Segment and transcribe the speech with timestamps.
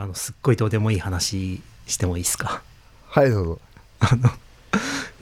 [0.00, 2.62] あのすっごいどうでもいい話してもいいですか？
[3.10, 3.60] はいどうぞ。
[4.00, 4.30] あの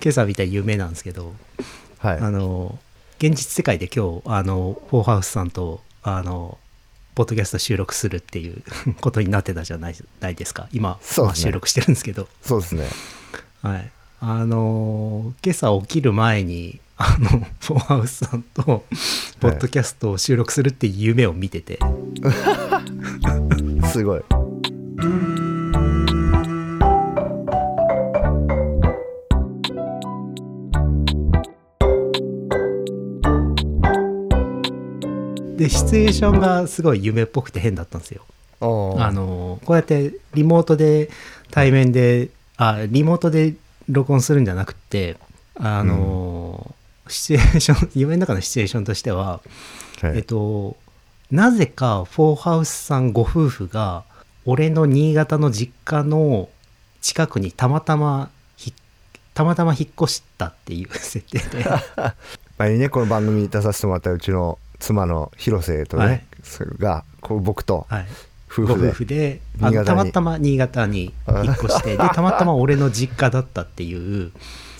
[0.00, 1.34] 今朝見た夢なんですけど、
[1.98, 2.18] はい。
[2.18, 2.78] あの
[3.18, 6.58] 現実世界で今日あのフォーハウスさんとあの
[7.16, 8.62] ポッドキャスト収録するっていう
[9.02, 10.68] ことになってたじゃないないですか。
[10.72, 11.34] 今、ね。
[11.34, 12.28] 収録してるんですけど。
[12.40, 12.86] そうですね。
[13.62, 13.90] はい。
[14.20, 18.84] あの今朝起きる前にあのフォーハウスさんと
[19.40, 21.80] ポッドキャストを収録するっていう夢を見てて、
[23.92, 24.22] すごい
[24.98, 25.04] で
[35.68, 38.22] シチュエーションがすごい夢っぽくて変だったんですよ。
[38.60, 41.10] ああのこうやってリモートで
[41.52, 43.54] 対面であリモートで
[43.88, 45.16] 録音するんじゃなくて
[45.54, 46.74] あの、
[47.06, 49.40] シチュエーション 夢の中のシチュエーションとしては、
[50.00, 50.16] はい。
[50.16, 50.76] えっと
[51.30, 54.02] なぜかフォーハウスさんご夫婦が
[54.50, 56.48] 俺の新潟の実家の
[57.02, 58.72] 近くにたまたまひ
[59.34, 61.66] たまたま引っ越したっていう設定で。
[62.56, 66.24] 前にねこの番組に出させてもらったうちの妻の広瀬とね、はい。
[66.42, 67.86] それがこう僕と
[68.50, 69.84] 夫夫婦で、婦であの新潟に。
[69.84, 74.32] たまたま新潟に引っ越してで たまたま俺の実家だったっていう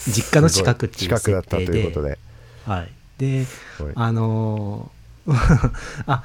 [0.07, 2.19] 実家の近くっていう近くだったと設定でいうことで。
[2.65, 3.45] はい、で
[3.95, 4.99] あのー
[6.07, 6.25] あ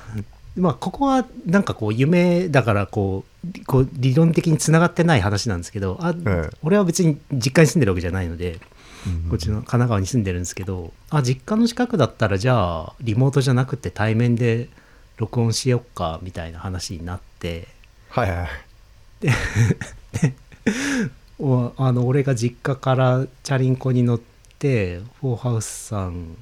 [0.56, 6.58] まあここはなんかこう夢だからこうこう理論的につながってない話なんですけどあ、ええ。
[6.62, 8.60] 俺は別に実家に住んでるわけじゃないので
[9.08, 14.70] うんこっちの神奈川に住んでるんですけどあ実家の近くだったらじゃあリモートじゃなくて対面で
[15.18, 17.68] 録音しよっかみたいな話になって。
[18.10, 18.48] はいはい。
[21.40, 24.22] おあの俺が実家からチャリンコに乗っ
[24.60, 26.38] てフォーハウスさん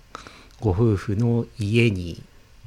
[0.60, 2.22] ご夫婦の家に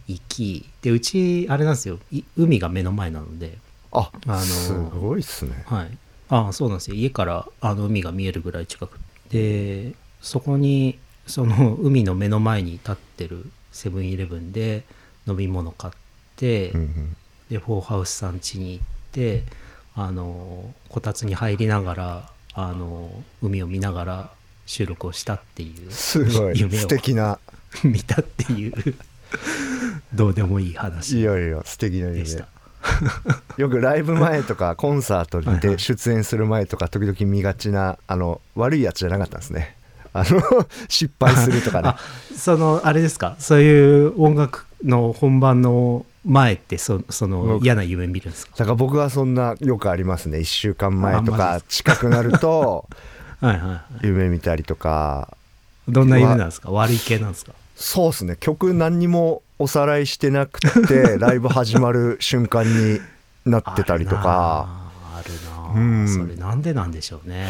[0.07, 1.99] 行きでうちあれなんですよ。
[2.11, 3.59] い海が目の前なので。
[3.93, 5.65] あ、あのすごいっすね。
[5.67, 5.99] はい。
[6.29, 6.97] あそうなんですよ。
[6.97, 8.99] 家からあの海が見えるぐらい近く。
[9.31, 14.85] でそこにその海の目の前に立ってるセブンイレブンで
[15.27, 15.95] 飲み物買っ
[16.37, 17.17] て、うんうん。
[17.51, 19.45] でフォーハウスさん家に行って
[19.95, 23.11] あのこたつに入りながらあの
[23.43, 24.31] 海を見ながら
[24.67, 25.91] 収録をしたっていう。
[25.91, 26.59] すごい。
[26.59, 27.39] 夢を素敵な。
[27.83, 28.95] 見たっていう
[30.15, 32.21] どうでもいいい話やいや素敵な夢。
[32.21, 32.47] でした。
[33.57, 39.77] よくライブ前とかコンサートで出演する前とか時々見がちなあの悪いやつじゃなかったんですね。
[40.13, 41.89] あの 失敗するとかね。
[41.89, 41.99] あ
[42.37, 43.37] そのあれですか？
[43.39, 48.53] そういう音楽の本番の前ってそその僕嫌な夢見るんですか？
[48.59, 50.39] だから僕はそんなよくありますね。
[50.39, 52.87] 1週間前とかジ近くなると
[53.41, 53.53] は
[54.03, 54.07] い。
[54.07, 55.37] 夢見たりとか。
[55.89, 56.71] どんな夢なんですか？
[56.71, 57.53] 悪い系なんですか？
[57.75, 58.37] そうですね。
[58.39, 63.01] 曲何にもおさらいしてなくて ライブ始まる瞬間に
[63.45, 64.69] なってたりとか。
[65.15, 66.09] あるなあうん。
[66.09, 67.49] それなんでなんでしょうね。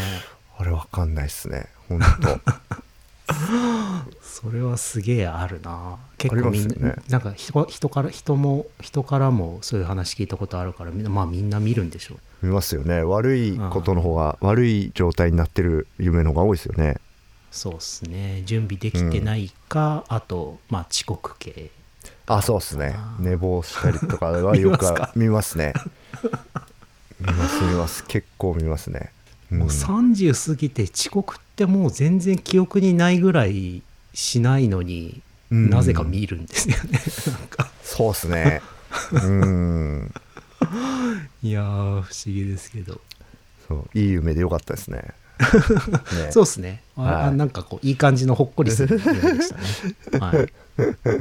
[0.58, 1.66] あれわかんないっすね。
[1.88, 2.00] 本
[4.22, 5.96] それはすげえあるな。
[6.18, 6.96] 結構みんな、ね。
[7.08, 12.18] なんか人人から人も人からもそういう話聞いたことあるからみんなまあみんな見るんでしょう。
[12.40, 13.02] 当見ますよね。
[13.02, 16.96] 悪いことの方が悪い状態になってる夢の方が多いですよね
[17.54, 18.42] そうっすね。
[18.44, 21.70] 準備できてないか、あとまあ遅刻系。
[22.26, 22.94] あそうっすね。
[22.96, 24.84] あ寝坊したりとかはよく
[25.14, 25.72] 見ますね。
[27.20, 28.04] 見ます見ます。
[28.08, 29.12] 結構見ますね、
[29.52, 29.58] うん。
[29.60, 33.82] もう30過ぎて遅刻ってもう全然記憶にないぐらい
[34.12, 35.22] しないのに、
[35.52, 35.70] うん。
[35.70, 37.00] なぜか見るんですよね。
[37.84, 38.62] そうっすね。
[39.14, 40.12] うん。
[41.40, 43.00] いやー不思議ですけど。
[43.68, 43.88] そう。
[43.96, 46.30] いい夢でよかったですねね。
[46.32, 46.82] そうっすね。
[46.96, 47.14] あ、はい。
[47.26, 49.48] あなんかこういい感じのほっこりする夢でし
[50.10, 50.20] たね。
[50.20, 50.52] はい。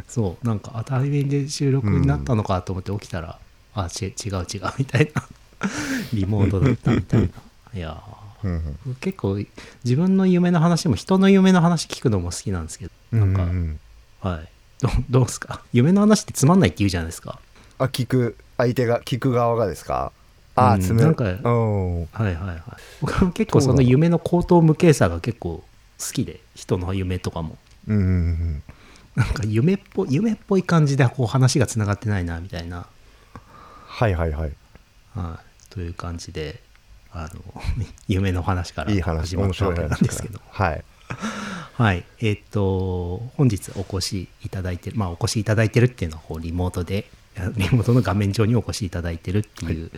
[0.08, 0.48] そう。
[0.48, 3.40] なんかあ対面で収録になったのかと思って起きたら、
[3.74, 5.24] あち違う違うみたいな。
[6.14, 7.28] リモートだったみたいな。
[7.76, 8.02] いや
[9.00, 9.40] 結構
[9.86, 12.92] 自分の夢の話も人の夢の話聞くのも好きなんですけど。
[13.18, 13.80] なんか、ううん。
[14.20, 14.50] はい。
[14.82, 15.62] どどうですか？
[15.72, 17.40] 夢の話ってつまんないって言うじゃないですか。
[17.80, 20.12] あ聞く相手が聞く側がですか？
[20.56, 20.98] あうん。
[20.98, 22.06] なんかうん。
[22.06, 22.60] はいはいはい。
[23.02, 25.64] 僕は結構その夢の口頭無形さが結構
[26.00, 27.58] 好きで人の夢とかも。
[27.88, 28.64] うんうんうん
[29.16, 32.88] なんか夢っぽい夢っぽい感じでこう話がつながってないなみたいな、
[33.86, 34.52] はいはいはい。
[35.14, 36.60] はい、という感じで
[37.12, 37.62] あの
[38.08, 40.40] 夢の話からいい話始まったわけなんですけど。
[40.50, 40.84] はい。
[41.74, 42.04] はい。
[42.22, 47.08] えっ、と本日お越しいただいてるまあお越しいただいてるっていうのはこうリモートで
[47.56, 49.92] リモートの画面上にお越しいただいてるっていう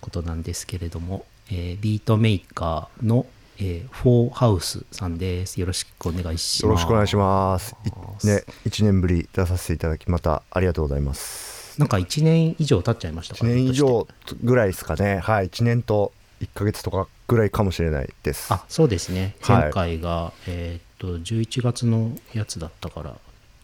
[0.00, 3.26] ことなんですけれども、えービートメーカーの、
[3.58, 5.60] えーフォーハウスさんです。
[5.60, 6.64] よろしくお願いします。
[6.64, 7.74] よろしくお願いします。
[8.22, 11.78] いね1年ぶり出させていただきまたありがとうございます。
[11.78, 14.06] なんか1年以上経っちゃいましたか1年以上
[14.42, 15.18] ぐらいですかね。
[15.18, 18.52] はい1年と1ヶ月とかぐらいかもしれないです。
[18.52, 19.34] あそうですね。
[19.42, 19.62] はい。
[19.62, 23.14] 前回が、えーっと11月のやつだったから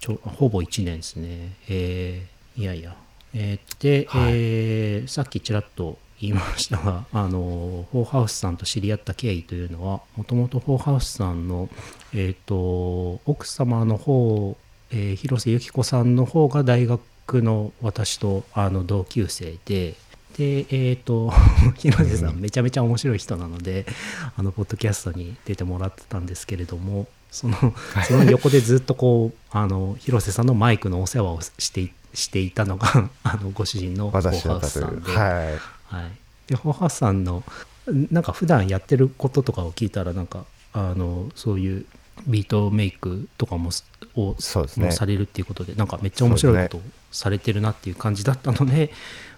[0.00, 1.52] ちょほぼ1年ですね。
[1.68, 2.94] えーいやいや
[3.34, 4.32] えーで、はい。
[4.34, 11.68] えーさっきちらっと言いましたが あのフォーハウスさんと知り合った経緯というのはもともとフォーハウスさんの、
[12.14, 14.56] えーっと奥様の方、
[14.90, 19.94] えー広瀬由紀子さんの方が大学の私とあの同級生で
[20.36, 21.30] でえっ、と
[21.76, 23.84] 広瀬さんめちゃめちゃ面白い人なので、
[24.36, 27.74] あのポッドキャストに出てもらってたんですけれどもその
[28.06, 35.94] その横でずっとこうあの広瀬さんのマイクのお世話をしていしていたのが あのご主人のフォー私だハウスさんで,、はい。
[35.94, 36.10] はい、
[36.46, 37.42] でフォーハウスさんの
[37.86, 41.86] なんか普段やってることとかを聞いたらなんかあのそういう
[42.26, 44.86] ビートメイクとかもすをそうですね。
[44.86, 48.92] もされるっていうことでなんかめっちゃ面白いことをされてるなっていう感じだったので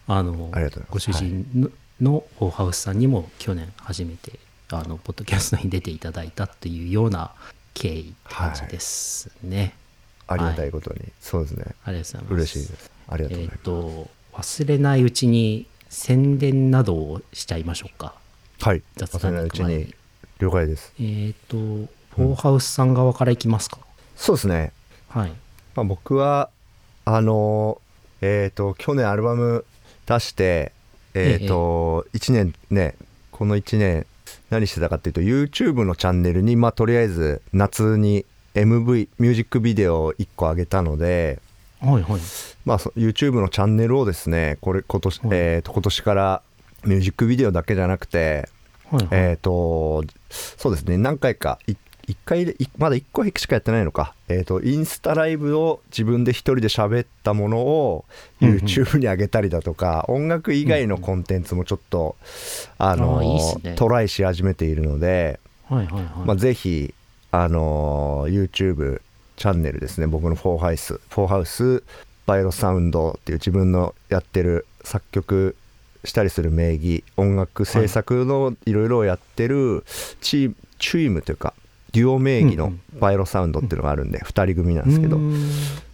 [0.06, 1.70] あのありがとうご主人の,、
[2.12, 4.38] のフォーハウスさんにも去年初めて
[4.70, 7.30] あのポッドキャストに出ていただいたっていうような
[7.72, 9.74] 経緯って感じですね。
[10.26, 11.64] ありがたいことに、そうですね。
[11.84, 12.34] ありがとうございます。
[12.34, 12.90] 嬉しいです。
[13.08, 18.14] ありがとうございます、と忘れないうちに宣伝などをしちゃいましょうか。
[18.60, 18.82] はい。
[18.96, 19.94] 雑忘れないうち談に
[20.38, 20.92] 了解です。
[21.00, 23.78] えっ、とフォーハウスさん側からいきますか？
[24.16, 24.72] そうですね。
[25.08, 25.32] はい。
[25.74, 26.50] まあ、僕は
[27.04, 27.80] あの
[28.20, 29.64] えっ、と去年アルバム
[30.06, 30.72] 出して
[31.14, 32.96] えっ、と、1年ね
[33.30, 34.06] この1年
[34.50, 41.40] 何してたかっていうと YouTube のチャンネルにまあとりあえず夏に MV ミュージックビデオを1個上げたので
[41.80, 42.20] はいはい。
[42.64, 46.42] まあそ YouTube のチャンネルをですねこれ今年、はいえーと今年から
[46.84, 48.48] ミュージックビデオだけじゃなくて
[48.90, 49.08] はいはい。
[49.12, 51.74] えっ、とそうですね何回かい
[52.06, 58.04] 一回でいまだ1個しかやってないのかえっ、とインスタライブを自分で一人で喋ったものを
[58.42, 62.16] うんうん YouTube に上げたりだとか、音楽以外のコンテンツもちょっと、
[62.76, 65.40] あのあーいいっすねトライし始めているので、
[65.70, 66.04] はいはいはい。
[66.26, 66.92] まあ、ぜひ
[67.36, 69.00] あの YouTube
[69.36, 70.06] チャンネルですね。
[70.06, 71.00] 僕のフォーハウス。
[71.08, 71.82] フォーハウス
[72.26, 75.56] バイロサウンドっていう自分のやってる作曲
[76.04, 79.84] したりする名義音楽制作のいろいろをやってる
[80.20, 81.54] チームチームというか
[81.92, 85.18] デュオ名義のうんバイロサウンドっていうのがあるんで2人組なんですけど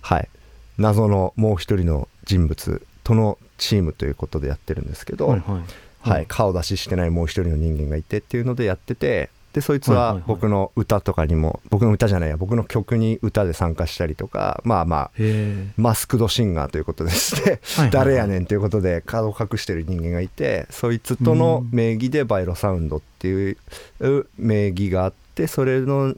[0.03, 0.29] はい。
[0.77, 6.11] 謎のもう一人の人物とのチームということでやってるんですけど、はいはい。
[6.11, 17.61] はい、顔出ししてないもう一人の人間がいてっていうのでやっててでそいつは僕の歌とかにも僕の歌じゃないや僕の曲に歌で参加したりとかまあまあへマスクドシンガーということでして
[17.91, 23.57] 誰やねんということで顔を隠してる人間がいてそいつとの名義でバイロサウンドっていう
[24.39, 26.15] 名義があってそれの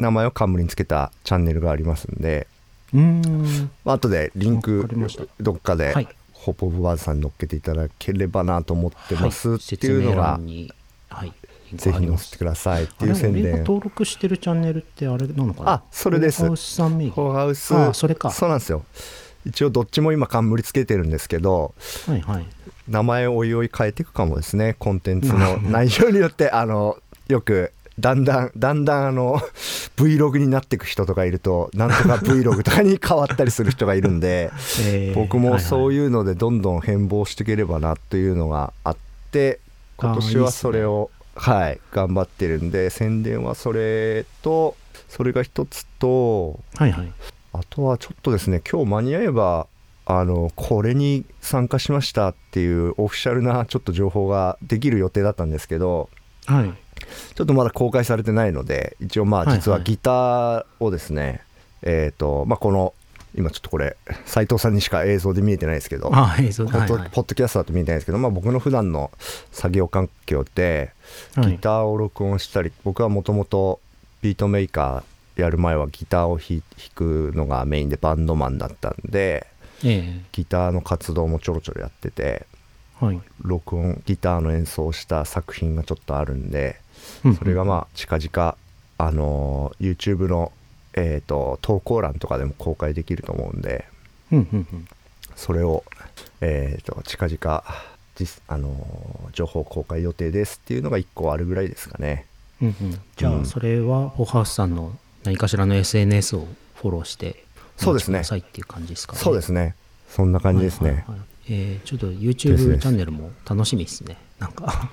[0.00, 2.48] 名前を冠につけたチャンネルがありますんで。
[2.94, 2.96] え。
[2.96, 3.70] うーん。
[3.84, 4.88] まあ後でリンわク
[5.38, 6.08] どっかではい。
[6.32, 10.40] ホップオブバーズさんに乗っけていただければなと思ってますはいっていうのが
[11.10, 11.32] はい。
[11.76, 18.82] ぜひ載せてくださいっていう宣伝登録してるチャンネルってあれなのかなあそれですフォーハウスさん名義フォーハウスあそれかそうなんですよ
[19.46, 21.74] 一応どっちも今冠つけてるんですけど
[22.06, 22.46] はいはい。
[22.88, 26.96] 名前をおいおい変えていくかもですねコンテンツの内容によってあの
[27.28, 29.38] よくだんだんだんだんあの
[29.96, 34.50] Vlog になっていく人とかいるとなんとか Vlog とかに変わったりする人がいるんで
[34.82, 35.94] えー僕もそう。
[35.94, 38.96] いうのでどんどん変貌していければなというのがあっ
[39.30, 39.60] て
[39.96, 44.76] 今年はそれをはい頑張ってるんで宣伝はそれと
[45.08, 47.12] それが一つとはいはい。
[47.52, 49.66] あとはちょっとですね今日間に合えば
[50.06, 56.08] あのこれに参加しましたっていうオフィシャルなちょっと情報ができる予定だったんですけど
[56.46, 56.72] はい。
[57.34, 61.42] ちょっとまだ公開されてないので一応まあはいはい実はギターをですね、
[61.82, 62.94] えっ、とまあこの
[63.34, 63.96] 今ちょっとこれ
[64.26, 67.10] 斉藤さんにしか映像で見えてないですけどあ、映像ポッドはいはい。
[67.10, 69.10] ポッドキャストだと見えてないですけど、まあ、僕の普段の
[69.52, 70.92] 作業環境で
[71.36, 71.52] はい。
[71.52, 73.80] ギターを録音したり、僕はもともと
[74.22, 79.46] ビートメーカーやる前はギターを弾弾くのがメインでバンドマンだったんで
[79.84, 82.46] えギターの活動もちょろちょろやってて
[83.00, 83.20] えはい。
[83.40, 86.80] 録音ギターの演奏をした作品がちょっとあるんで
[87.38, 88.56] それがまあ近々
[88.98, 90.52] あのー YouTube の、
[90.94, 93.86] えー、と投稿欄とかでも公開できると思うんで
[94.32, 94.88] うんうんうん。
[95.36, 95.84] それを、
[96.40, 97.64] えー、と近々
[98.16, 102.26] 実、あのー情報公開予定ですっていうのが1個あるぐらいですかね。
[102.60, 103.42] うんうん、じゃうん。
[103.42, 107.44] あそれはフォーハウスさんの何かしらの SNS をフォローして
[107.76, 108.18] そうですね。
[108.18, 109.18] お待ちくださいっていう感じですかね。
[109.20, 109.74] そうですね。
[110.08, 111.18] そんな感じですね、はいはいはい。
[111.48, 114.16] えーちょっと YouTube チャンネルも楽しみですね。
[114.38, 114.90] なんか。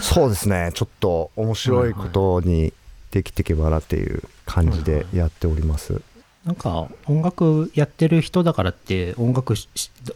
[0.00, 0.70] そうですね。
[0.74, 2.72] ちょっと面白いことに
[3.12, 6.00] できていけばなっていう感じでやっております、
[6.44, 9.68] なんか音楽やってる人だからって音楽し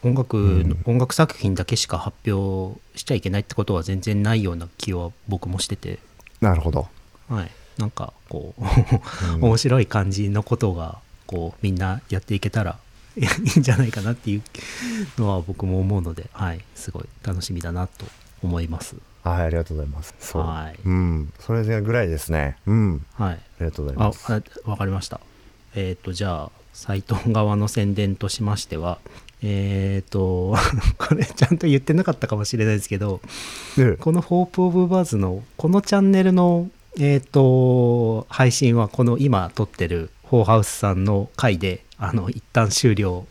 [0.02, 0.82] 音楽、うん。
[0.84, 6.00] 音楽作品だけしか発表しちゃいけないってことは全然ないような気は僕もしてて、
[6.40, 6.88] なるほど、
[7.28, 8.62] はい、なんかこう
[9.34, 9.40] うん。
[9.44, 12.78] 面白い感じのことがこうみんなやっていけたら
[13.16, 13.20] い
[13.56, 14.42] いんじゃないかなっていう
[15.18, 18.04] のは僕も思うので、はい、すごい楽しみだなと
[18.42, 18.96] 思います。
[19.30, 20.14] はいありがとうございます。
[20.20, 20.78] そう、はい。
[20.84, 21.32] うん。
[21.40, 22.56] それぐらいですね。
[22.66, 23.06] うん。
[23.14, 24.32] はい、ありがとうございあます。
[24.32, 25.20] あわかりました。
[25.74, 28.98] えっ、とじゃあサイト側の宣伝としましては
[29.42, 30.56] えっ、と
[30.98, 33.20] これちゃんと言ってなかったかもしれないですけど
[33.76, 36.68] でこの「ホープ・オブ・バズ」のこのチャンネルの
[36.98, 43.26] えっ、と配信はこの今撮ってるフォーハウスさんの回であの一旦終了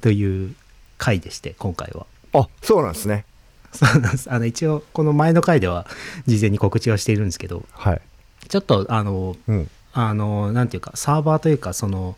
[0.00, 0.54] という
[0.98, 2.06] 回でして今回は。
[2.32, 3.24] あそうなんですね
[3.72, 4.30] そうなんです。
[4.30, 5.86] あの一応この前の回では
[6.26, 8.00] 事前に告知はしているんですけどはい。
[8.48, 9.70] ちょっとあのうん。
[9.92, 12.16] あのなんていうかサーバーというかその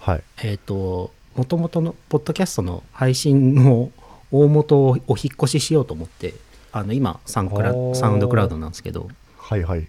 [0.00, 0.22] はい。
[0.42, 3.90] えっ、ともともとのポッドキャストの配信の
[4.30, 6.34] 大元をお引っ越ししようと思って
[6.72, 9.08] あの今サンクラサウンドクラウドなんですけど。
[9.38, 9.88] はいはい。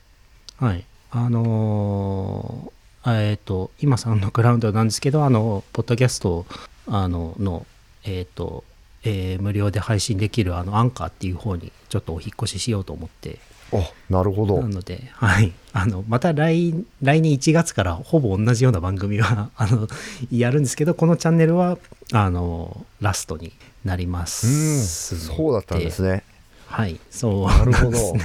[0.58, 0.86] はい。
[1.12, 2.74] あのー
[3.06, 6.46] えっ、と今サウンドクラウドなんですけどあのポッドキャスト
[6.88, 7.66] あのの
[8.06, 8.64] えっ、と
[9.04, 13.40] えー無料で配信できるあのアンカーっていう方にちょっとお引っ越ししようと思って。
[13.74, 14.62] あなるほど。
[14.62, 19.88] なので、はい、あのまた来来年1月からほぼ同じような番組は あの
[20.32, 21.78] やるんですけどこのチャンネルは
[22.12, 23.52] あのラストに
[23.84, 24.26] なりまうん。
[24.28, 26.24] すのそうだったんですね。
[26.68, 27.00] はい。
[27.12, 27.48] そう。
[27.48, 28.16] なるほど。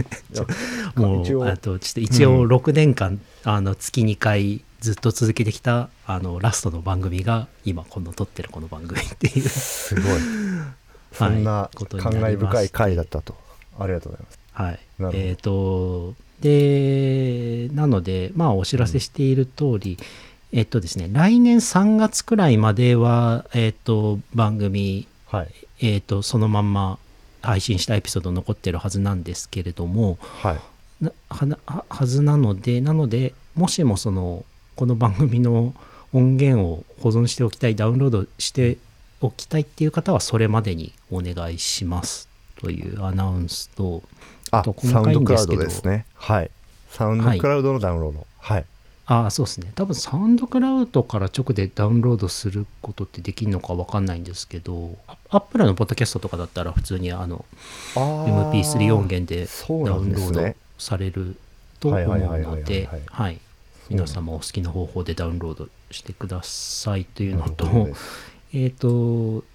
[0.96, 2.48] もうあとちょっと一応うん。
[2.48, 9.48] 6年間、あの月2回ずっと続けてきたあのラストの番組が今この撮ってるこの番組っていう。
[9.48, 10.04] すごい。
[11.12, 13.34] そんなことに感慨深い回だったと。
[13.78, 14.38] ありがとうございます。
[14.52, 15.16] はい。
[15.16, 19.98] えっ、とでなのでまあお知らせしている通り、
[20.52, 25.48] えっとですね来年3月くらいまではえっ、と番組はい。
[25.80, 26.98] えっ、とそのまんま
[27.42, 31.04] 配信したエピソード残ってるはずなんですけれどもはい。
[31.04, 34.44] なはなははずなのでなのでもしもその
[34.78, 35.74] この番組の
[36.12, 38.78] 音源を保存しておきたいダウンロードして
[39.20, 42.28] おきたいっていう方はそれまでにお願いします
[42.60, 44.04] というアナウンスと
[44.52, 46.06] あと細サウンドクラウドですね。
[46.14, 46.50] はい。
[46.90, 48.24] サウンドクラウドのダウンロード。
[48.38, 48.64] はい。
[49.06, 49.72] ああそうですね。
[49.74, 54.96] 多分サウンドクラウドから直でダウンロードすることってできるのか分かんないんですけど
[55.28, 57.44] アップルのポッドキャストとかだったら普通にあの
[57.96, 61.34] あー MP3 音源でダウンロードされる
[61.80, 63.02] と思うはいはいはいはいはいのではい。
[63.08, 63.40] はい
[63.88, 68.88] 皆様お好きな方法でダウンロードしてくださいというのとほどですえっ、と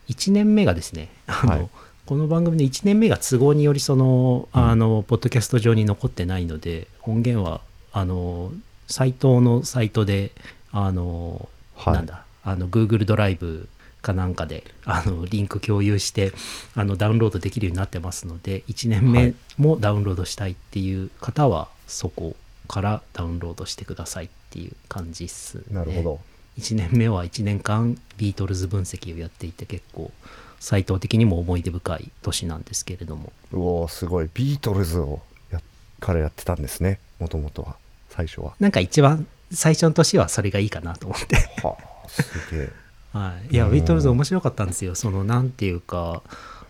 [0.08, 1.70] 1年目がですねあの、はい
[2.06, 7.62] この番組の1年目が都合によりその、あのポッドキャスト上に残ってないので音源は
[7.94, 8.52] あの
[8.88, 10.32] サイトのサイトで
[10.74, 11.48] あの、
[11.78, 11.94] はい。
[11.94, 13.70] なんだあの Google ドライブ
[14.02, 16.34] かなんかであのリンク共有して
[16.76, 19.36] あのダウンロードできるようになってますので1年目はい。
[19.58, 22.36] もダウンロードしたいっていう方はそこ
[22.74, 25.64] からダウンロードしてくださいっていう感じっすね。
[25.70, 26.20] なるほど。
[26.58, 30.12] 1年目は1年間ビートルズ分析をやっていて結構
[30.60, 33.32] 斎藤的にも思い出深い年なんですけれども。
[33.52, 34.30] うおーすごい。
[34.34, 35.62] ビートルズをや
[36.00, 37.00] からやってたんですね。
[37.20, 37.76] もともとは。
[38.10, 38.56] 最初は。
[38.60, 41.36] なんか一番最初の年はそれがいいかなと思って。
[41.62, 42.24] はあす
[42.56, 42.70] げえ。
[43.14, 44.96] はい、いやうんビートルズ面白かったんですよ。
[44.96, 46.24] そのなんていうか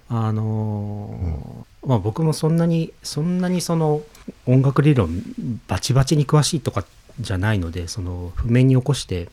[0.09, 4.01] あのーまあ僕もそんなにそんなにその
[4.45, 5.21] 音楽理論
[5.67, 6.85] バチバチに詳しいとか
[7.19, 9.29] じゃないのでその譜面に起こして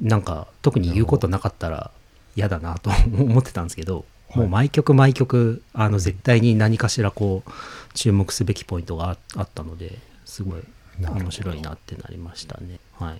[0.00, 1.90] なんか特に言うことなかったら
[2.36, 4.38] 嫌だなと 思ってたんですけど、はい。
[4.38, 7.50] もう毎曲毎曲あの絶対に何かしらこう
[7.94, 10.62] 注目すべきポイントがああったのですごい
[11.00, 12.78] 面白いなってなりましたね。
[12.98, 13.18] はい、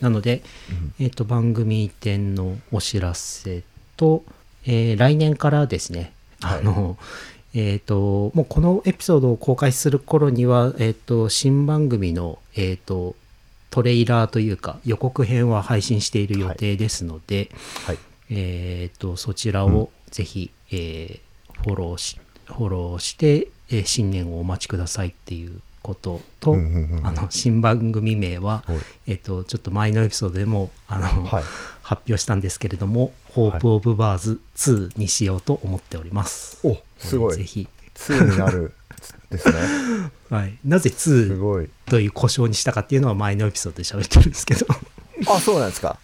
[0.00, 0.42] なので、
[0.98, 3.62] えっと番組移転のお知らせ
[3.96, 4.24] と、
[4.64, 6.58] えー来年からですね、はい。
[6.60, 6.96] あの
[7.58, 13.16] えっ、ともうこのエピソードを公開する頃には、えっと新番組の、えっと
[13.70, 17.50] トレーラーというか予告編は配信している予定ですので、
[17.86, 17.98] はい。
[18.28, 21.26] えっとそちらをぜひ、えー
[21.64, 28.78] フォローしフォローして、えー新年をお待ちくださいっていうことと、うんうんうんあの新番組名は、はい。
[29.06, 31.44] えっと、ちょっと前のエピソードでもあの、はい。
[31.82, 36.58] 発表したんですけれども「ホープ・オブ・バーズ2」にしようと思っております。
[36.66, 37.36] おすごい。
[37.36, 38.72] ぜひ、2になる。
[39.30, 39.54] ですね。
[40.30, 41.68] はい、なぜ2すごい。
[41.86, 44.66] という故障にしたかっていうのは前のエピソードで喋ってるんですけど。
[45.28, 45.98] あそうなんですか。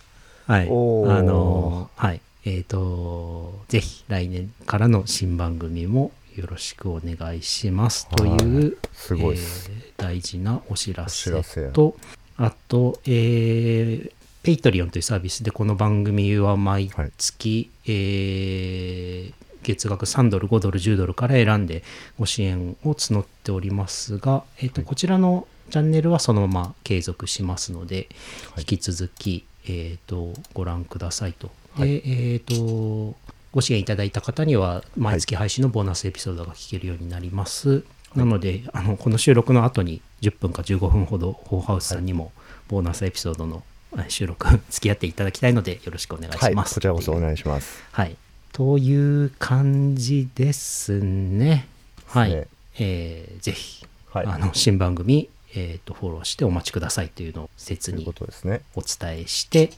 [0.47, 0.67] はい。
[0.67, 2.21] あのはい。
[2.45, 8.09] えっ、とぜひ来年からの新番組もよろしくお願いします。
[8.09, 9.71] という、すごいっす。
[9.71, 11.31] えー大事なお知らせ
[11.73, 11.97] と
[12.37, 21.83] あと、えーペイトリオンというサービスでこの番組は毎月、えー月額3ドル、5ドル、10ドルから選んで
[22.19, 28.09] ご支援を募っておりますが、えーとこちらのチャンネルはそのまま継続しますので、
[28.54, 31.50] はい引き続き、えー、とご覧くださいと。
[31.75, 33.16] はいで、えーと
[33.52, 37.85] ご支援いただいた方には毎月配信のボーナスエピソードが聞けるようになります。
[38.14, 42.33] なのであのこの収録の後に10分か15分ほどホーハウスさんにも
[42.69, 43.62] ボーナスエピソードの
[43.99, 46.75] え収録付き合っていただきたいのでよろしくお願いはいします。
[46.75, 48.16] こちらこそお願いしますはい。
[48.52, 51.66] という感じですね。
[52.06, 52.30] はい。
[52.30, 52.47] ね
[52.78, 59.73] えーぜひ、はいあの新番組、えーとフォローしてお待ちくださいというのを切にということですねお伝えして、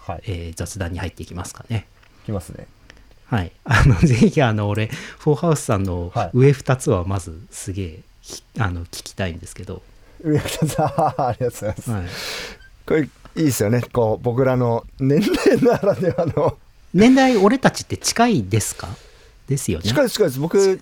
[0.00, 1.86] はいえー雑談に入っていきますかね。
[2.22, 2.66] いきますね
[3.26, 3.52] はい。
[3.64, 9.82] あの、 ぜひ、あの、俺、フォーハウスさんのはい上2つはまずすげえ、ひあの、聞きたいんですけど、
[10.22, 10.86] 上田さん
[11.22, 12.06] ありがとうございます、はい。
[12.86, 13.02] これ
[13.36, 16.58] いいですよねこう僕らの年齢ならではの
[16.92, 18.88] 年代、俺たちって近いですか？
[19.48, 19.84] ですよね。
[19.84, 20.40] 近いです近いです。
[20.40, 20.80] 僕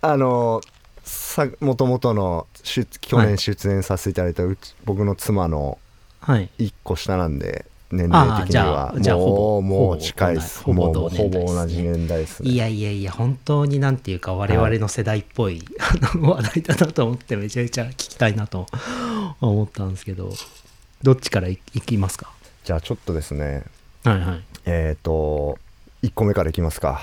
[0.00, 0.60] あの
[1.04, 5.78] さもともとの出去年出演させていただいたうち、僕の妻の
[6.20, 6.48] はい。
[6.58, 8.92] 1個下なんで年齢的には。
[9.16, 10.62] ほぼもう近いです。
[10.62, 12.50] ほぼほぼ同じ年代ですね。
[12.50, 15.62] いやいやいや、本当になんていうか、我々の世代っぽい、
[16.12, 18.66] あの話題だなと思って、めちゃめちゃ聞きたいなと
[19.40, 20.32] 思ったんですけど、
[21.02, 22.30] どっちからいいきますか？
[22.64, 23.64] じゃあちょっとですね。
[24.04, 24.42] はいはい。
[24.68, 25.58] えっ、と
[26.02, 27.00] 1個目からいきますか。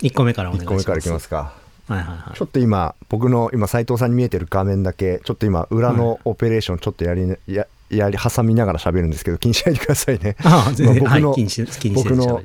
[0.00, 0.74] 1個目からお願い1します。
[0.74, 1.52] 個目からいきますか。
[1.88, 2.36] はいはいはい。
[2.36, 2.44] ちょ。
[2.44, 10.36] っと今僕の今斉藤さんに見えてる画面だけちょっと今裏のオペレーションちょっとやりややり挟みながら喋るんですけど気にしないでくださいね。
[10.44, 12.42] ああ、全然、僕の気にし気にして僕の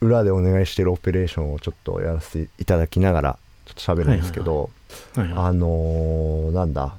[0.00, 4.70] 裏でお願いしてるオペレーションをちょっとやらせていただきながらちょっと喋るんですけど、
[5.16, 6.94] はいはいあのーなんだ。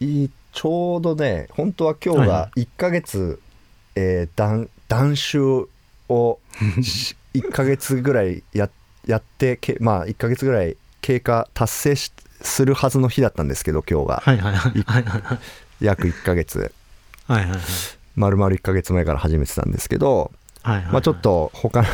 [0.00, 3.40] いちょうどね本当は今日はが1ヶ月、
[3.94, 5.68] えー断断酒
[6.08, 6.38] を
[6.82, 8.68] し1ヶ月ぐらいや
[9.06, 14.32] やってけまあ1ヶ月ぐらい経過達成しするはずの日だったんですけど今日がは。
[14.32, 15.02] いはいはいはい。
[15.02, 15.38] はい
[15.80, 16.72] 約1ヶ月。
[17.26, 17.60] はいはいはい。
[18.14, 20.30] 丸々1ヶ月前から始めてたんですけど、
[20.62, 20.92] はいはいはい。
[20.92, 21.88] まあ、ちょっと他の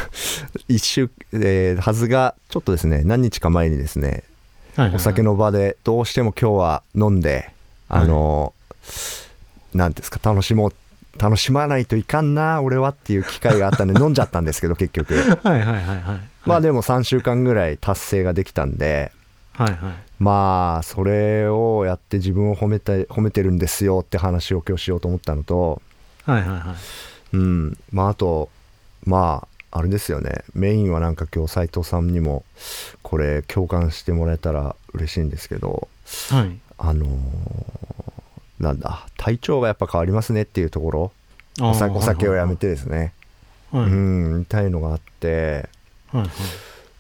[0.69, 4.97] 一週、えーはずがちょっとですね何日か前にですねはいはいはい。
[4.97, 7.51] お酒の場でどうしても今日は飲んで
[7.89, 8.53] あの
[9.75, 10.73] 何ですか楽しもう
[11.19, 15.15] 楽しまないといかんな俺はっていう機会があったんで飲んじゃったんですけど結局。
[15.43, 16.21] はいはいはいはい。
[16.47, 19.13] まあでも3週間ぐらい達成ができたんで。
[19.53, 19.79] はいはい。
[20.19, 25.83] まあそれをやって自分を褒めて褒めてるんですよって話を今日しようと思ったのと。
[26.25, 27.37] はいはいはい。
[27.37, 27.79] うん。
[27.93, 28.49] まああと
[29.05, 30.45] まああれですよね。
[30.55, 32.45] メインはなんか今日斉藤さんにも
[33.03, 35.89] これ共感してもらえたら嬉しいんですけど。
[36.31, 36.59] はい。
[36.79, 37.09] あのー
[38.61, 41.13] なんだ体調がやっぱ変わりますねっていうところ。
[41.61, 43.13] お酒お酒をやめてですね。
[43.73, 43.83] はい。
[43.83, 45.69] はいうんみたいのがあって。
[46.13, 46.31] はいはい。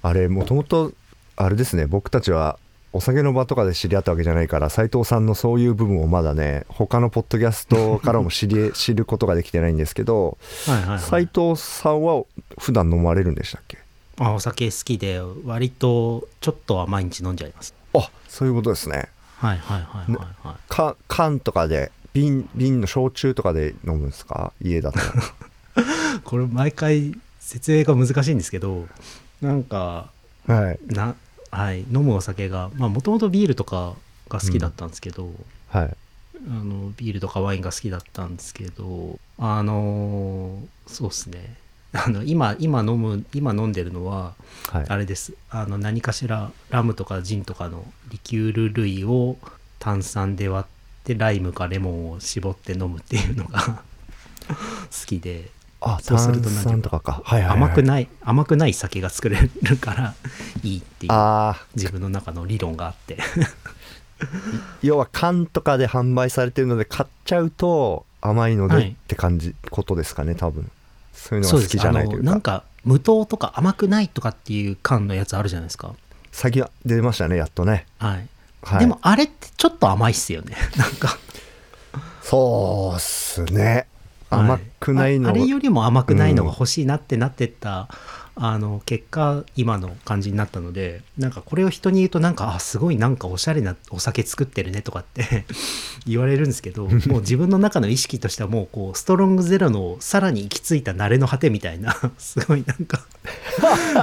[0.03, 0.93] あれもともと
[1.37, 2.59] あれですね僕たちは
[2.93, 10.99] お酒の場とかで知り合ったわけじゃないから斉藤さんのそういう部分をまだね他のポッドキャストからも知り 知ることができてないんですけどはいはいはい。
[11.01, 12.23] 斉藤さんは
[12.59, 13.79] 普段飲まれるんでしたっけ？
[14.19, 17.75] あお酒好きで割とちょっとは毎日飲んじゃいます。
[17.95, 20.57] あそういうことですねはいはいはいはいはい。
[20.69, 24.53] か缶とかで瓶瓶の焼酎とかで飲むんですか？
[24.61, 24.99] 家だと。
[26.25, 28.87] これ毎回説明が難しいんですけど
[29.41, 30.11] なんか
[30.47, 30.79] はい。
[30.87, 31.15] な
[31.51, 33.95] はい飲むお酒がまあもともとビールとか
[34.29, 35.31] が好きだったんですけど、
[35.69, 35.97] はい。
[36.47, 41.57] あのビールとかワインが好きだったんですけどあのそうですね
[41.93, 44.35] あの今今飲む今飲んでるのは
[44.73, 44.85] はい。
[44.89, 45.33] あれです。
[45.51, 49.37] あの何かしらラムとかジンとかのリキュール類を
[49.79, 53.61] 炭酸で割ってライムかレモンを絞って飲むっていうのが
[54.49, 54.55] 好
[55.07, 55.51] きで。
[55.81, 57.23] あそうす炭ると何とかか。
[57.25, 60.15] はいはい、はい、甘くない甘くない酒が作れるから
[60.65, 61.13] いいっていう
[61.77, 63.19] 自分の中の理論があって。
[64.83, 68.89] 要は缶とかで販売されてるので買っちゃうと甘いのではい。
[68.89, 70.69] って感じ、ことですかね多分
[71.29, 72.25] そういうのが好きじゃないというか。
[72.25, 75.95] なんか無糖とか甘くないとかっていう缶のやつあるじゃないですか。
[76.33, 77.87] 先は出ましたねやっとね。
[77.99, 78.29] はい、
[78.63, 78.81] はい。
[78.81, 80.57] でもあれってちょっと甘いっすよね。
[80.77, 81.19] なんか。
[82.23, 83.87] そうっすね。
[84.31, 87.89] 甘くないのが、ああれよりも甘くないのが欲しいなってなってった、
[88.41, 95.45] あの結果今の感じになったのでなんかこれを人に言うとなんかあすごいなんかおしゃれなお酒作ってるねとかって
[96.07, 103.05] 言われるんですけど もう自分の中の意識としてはもうこうストロングゼロのさらに行き着いた慣れの果てみたいな すごいなんか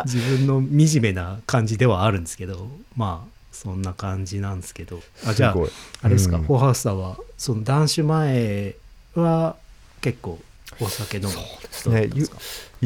[0.06, 5.02] 自分の惨めな感じではあるんですけどまあそんな感じなんですけど。
[5.26, 5.56] あじゃあ
[6.02, 6.43] あれですか、うん。
[6.43, 8.76] フォーハウスさんはその男子前
[9.15, 9.56] は
[10.02, 10.39] 結構
[10.82, 11.30] お酒飲む
[11.71, 12.02] 人ね。
[12.02, 12.38] だったんですか？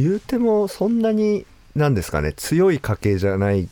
[0.02, 3.68] 言うてもそんなになんですかね強い家系じゃない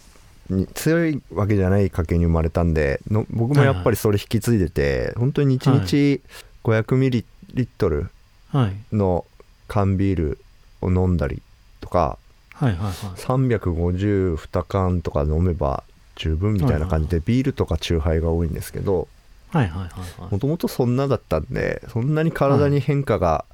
[0.50, 6.22] に強いわけじゃない家系に生まれたんでの僕もやっぱりそれ引き継いでて、本当に1日
[6.63, 8.10] 500ミリリットル
[8.50, 8.96] はい。
[8.96, 9.26] の
[9.68, 10.40] 缶ビール
[10.82, 11.42] を飲んだり
[11.82, 12.18] とか
[12.54, 12.94] はいはいはい。
[12.94, 15.84] 352缶とか飲めば
[16.16, 19.08] 十分みたいな感じでビールとかチューハイが多いんですけど
[19.50, 19.90] はいはいはい
[20.22, 20.32] はい。
[20.32, 23.46] もともとそんなだったんでそんなに体に変化が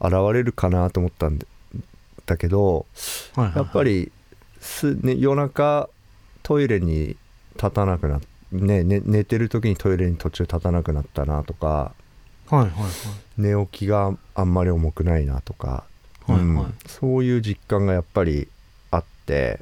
[0.00, 1.46] 現れるかなと思ったんで
[2.28, 2.86] だけど
[3.34, 3.56] はいはいはい。
[3.56, 4.12] やっぱり
[4.60, 5.88] す、ね、夜中
[6.42, 7.16] トイレに
[7.56, 8.20] 立たなくなっ
[8.52, 11.92] ね、ね寝てる時にトイレに途中立たなくなったなとか
[12.48, 12.70] はいはい
[13.36, 15.84] 寝起きがあんまり重くないなとか、
[16.26, 16.40] はいはい。
[16.40, 18.48] うんそういう実感がやっぱり
[18.90, 19.60] あって、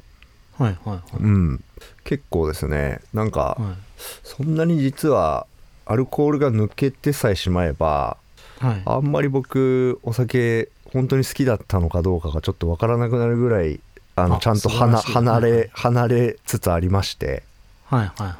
[0.57, 1.01] はいはいはい。
[1.19, 1.63] うん、
[2.03, 2.99] 結構ですね。
[3.13, 3.87] なんかはい。
[4.23, 5.47] そんなに実は
[5.85, 8.17] アルコールが抜けてさえしまえば
[8.59, 13.79] はいあんまり僕お酒本当に好きだったのかどうかがちょっとわからなくなるぐらい
[14.15, 17.43] あのあちゃんと離れ離れつつありまして。
[17.85, 18.37] はいはいはい。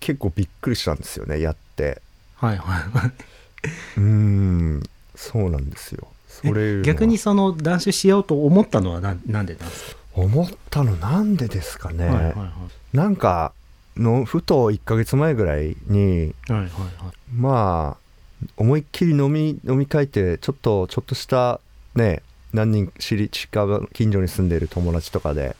[0.00, 2.00] 結構びっくりしたんですよねやって。
[2.36, 3.12] はいはいは
[3.96, 4.82] うーん
[5.14, 6.08] そうなんですよ。
[6.28, 10.00] それ逆にその断酒しようと思ったのはなんなんでなんですか？
[10.14, 12.50] 思ったのなんでですかね、はいはいは
[12.92, 12.96] い。
[12.96, 13.52] なんか
[13.96, 16.68] のふと1ヶ月前ぐらいにはいはいはい。
[17.34, 21.60] まあ思いっきり飲み飲み会ってちょっとちょっとした
[21.94, 25.56] ね何人知り近場近所に住んでいる友達とかで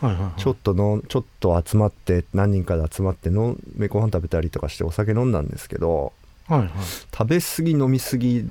[0.00, 0.40] はいはいはい。
[0.40, 6.12] ちょっとのちょっと集まって何人かで集まってのめご飯食べたりとかしてお酒飲んだんですけど
[6.48, 6.68] はいはい。
[7.16, 8.48] 食べ過ぎ飲み過ぎ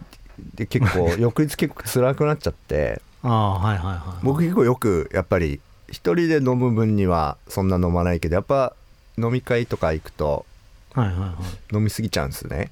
[0.56, 4.26] で結構 翌日結構辛くなっちゃってああはいはいはい。
[4.26, 8.74] 僕結構よくやっぱり一人で飲む分にはそんな飲まないけどやっぱ
[9.17, 10.45] 飲み会とか行くと
[10.93, 11.36] はいはいは
[11.71, 11.76] い。
[11.76, 12.71] 飲み過ぎちゃうんですね。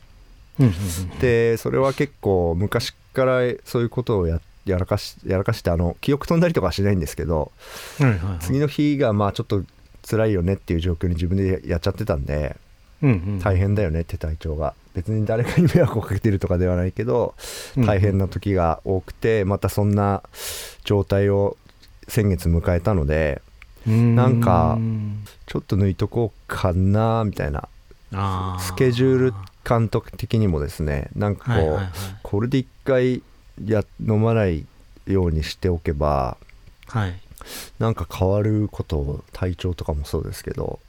[0.59, 7.51] うんうんうんでそれは結構昔からそういうことをややらかしやらかしてあの記憶飛んだりとかはしないんですけど
[7.99, 8.39] はいはいはい。
[8.39, 9.63] 次の日がまあちょっと
[10.09, 12.55] 辛いよねっていう状況に自分でやっちゃってたんで
[13.01, 13.39] うんうん。
[13.39, 14.73] 大変だよねって体調が。
[14.93, 17.33] 別に誰かに迷惑をかけてるとかではないけど
[17.75, 20.21] 大変な時が多くてまたそんな
[20.83, 21.57] 状態を
[22.07, 23.41] 先月迎えたので
[23.87, 27.67] なんかうんちょっと抜いとこうかなみたいな。
[28.59, 29.33] スケジュール
[29.67, 31.79] 監督的にもですねなんかこう、
[32.21, 33.23] これで一回
[33.67, 34.65] や飲まない
[35.07, 36.37] ようにしておけば
[36.87, 37.19] はい。
[37.79, 40.79] なんか変わること体調とかもそうですけど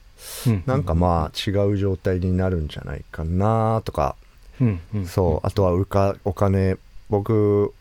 [0.47, 0.63] うん。
[0.65, 4.15] なんかまあ違う状態になるんじゃないかなとか。
[4.61, 5.05] うんうん。
[5.05, 5.47] そう。
[5.47, 6.77] あとはうかお金。
[7.09, 7.71] 僕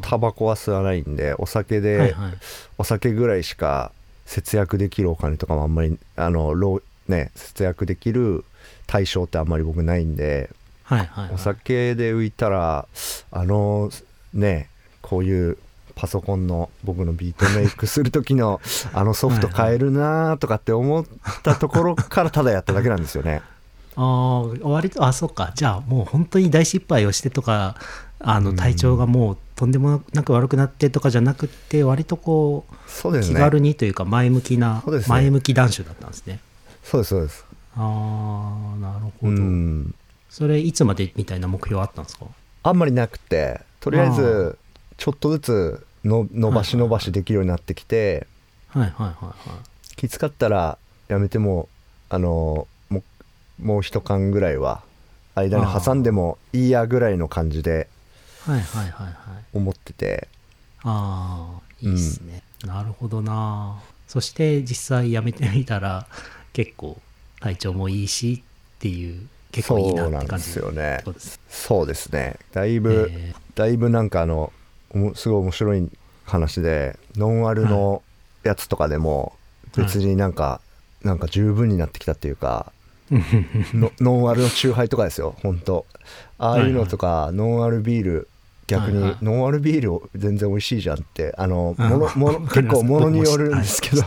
[0.00, 2.32] タバコは吸わないんでお酒で、はいはい。
[2.78, 3.92] お酒ぐらいしか
[4.24, 8.44] 節約できるお金とかもあんまりあのローね節約できる
[8.86, 10.50] 対象ってあんまり僕ないんで
[10.82, 11.34] はいはいはい。
[11.34, 12.88] お酒で浮いたら
[13.30, 13.90] あの
[14.36, 14.68] ね
[15.02, 15.58] こういう
[15.94, 18.60] パソコンの僕のビートメイクする時の
[18.92, 21.04] あのソフト買えるなとかって思っ
[21.42, 23.42] たところからただやっただけなんですよね。
[23.98, 27.76] ああ割とあそっかじゃあもう本当に大失敗をしてとか
[28.20, 32.66] あのうん体調がもうとんでもなく悪くなってとかじゃなくて割とこ
[33.04, 33.22] うね。
[33.22, 36.40] 気軽にというか前向きな前向き男子だったんですね
[36.84, 37.44] そうですそうです。
[37.74, 39.94] ああなるほうどん。
[40.28, 42.26] それいつまでみたいな目標あったんですか？
[42.64, 44.58] あんまりなくてとりあえあず
[44.96, 48.26] ちょっとずつの伸ばし伸ばしできるようになってきて、
[48.66, 49.34] はいはいはいは
[49.92, 51.68] いきつかったらやめても
[52.08, 53.04] あのも
[53.60, 54.82] うもう一缶ぐらいは
[55.36, 57.88] 間に挟んでもいいやぐらいの感じで
[58.44, 59.14] はいはいはいはい。
[59.54, 60.26] 思ってて。
[60.82, 63.80] ああいいっすね、なるほどな。
[64.08, 66.08] そして実際やめてみたら
[66.52, 67.00] 結構
[67.38, 68.42] 体調もいいし
[68.76, 70.44] っていう結構いいなって感じ。
[70.50, 71.38] そうなんですよね。
[71.48, 72.36] そうですね。
[72.52, 74.52] だいぶ、えだいぶなんかあの
[75.14, 75.90] すごい面白い
[76.24, 78.02] 話でノンアルの
[78.44, 79.32] やつとかでも
[79.76, 80.60] 別になんか、
[81.02, 82.72] なんか十分になってきたっていうか
[83.10, 85.86] ノンアルのチューハイとかですよ本当。
[86.38, 88.28] ああいうのとか、ノンアルビール
[88.66, 89.24] 逆に、はいはい。
[89.24, 94.02] ノンアルビール全然美味しいじゃんってあのあもの もの結構ものによるんですけど、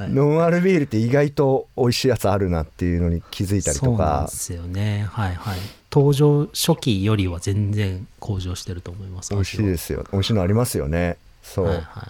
[0.00, 5.06] ノンアルビールって意外と美味しいやつあるなっていうのに気づいたりとそうなんかですよね。
[5.10, 5.58] はいはい
[5.94, 9.32] 登場初期よりは全然向上してると思います。
[9.32, 10.04] 美味しいですよ。
[10.10, 11.18] 美味しいのありますよね。
[11.44, 12.02] そう、はいはいは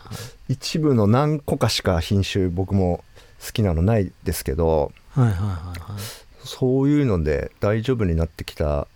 [0.48, 0.52] い。
[0.54, 3.04] 一部の何個かしか品種僕も
[3.44, 5.44] 好きなのないですけどはいはいは
[5.76, 6.02] いはい。
[6.46, 8.88] そういうので大丈夫になってきた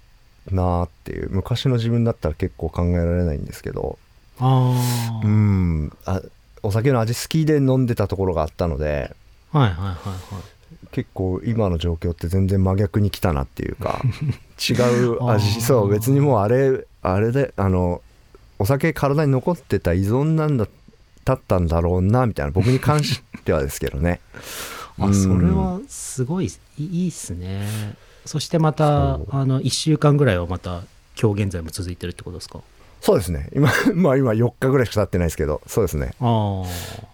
[0.50, 1.28] なーっていう。
[1.32, 3.98] 昔の自分だったら結構考えられないんですけど。
[4.38, 4.72] あ
[5.20, 5.92] あ、うん。
[6.06, 6.22] あ
[6.62, 9.14] お酒の味好きで飲んでたところがあったので。
[9.52, 10.57] はいはいはいはい
[10.92, 14.00] 結構今の状況って全然真逆に来たなっていうか
[14.68, 14.72] 違
[15.04, 15.60] う味。
[15.60, 18.02] そう別にもうあれあれであの
[18.58, 20.66] お酒体に残ってた依存なんだ
[21.24, 24.20] だったんだろうなみたいな僕に関してはですけどね。
[25.00, 27.94] あそれはすごいいいっすね。
[28.24, 30.82] そしてまたあの1週間ぐらいはまた
[31.20, 32.60] 今日現在も続いてるってことですか？
[33.00, 33.48] そうですね。
[33.54, 36.14] 今 まあ今4日ぐらいしか経ってないですけどそうですね。
[36.20, 36.68] ああ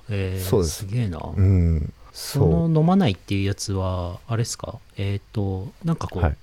[0.08, 0.76] えー、そうです。
[0.78, 1.18] すげえな。
[1.36, 4.78] うんその飲まないっていうやつはあれですか？
[4.96, 6.36] えっ、ー、となんかこう、はい。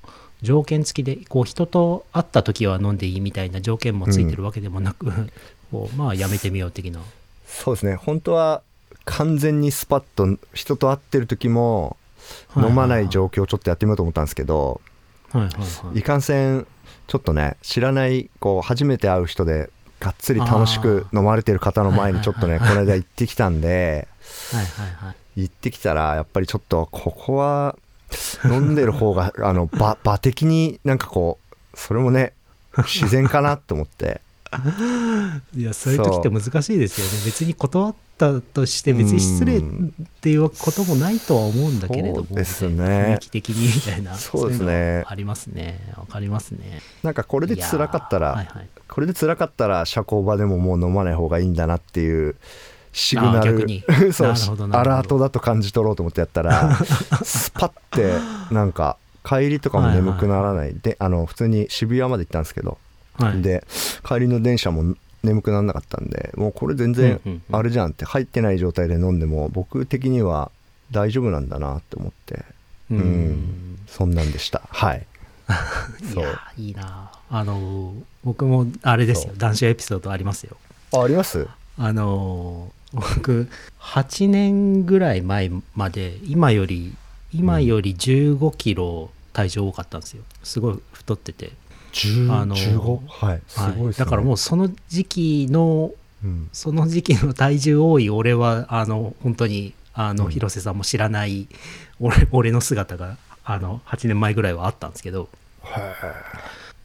[0.43, 5.31] 条件付きでこう人と会った時は飲んでいいみたいな条件もついてるわけでもなく、うん、
[5.71, 6.99] こうまあやめてみよう的な。
[7.47, 7.95] そうですね。
[7.95, 8.61] 本当は
[9.05, 11.95] 完全にスパッと人と会ってる時も
[12.57, 14.81] 飲まない状況をちょっとやってみようと思ったんですけど、
[15.31, 16.67] はいはいはい、いかんせん
[17.07, 24.07] ちょっとね知らないこう初めて会う人でがっつり楽しく飲まれてる方の前にちょっとねこの間行ってきたんで
[24.51, 27.77] はいはいはい行ってきたらやっぱりちょっとここは
[28.45, 32.33] 飲んでる方が あの場場的になんかこうそれもね
[32.77, 34.21] 自然かなと思って。
[35.55, 37.13] いやそういう時って難しいですよね。
[37.25, 39.61] 別に断ったとして別に失礼っ
[40.19, 42.83] ていうこともないとは思うんだけれどもそうですね。
[42.83, 44.15] 雰囲気的にみたいな。
[44.15, 45.05] そうですね。
[45.07, 45.79] ありますね。
[45.97, 46.81] わかりますね。
[47.01, 52.35] なんかこれで辛かったら、はいはい、これで辛かったら社交場でももう飲まない方がいいんだなっていう
[52.93, 53.65] シグナル。
[54.13, 54.29] そう。
[54.71, 56.75] アラートだと感じ取ろうと思ってやったら
[57.23, 58.13] スパッて
[58.53, 62.77] なんか帰りとかも眠くならない、はいはい、であの普通に渋谷まで行ったんですけど、
[63.13, 63.65] はい、で
[64.05, 70.51] 帰りの電車も眠くならなかったんでもうこれ全然あれじゃんって入ってない状態で飲んでも僕的には
[70.91, 72.43] 大丈夫なんだなって思って。
[72.91, 74.61] うん、そんなんでした。
[74.69, 75.07] はい。
[76.13, 77.09] いやいいな。
[77.29, 79.33] あの僕もあれですよ。
[79.37, 80.57] 男子エピソードありますよ。
[80.93, 81.47] ああります？
[81.77, 83.47] あの僕
[83.79, 86.95] 8年ぐらい前まで今より
[87.33, 90.23] 今より15キロ体重多かったんですよ。
[90.43, 91.51] すごい太ってて。
[92.29, 93.41] あの15はい。
[93.47, 93.93] すごい、ね。
[93.93, 95.91] だからもうその時期の、
[96.23, 101.47] うん、その時期の体重多い俺はあの本当にあの、うん、広瀬さんも知らない
[101.99, 105.29] 俺俺の姿があの8年前ぐらいはあったんですけど。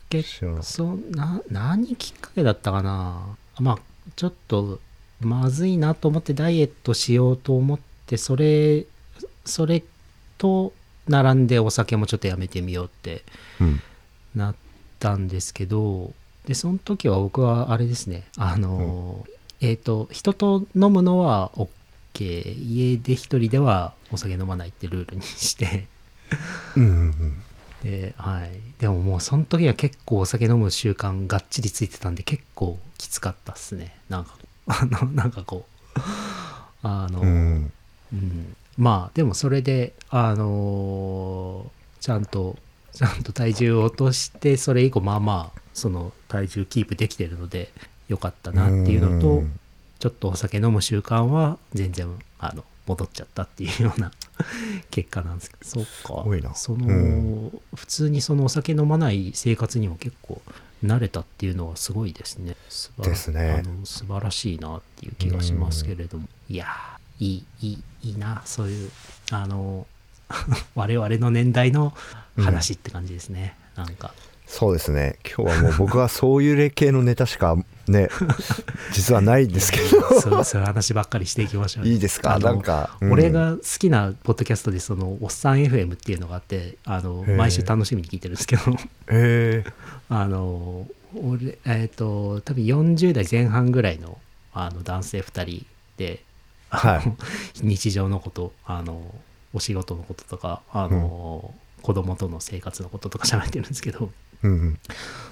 [0.09, 3.37] 結そな何きっかけだったかな。
[3.59, 3.79] まあ
[4.14, 4.79] ちょっと
[5.27, 8.87] まずいなと思ってダイエットしようと思ってそれ
[9.45, 9.83] それ
[10.39, 10.73] と
[11.09, 13.23] 並んでお酒もちょっとやめてみようって
[14.35, 14.55] なっ
[14.99, 16.12] たんですけど、
[16.47, 19.25] でその時は僕はあれですねあの、
[19.61, 25.87] うん、えっ、ー、と人と飲むのは OK 家で一人ではお酒飲まないってルールにして。
[26.77, 27.43] うんうんうん。
[27.83, 33.95] ではい、でももうその時は結構お酒飲む習慣がっちりついてたんで結構きつかったっすね。
[34.09, 36.00] なんかあのなんかこう
[36.83, 37.72] あの、うん、
[38.12, 42.57] うん、まあでもそれであのー、ちゃんと
[42.92, 47.70] ちゃんと体重を落としてそれ以降まあまあその体重キープできてるので
[48.09, 49.42] よかったなっていうのと、
[49.98, 54.12] ちょっとお酒飲む習慣は全然あの戻っちゃったっていうような
[54.90, 55.64] 結果なんですけど。
[55.64, 56.55] そっか。
[56.55, 60.40] その、うん、普通にそのお酒飲まない生活にも結構
[60.85, 62.55] 慣れたっていうのはすごいですね。
[62.99, 63.62] ですね。
[63.65, 66.67] あの素晴らしいなっていう気がしますけれども、うん、いや
[67.19, 68.91] いいいいいいなそういう
[69.31, 69.87] あの
[70.75, 71.95] 我々の年代の
[72.37, 74.12] 話って感じですね、うん、なんか。
[74.47, 75.19] そうですね。
[75.25, 77.57] 今日はもう僕はそういう例系のネタしか
[77.90, 78.09] ね。
[78.92, 80.20] 実はないんですけど。
[80.20, 82.38] そうそういう話ばっかりしていきましょう、ね、いいですか？
[82.38, 88.62] なんか、うん、俺が好きなポッドキャストでそのおっさん FM っていうのがあってあの毎週楽しみに聞いてるんですけど。
[89.11, 89.64] へ
[90.09, 94.18] あの俺えっ、ー、と多分40代前半ぐらいの
[94.53, 96.22] あの男性2人で、
[96.70, 97.12] はい、
[97.66, 99.14] 日常のことあの
[99.53, 104.11] お仕事のこととかあの、うん、子供との生活のこととか喋ってるんですけど。
[104.42, 104.79] うんうん、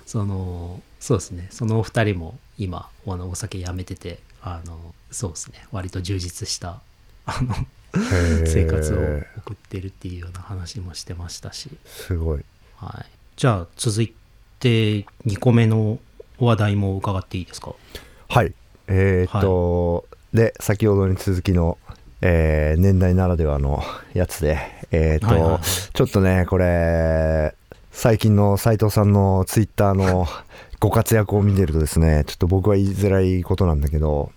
[0.07, 1.49] そのそうですね。
[1.51, 5.67] そのお二人も今あのお酒やめててあのそうですね。
[5.73, 6.81] 割と充実した
[7.27, 7.55] あの
[8.47, 8.99] 生活を
[9.41, 11.71] 送ってるっていうような話もしてましたし。
[11.85, 12.45] すごい、
[12.77, 14.13] はい、じゃあ続い
[14.61, 15.99] て2個目の
[16.39, 17.75] 話題も伺っていいですか？
[18.29, 18.53] はい。
[18.89, 20.03] えー、っと、は
[20.35, 21.79] い、で先ほどに続きの、
[22.21, 24.59] えー、年代ならではのやつで
[24.91, 27.55] えー、っと、はいはいはい、ちょっとねこれ
[27.93, 30.27] 最近の斉藤さんのツイッターの
[30.85, 34.33] ご活躍を見てるとですね、ちょっと僕は言いづらいことなんだけど、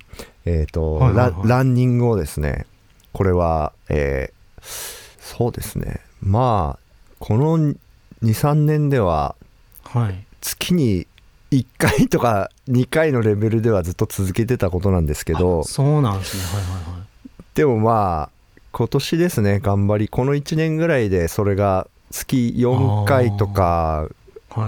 [0.46, 2.66] えっ、ー、と、はいはいはい、ラ、ランニングをですね、
[3.12, 7.76] これは、えー、そうですね、まあ、この2、
[8.22, 9.36] 3年では、
[9.84, 11.06] はい、月に
[11.52, 17.44] 1回とか2回のレベルではずっと続けてたことなんですけど、そうなんですね、はいはいはい。
[17.56, 24.08] でもまあ、今年ですね、頑張り、この1年ぐらいでそれが月4回とか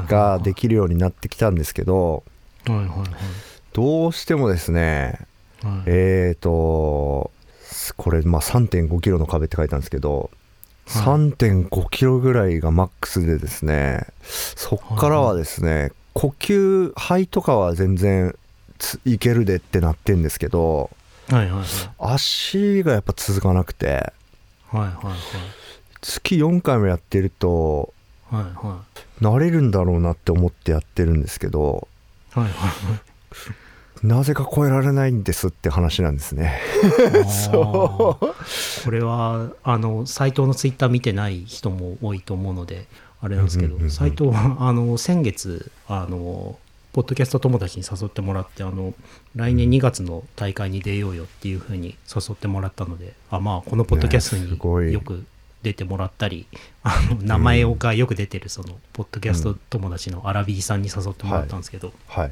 [0.08, 2.24] ができるようになってきたんですけど、
[3.74, 5.20] どうしてもですね
[5.64, 5.84] はい。
[5.88, 7.32] えーと
[7.98, 10.30] これまあ3 5キロの壁って書いたんですけど、はい
[10.90, 18.36] 3.5キロぐらいがマックスでですねそっからはですね、呼吸肺とかは全然
[18.80, 20.90] ついけるでってなってんですけど
[22.00, 24.12] 足がやっぱ続かなくて
[24.72, 25.16] はいはいはい。
[26.02, 27.94] 月4回もやってると
[28.30, 28.84] はいは
[29.22, 31.88] 慣れるんだろうなって思ってやってるんですけど
[32.36, 34.06] いはいはい。
[34.06, 36.62] なぜか超えられないんですって話なんですね。
[37.52, 38.26] そう。
[38.86, 42.86] これはあの斎藤のツイッター見てない人も多いと思うので
[43.22, 43.92] あれなんですけどうんうんうんうん。
[43.92, 46.58] 斎藤はあの先月あの
[46.94, 48.94] ポッドキャスト友達に誘ってもらってあの
[49.36, 55.26] 来年2月の大会に出ようよっていうふうに誘ってもらったのであまあこのポッドキャストによく
[55.62, 56.48] 出てもらったり、
[56.90, 62.32] あの名前がよく出てるそのポッドキャスト友達のアラビーさんに誘ってもらったんですけど、はい、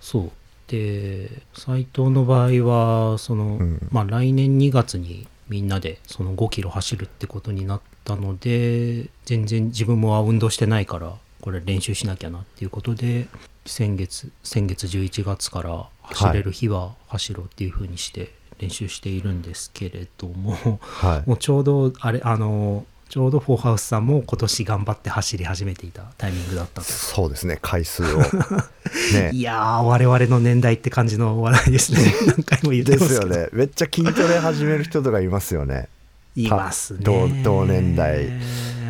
[0.00, 0.30] そう。
[0.66, 3.88] で斎藤の場合はその、うん。
[3.92, 13.28] まあ、来年2月にみんなでその5キロ走るってことになったので全然自分も運動してないからこれ練習しなきゃなっていうことで
[13.66, 21.28] 先月先月11月から走れる日は走ろうっていうふうにして練習しているんですけれども、はい。
[21.28, 26.86] もうちょうどあれあのちょうどフォーハウスさんも今年頑張って走り始めていたタイミングだったと。
[26.86, 27.58] そうですね。
[27.62, 28.18] 回数を。
[29.14, 29.30] ね。
[29.32, 32.14] いやー、我々の年代って感じの話題ですね。
[32.26, 33.14] 何回も言ってでます。
[33.14, 33.48] よね。
[33.52, 35.88] めっちゃ筋トレ始める人とかいますよね。
[36.36, 37.00] いますね。
[37.02, 38.28] 同同年代。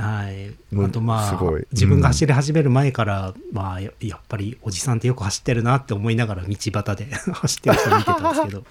[0.00, 0.44] はい。
[0.72, 8.64] うんあとまあすごい、自分が走り始める前から、まあ、ややっぱりおじさんってよく走ってるなって思いながら道端で 走ってる人見てたんですけど、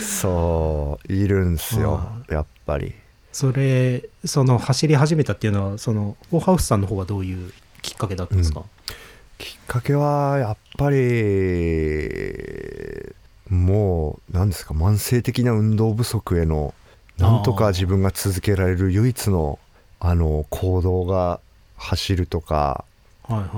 [0.00, 2.08] そういるんすよ。
[2.28, 2.94] やっぱり
[3.34, 8.62] それ、その走り始めたっていうのは、その、フォーハウスさんの方はどういうきっかけだったんですか、
[9.38, 10.96] きっかけはやっぱり
[13.50, 16.74] もう何ですか慢性的な運動不足への
[17.18, 19.58] なんとか自分が続けられる唯一の
[19.98, 21.40] あの行動が
[21.76, 22.84] 走るとか。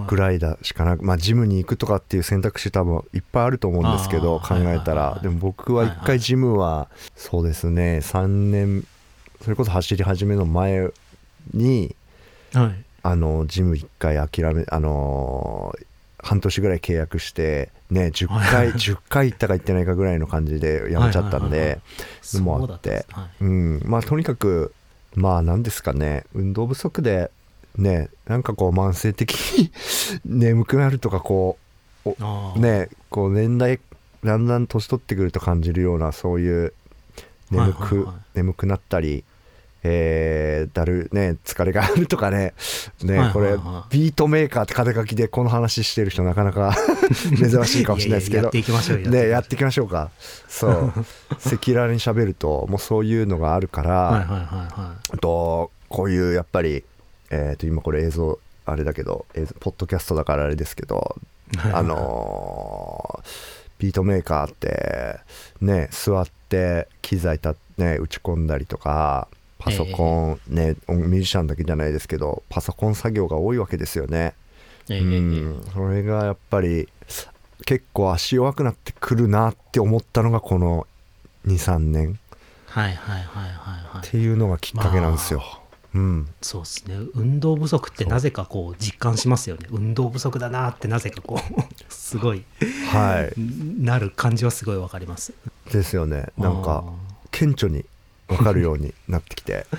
[0.07, 0.39] ぐらい。
[0.39, 5.19] だしかなくまあジムに行くとかっていう選択肢多分いっぱいあると思うんですけど考えたら。
[5.23, 8.87] でも僕は一回ジムはそうですね3年
[9.43, 10.89] それこそ走り始めの前
[11.55, 11.95] に
[12.53, 12.85] はい。
[13.03, 15.87] あのジム一回諦めあのー
[16.19, 18.49] 半年ぐらい契約してね10はい。
[18.49, 21.79] 回10回行ったか行ってないかぐらいの感じでやめちゃったんで
[22.21, 23.07] そうもあって。
[23.11, 23.45] はい。
[23.45, 23.83] うん。
[23.85, 24.73] まあとにかく
[25.15, 26.25] まあ何ですかね。
[26.35, 27.31] 運動不足で
[27.77, 29.71] ねなんかこう慢性的に
[30.25, 31.59] 眠くなるとかこ
[32.07, 32.11] あ
[32.57, 32.61] うー。
[32.61, 33.79] ねこう年代
[34.25, 36.73] だんだん年取ってくると感じるようなそういう
[37.51, 38.15] 眠く、はいはいはい。
[38.35, 39.25] 眠くなったり
[39.89, 42.55] えーだるね疲れがあるとかね
[43.03, 43.59] ね、はいはいはい。
[43.59, 46.75] これビートメーカーって肩書きでこの話してる人なかなか
[47.39, 48.39] 珍しいかもしれないですけど。
[48.39, 50.11] ややっていきましょうやっていきましょうか。
[50.49, 50.93] そう。
[51.31, 54.37] 赤裸々に喋るともうそういうのがあるから、はいはいはい
[54.81, 56.85] はあとこういうやっぱり、
[57.31, 61.17] えー、と今これ映像あれだけど映像ポッドキャストだからあれですけど
[61.55, 61.59] い。
[61.73, 65.21] あのービートメーカーって
[65.61, 66.33] ね座って
[67.03, 69.29] 機材た、ね、打ち込んだりとか
[69.59, 74.35] パソコン、ねミュージシャンだけじゃないですけどパソコン作業が多いわけですよね。
[74.89, 76.89] ええうんそれがやっぱり
[77.65, 80.87] 結構足弱くなってくるなって思ったのがこの
[81.47, 82.19] 23年
[82.67, 84.07] はいはいはいはいはい。
[84.07, 85.43] っていうのがきっかけなんですよ。
[85.97, 86.97] うん、そうですね。
[87.15, 89.67] 運動不足ってなぜかこう実感しますよね。
[89.71, 92.45] 運動不足だなってなぜかこう、 すごい、
[92.91, 93.41] はい
[93.83, 95.33] なる感じはすごいわかります。
[95.73, 96.93] ですよねなんかあ
[97.31, 97.85] 顕著に
[98.29, 99.77] 分かるようになってきてー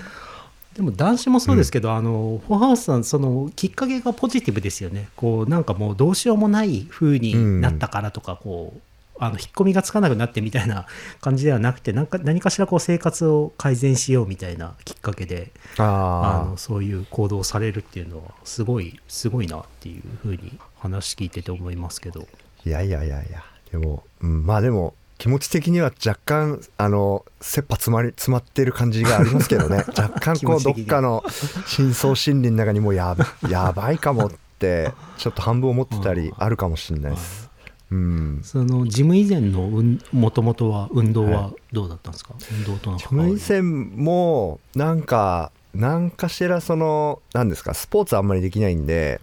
[0.78, 5.10] でも男子もそうですけど、あの、フォーハウスさん、そのきっかけがポジティブですよね。
[5.16, 8.82] こう、なんかもうどうしようもない風になったからとか、こう、
[9.20, 10.86] あの引っ込みがつかなくなってみたいな
[11.22, 22.22] 感じではなくてなんか何かしらこう生活を改善しようみたいなきっかけでああのそういう行動をされるっていうのはすごいすごいなっていうふうに話聞いてて思いますけど。
[22.22, 23.44] あいやいやいやいや。
[23.72, 29.78] でも、うん、まあでも気持ち的には若干あの切羽詰まり詰まってる感じがありますけどね。
[29.98, 31.24] 若干こうどっかの
[31.66, 33.16] 深層心理の中にもうや
[33.50, 37.47] やばいかもってちょっと半分思ってたりあるかもしれないです。
[37.90, 39.70] うん、そのジム以前の
[40.12, 47.74] もともとは運動はどうだったんですか、運動との関わり無以前もなんか何かしらその何ですか？
[47.74, 49.22] スポーツあんまりできないんで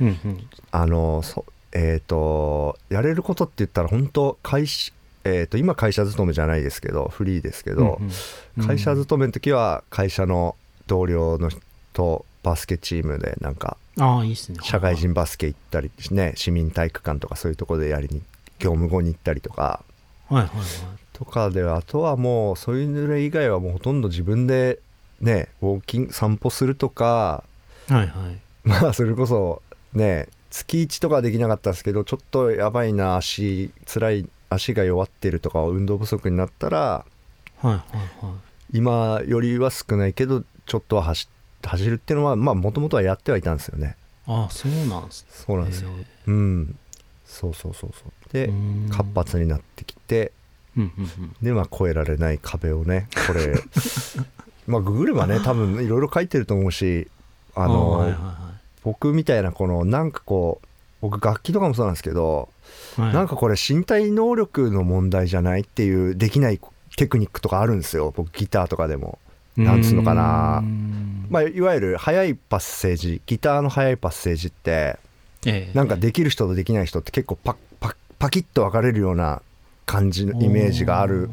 [0.00, 0.48] うんうん。
[0.70, 4.92] あのそえっ、とやれることって言ったら本当会社
[5.24, 8.10] えー、と今会社勤めじゃないですけどフリーですけど、うん
[8.58, 8.66] うん。
[8.66, 10.54] 会社勤めの時は会社の
[10.86, 11.60] 同僚の人
[11.92, 13.76] とバスケチームでなんか
[14.62, 18.22] 社会人バスケ行ったりね市民体育館とかそういうところでやりに
[18.60, 19.82] 業務後に行ったりとか。
[20.28, 20.66] はいはいはい
[21.12, 24.80] とかであとはもうそういうの以外はもうほとんど自分で
[25.22, 27.42] ねウォーキング散歩するとか
[27.88, 28.08] はいはい。
[28.64, 29.62] まあそれこそ
[29.94, 37.04] ね月1とかはできなかったですけどちょっとやばいな足辛い足が弱ってるとか運動不足になったらは
[37.62, 37.76] いはい
[38.26, 38.32] は
[38.74, 38.76] い。
[38.76, 41.30] 今よりは少ないけどちょっとは走
[41.66, 43.96] 走るっていうのはまあもともとはやってはいたんですよね。
[44.26, 45.28] ああそうなんですね。
[45.30, 45.90] そうなんですよ。
[45.90, 45.92] へ
[46.26, 46.78] うん。
[47.24, 48.32] そうそうそうそう。
[48.32, 48.50] で
[48.90, 50.32] 活発になってきて
[50.76, 51.36] うんうんうん。
[51.42, 53.54] でまあ越えられない壁をねこれ
[54.66, 57.08] まあググればね多分いろいろ書いてると思うし
[57.54, 58.36] あのはいは
[58.82, 60.66] 僕みたいなこのなんかこう
[61.00, 62.48] 僕楽器とかもそうなんですけど、
[62.98, 63.14] いはい。
[63.14, 66.60] なんかこれ身体能力の問題じゃないっていうできない
[66.96, 68.12] テクニックとかあるんですよ。
[68.16, 69.18] 僕ギターとかでも、
[69.56, 70.62] なんつうのかな。
[71.28, 74.98] まあ、いわゆる速いパッセージギターの速いパッセージって
[75.44, 75.70] ええ。
[75.74, 79.42] なんかできる人とできない人って結構パッパッパキッと分かれるような
[79.86, 81.30] 感じのイメージがある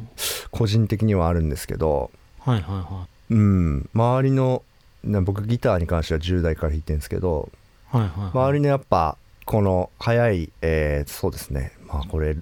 [0.52, 3.90] 個人的にはあるんですけどはいはいはうん。
[3.94, 4.64] 周りの
[5.04, 7.50] な僕ギターに関しては10代から弾いてるんですけど
[7.94, 8.30] いはいはい。
[8.32, 11.74] 周りのやっぱこの速い、えーそうですね。
[11.88, 12.36] まあこれ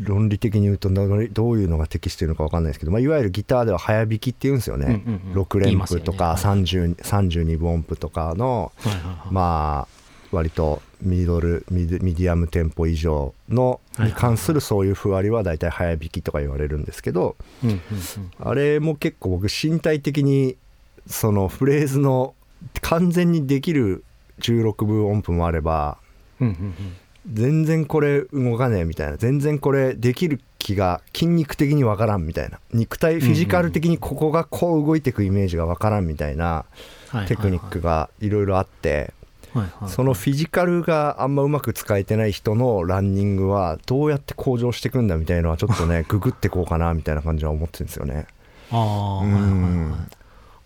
[0.00, 1.02] 論理的に言うとど
[1.50, 6.40] ういうのが適しているのか分かんないですけど、まあ、いわゆるギターでは早弾きっていうんですよね、うんうんうん6連符とかね。
[6.40, 9.32] 30 32分音符とかのはいはいはい。
[9.32, 10.00] まあ
[10.32, 17.80] 割とミドルミディアムテンポ以上のはいに関するそういうふわりは大体早弾きとか言われるんですけどうんうんうん。
[18.38, 20.56] あれも結構僕身体的に
[21.06, 22.34] そのフレーズの
[22.80, 24.04] 完全にできる
[24.40, 25.98] 16分音符もあれば
[26.40, 26.74] うんうんうん
[27.30, 36.64] 全然これ動かねえみたいな全然これできる気が筋肉的にわからんみたいな肉体フィジカル的にここがこう動いていくイメージがわからんみたいな
[37.08, 39.12] はいテクニックがいろいろあって
[39.88, 48.26] そのフィジカルがあんまうまく使えてない人のランニングはどうやって向上していくんだみたいのはちょっとねググってこうかなみたいな感じは思ってるんですよね。
[48.70, 49.90] ああはいはいうん。
[49.90, 50.00] はい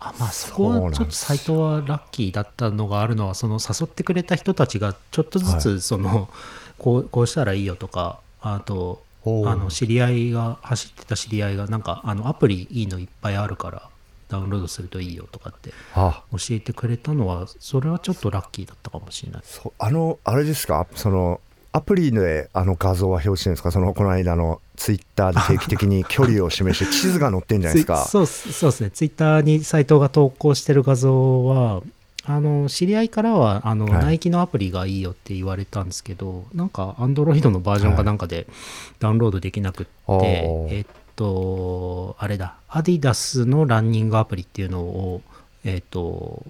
[0.09, 6.29] あまあそこはちょっと斎藤はラッキーだったのがあるのはその誘ってくれた人たちがちょっとずつその、
[6.77, 13.89] こうこうしたらいいよとかあとあの知り合いが走ってた知り合いがなんかあのアプリいいのいっぱいあるから
[14.29, 16.23] ダウンロードするといいよとかってあ。
[16.31, 19.41] 教えてくれたのはそれはちょっとラッキーだったかもしれない。
[19.79, 20.85] あのあれですか？
[20.95, 21.41] その
[21.75, 23.71] アプリであの画像は表示してるんですか？
[23.71, 28.05] そのこの間のツイッターで定期的に距離を示して地図が載ってんじゃないですか？
[28.07, 28.91] そうそうですね。
[28.91, 31.81] ツイッターに斎藤が投稿してる画像は
[32.23, 34.05] あの知り合いからはあの、はい。
[34.05, 38.47] ナイキのアプリがいいよって言われたんですけどなんかアンドロイドのバージョンかなんかで
[38.99, 40.77] ダウンロードできなくって、おー。
[40.77, 42.55] えっとあれだ。
[42.69, 45.21] アディダスのランニングアプリっていうのを
[45.63, 46.43] えっと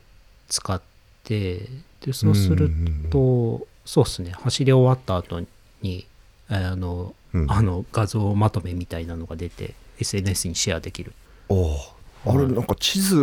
[0.49, 0.81] 使っ
[1.23, 1.67] て
[2.05, 2.71] でそうする
[3.09, 4.31] とそうですね。
[4.31, 5.41] 走り終わった後
[5.81, 6.07] に
[6.49, 7.51] あの、うん。
[7.51, 11.13] あの画像まとめみたいなのが出て SNS にシェアできる。
[11.49, 11.77] おう
[12.25, 13.15] あれなんか地図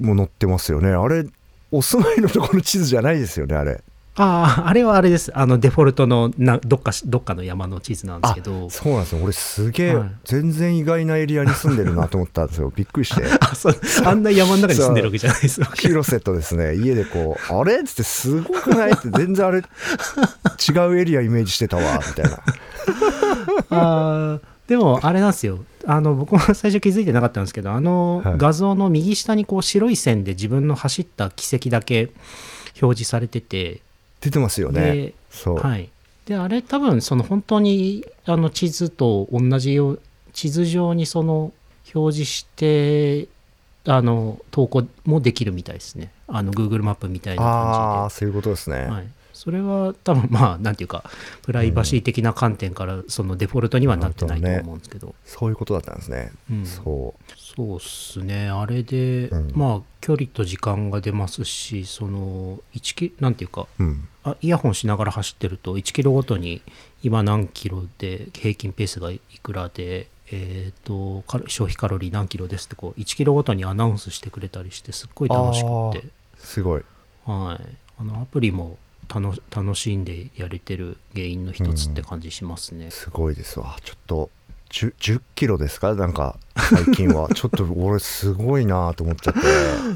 [0.00, 0.90] も載ってますよね。
[0.90, 1.24] あれ
[1.74, 3.82] お住まいのところの地図じゃないですよねあれ
[4.16, 5.32] あああれはあれです。
[5.34, 8.70] あのデフォルトのなどっかしどっかの山の地図なんですけど。
[8.70, 9.24] そうなんですよ。
[9.24, 10.10] 俺すげえ、はい。
[10.24, 13.24] 全然意外なエリアに住んでるなと思ったんですよびっくりして。
[13.40, 15.66] あそうあんな山の中に住んでるわけじゃないですよ。
[15.74, 19.62] 広瀬とですね家でこう「あれ?」っつって「すごくない?」って全然あれ違
[20.88, 22.38] うエリアイメージしてたわみたいな。
[23.70, 25.64] あーでもあれなんですよ。
[25.86, 28.34] あの僕も最初気づいてなかったんですけどあのはい。
[28.38, 32.12] 画像の右下にこう白い線で自分の走った軌跡だけ
[32.80, 33.82] 表示されてて
[34.24, 34.80] 出てますよね。
[34.80, 35.90] でそう、はい、
[36.24, 40.00] であれ多分その本当にあの地図と同じよう
[40.32, 41.52] 地図上にその
[41.94, 43.28] 表示して
[43.86, 46.10] あの投稿もできるみたいですね。
[46.26, 49.06] あの Google マップみたいなああ感そういうことですね、じで、はい、
[49.44, 51.04] それは多分まあなんていうか
[51.42, 56.66] プライバシー的な観点からそのデフォルトにはなってないと思うんですけど、そういうことだったんですね、うん。
[56.66, 58.48] そそうっすね。
[58.48, 59.52] あれで、うん。
[59.54, 64.08] まあ距離と時間が出ますしその1キなんていうかううん。
[64.24, 66.62] あイヤホンしながら走ってると1キロごとに
[67.02, 76.82] 今何キロで平均ペースがいくらで、えー、と消費カロリー何キロですってこう1キロごとにアナウンスしてくれたりしてすっごい楽しくって、すごい。
[77.26, 78.78] はい、あのアプリも
[79.12, 82.90] 楽楽しんでやれてる原因の一つって感じしますね。
[82.90, 83.76] すごいですわ。
[83.82, 84.30] ちょっと
[84.70, 85.94] 10, 10キロですか？
[85.94, 87.28] なんか最近は。
[87.34, 89.40] ちょっと俺すごいなと思っちゃって。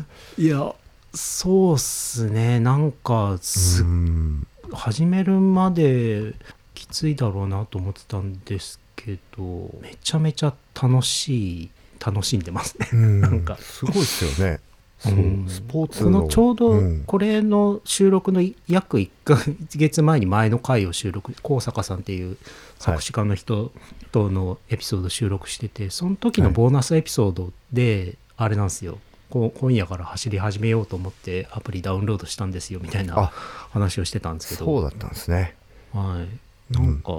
[0.42, 0.72] いや
[1.14, 2.60] そうっすね。
[2.60, 4.46] なんかすうん。
[4.72, 6.34] 始めるまで
[6.74, 12.88] きついだろうなと思ってたんですけどめちゃめちゃ楽しい楽しんでますね。
[12.92, 13.20] うん。
[13.20, 13.56] なんか。
[13.56, 14.60] すごいですよね
[14.98, 17.04] そう、うんスポーツこのちょうどん。
[17.06, 19.38] これの収録の約1ヶ
[19.74, 22.36] 月前に前の回を収録高坂さんっていう
[22.78, 23.72] 作詞家の人
[24.12, 28.98] とのエピソード収録しててその時のボーナスエピソードであれなんですよ。
[29.30, 33.32] こう今夜から走り始めようと思ってアプリダウンロードしたんですよみたいなあ
[33.70, 34.64] 話をしてたんですけど。
[34.64, 35.54] そうだったんですね。
[35.92, 36.24] は
[36.70, 37.12] い、なんか、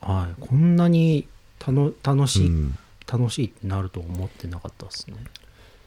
[0.00, 1.26] はい、こんなに
[1.58, 2.78] たの楽しい、うん。
[3.10, 5.16] 楽しいってなると思ってなかったですね。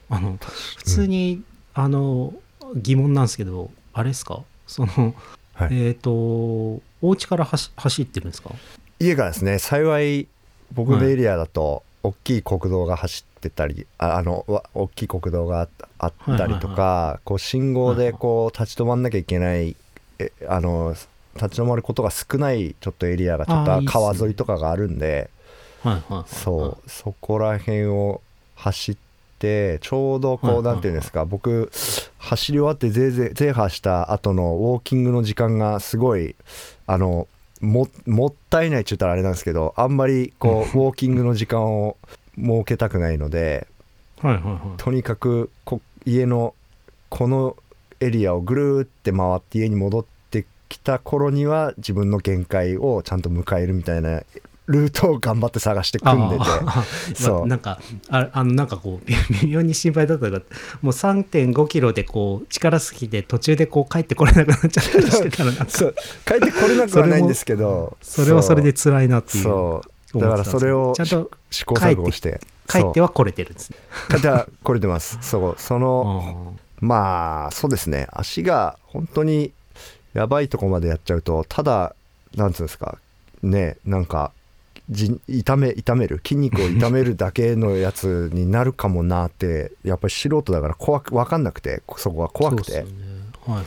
[0.09, 0.37] あの
[0.77, 1.41] 普通に、
[1.73, 2.33] あの
[2.75, 4.41] 疑問なんですけどあれですか？
[4.67, 5.15] その、
[5.53, 5.69] はい。
[5.71, 8.51] えっ、とお家から走走ってるんですか？
[8.99, 10.27] 家からですね幸い
[10.73, 15.67] 僕のエリアだと大きい国道が走ってたり、ああのわ大きい国道があ
[15.99, 19.75] あったりとか、はいこう信号でこう立ち止まんなきゃいけない
[20.19, 20.95] えあの
[21.35, 25.29] 立ち止まることが少ないちょっとエリアがちょっと川沿いとかがあるんで
[25.83, 28.21] はいはいはいそうそこら辺を
[28.55, 29.08] 走って
[29.81, 31.71] ちょうどこうなんていうんですか僕
[32.17, 36.35] 走り終わってゼーゼーゼーハーした後のウォーキングの時間がすごい
[36.85, 37.27] あの
[37.61, 41.97] ももったいないって言ったらあれなんですけどあんまりこうウォーキングの時間を
[42.37, 43.67] 設けたくないので
[44.77, 46.53] とにかくこ家の
[47.09, 47.55] この
[47.99, 54.21] エリアをぐるーって回って家に戻ってきた頃には自分の限界をちゃんと迎えるみたいな
[54.69, 56.43] ルートを頑張って探して組んでて。
[56.45, 57.41] あ そう。
[57.41, 60.39] まなんかああのなんかこう微 微妙に心配だったのが
[60.81, 65.65] もう3 5キロでこう力尽きて途中でこう帰ってこれなくなっちゃったりしてたらなんか。
[65.69, 65.95] そう。
[66.25, 69.43] 帰ってこれなくはないんですけどそれはそれで辛いなっていう。
[69.43, 69.81] そ
[70.13, 70.19] う。
[70.19, 72.39] だからそれをちゃんと試行錯誤して。
[72.67, 73.77] 帰っては来れてるんですね。
[74.09, 75.17] 帰ってはこれてます。
[75.21, 75.55] そう。
[75.57, 78.07] そのあまあそうですね。
[78.11, 79.51] 足が本当に
[80.13, 81.95] やばいとこまでやっちゃうとただ
[82.35, 82.99] なんつうんですか。
[83.41, 84.31] ねなんか
[84.89, 86.21] じ痛め痛める。
[86.23, 92.71] 筋肉を 痛めるだけのやつになるかもなってやっぱり素人だから怖く分かんなくてそこがー怖くて。
[92.71, 93.65] そういはいはい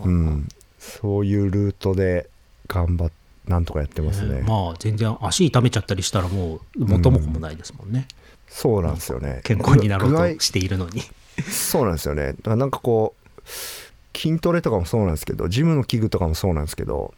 [0.00, 0.48] はい、うん。
[0.78, 2.28] そういうルートで
[2.68, 3.10] 頑張っ
[3.46, 4.44] なんとかやってますね、ね。
[4.46, 8.06] まあ全然足痛めちゃったりしたらもう元も子もないですもんね、
[8.48, 9.40] そうなんですよね。
[9.42, 11.02] 健康になろうとしているのに。
[11.50, 12.28] そうなんですよね。
[12.28, 17.12] だからなんかこう筋トレとかもそうなんですけどジムの器具とかもそうなんですけどうんうん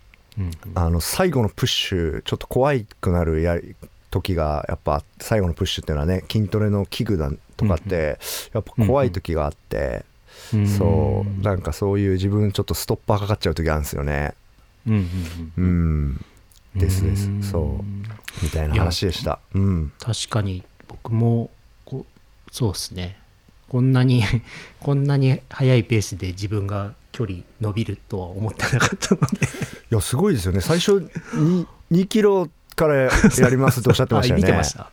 [0.74, 3.76] あの最後のプッシュちょっと怖くなるやり
[4.10, 8.18] 時がやっぱ最後のプッシュっていうのはね筋トレの器具だとかって
[8.52, 10.14] やっぱ怖い時があって、うん
[10.66, 14.34] そうなんかそういう自分ちょっとストッパーかかっちゃう時あるんですよね。
[14.86, 16.20] うん
[16.74, 17.28] ですです。
[17.28, 17.42] ん。
[17.42, 18.44] そう。
[18.44, 19.38] みたいな話でした。
[19.54, 19.92] うん。
[19.98, 21.50] 確かに僕も
[21.84, 23.16] こうそうですね。
[23.68, 24.22] こんなに
[24.80, 29.46] こんなに速いペースで自分が距離伸びるとは思ってなかったので。
[29.90, 30.60] いやすごいですよね。
[30.60, 33.10] 最初に2キロからや
[33.48, 34.46] りますっておっしゃってましたよね。
[34.46, 34.90] あ 見てました。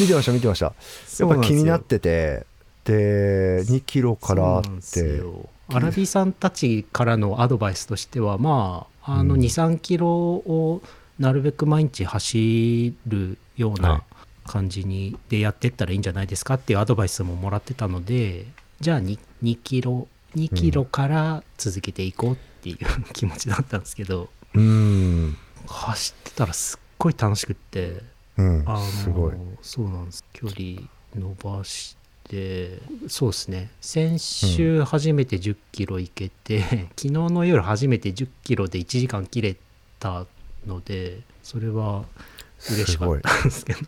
[0.00, 0.74] 見てました見てました。
[1.20, 2.44] やっぱ気になってて。
[2.84, 4.62] で2キロからあっ
[4.92, 5.18] て。
[5.18, 5.48] よ。
[5.68, 9.40] アラビさんたちからのアドバイスとしてはまああのうん。
[9.40, 10.82] 23キロを
[11.20, 13.80] なるべく毎日走るようはい。
[13.82, 14.02] な
[14.44, 18.46] 感じにでやってったらいいんじゃないですかっていうアドバイスももらってたので
[18.80, 22.78] じゃあ 2, 2キロ2キロから続けていこうっていう
[23.12, 28.02] 気持ちだったんですけど、うん走ってたらすっごい楽しくって
[28.36, 28.64] うん。
[28.66, 29.32] あのすごい。
[29.62, 30.24] そうなんです。
[30.32, 32.78] 距離伸ばして
[33.08, 33.70] そうですね。
[33.80, 36.60] 先週初めて1 0キロ行けて、
[36.96, 39.56] 昨日の夜初めて1 0キロで1時間切れ
[39.98, 40.26] た
[40.66, 42.04] のでそれは
[42.68, 43.78] 嬉しかったんですけど。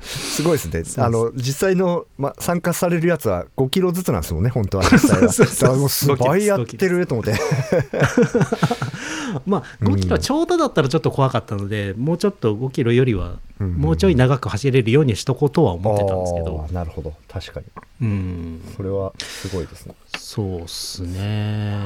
[0.00, 0.58] すごい。
[0.68, 1.04] ですね。
[1.04, 4.84] あの実際の、ま、参加されるやつは5キロずつなんですもんね本当は。
[4.90, 5.32] 実際は。
[5.32, 7.38] そうす倍やってると思って。
[9.46, 16.68] まあ5キロちょうどだったらちょっと怖かったので、もうちょっと5キロよりはうんもうちょい長く走れるようにしとこうとは思ってたんですけど。
[16.72, 17.14] なるほど。
[17.28, 17.66] 確かに。
[18.00, 18.60] うん。
[18.76, 19.94] それはすごいですね。
[20.16, 21.76] そうっすね。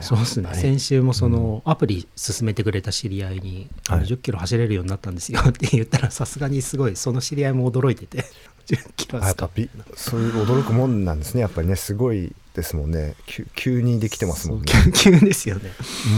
[0.00, 0.48] そうっすね。
[0.54, 8.24] 先週もそのアプリ進めてくれた知り合いに「あのはい10キロ走れるようになったんですよ」 って言ったらさすがにすごいその知り合いも驚いてて。
[8.66, 9.50] 10キロですか
[9.96, 11.40] そういう驚くもんなんですね。
[11.40, 13.14] やっぱりねすごいですもんね。
[13.26, 14.66] 急急にできてますもんね。
[14.94, 15.72] 急 急ですよね。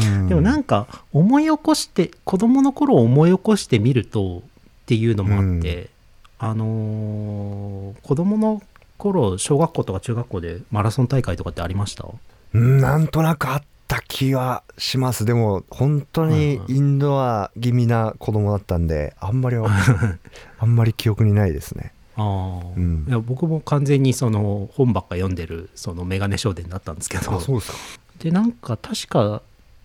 [0.05, 0.29] うん。
[0.29, 4.43] でもなんか思い起こして子供の頃を思い起こしてみると
[4.83, 5.89] っていうのもあって、
[6.39, 8.63] あのー子供の
[8.99, 12.07] 頃小学校とか中学校でマラソン大会とかってありました？
[12.55, 15.25] うんなんとなくあった気はします。
[15.25, 19.69] でも本当にインドア気味な子供だったんであんまりは
[20.59, 21.93] あんまり記憶にないですね。
[22.17, 22.77] あー。
[22.77, 23.07] うん。
[23.09, 27.37] いや僕も完全にその本ばっか読んでるそのメガネ少年だったんですけど。
[27.37, 27.79] うですか。
[28.21, 29.43] でなんか確か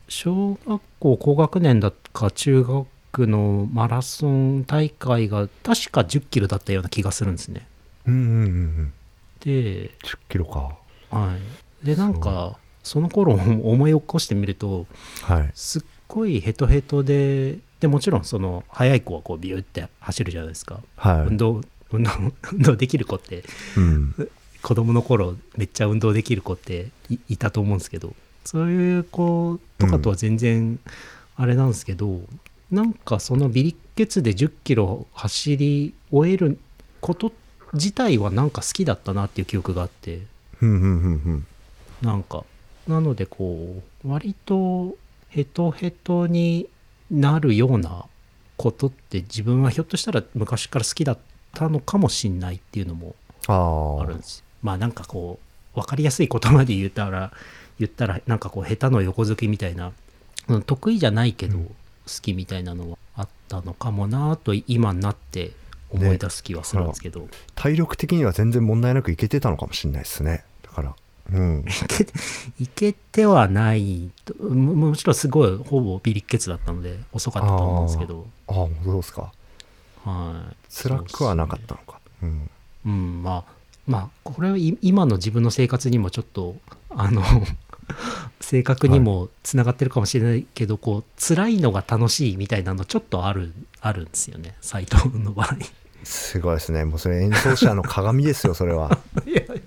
[0.10, 2.86] 小学校高学年だか中学
[3.16, 7.68] のマラソン大会が確か1 0キロだったような気がするんですね。
[8.06, 8.94] うんうんうんうん。
[9.40, 10.76] で、10キロか。
[11.10, 11.38] は
[11.84, 14.86] い、でなんかその頃思い起こしてみると
[15.24, 15.52] はい。
[15.56, 21.28] すっごいヘトヘトででもちろんその速い子はこうビューって走るじゃないですか、はい。
[21.28, 22.12] 運動運動
[22.52, 23.44] 運動できる子って
[23.78, 24.30] うん。
[24.62, 30.80] 子供の頃めっちゃ運動できる子っていいたと思うんですけどそういう子とかとは全然
[31.36, 32.22] あれなんですけど、
[32.72, 36.60] なんかそのビリッケツで1 0キロ走り終える
[37.02, 37.32] こと
[37.74, 40.22] 自体はなんか好きだったなっていう記憶があって。
[42.02, 42.44] なんか。
[42.88, 44.96] なのでこう割と
[45.30, 46.70] ヘトヘトに
[47.12, 48.06] なるような
[48.56, 51.18] ことって自分はひょっとしたら昔から好きだっ
[51.54, 53.16] たのかもしんないっていうのも
[53.48, 54.46] あるんですよ。
[54.62, 55.40] まあなんかこ
[55.76, 57.32] う分かりやすい言葉で言ったら
[57.78, 59.92] 言ったらなんかこう下手の横付けみたいな。
[60.48, 61.66] うん得意じゃないけどうん。
[61.66, 61.74] 好
[62.22, 65.52] きみたいなのはあったのかもなと今になって
[65.90, 70.44] 思い出す気はするんですけど、体力的には全然問題なくいけてたのかもしれないですね。
[70.64, 70.96] だから。
[71.34, 71.66] うん。
[72.60, 78.28] いけてはないとももちろんすごいほぼビリッケツだったので遅かったと思うんですけど。
[78.48, 79.32] ああ本当ですか。
[80.04, 80.56] はい。
[80.74, 82.00] 辛くはなかったのか。
[82.22, 82.50] うん。
[82.86, 86.56] うんまあまあこれはい今の自分の生活にもちょっと
[86.90, 87.22] あの
[88.42, 95.58] 性格にもつながってるかもしれないけど、こう辛いのが楽しいみたいなのちょっとあるあるんですよね斎藤の場合。
[96.04, 96.86] すごいですね。
[96.86, 98.98] もうそれ演奏者の鏡ですよ それは。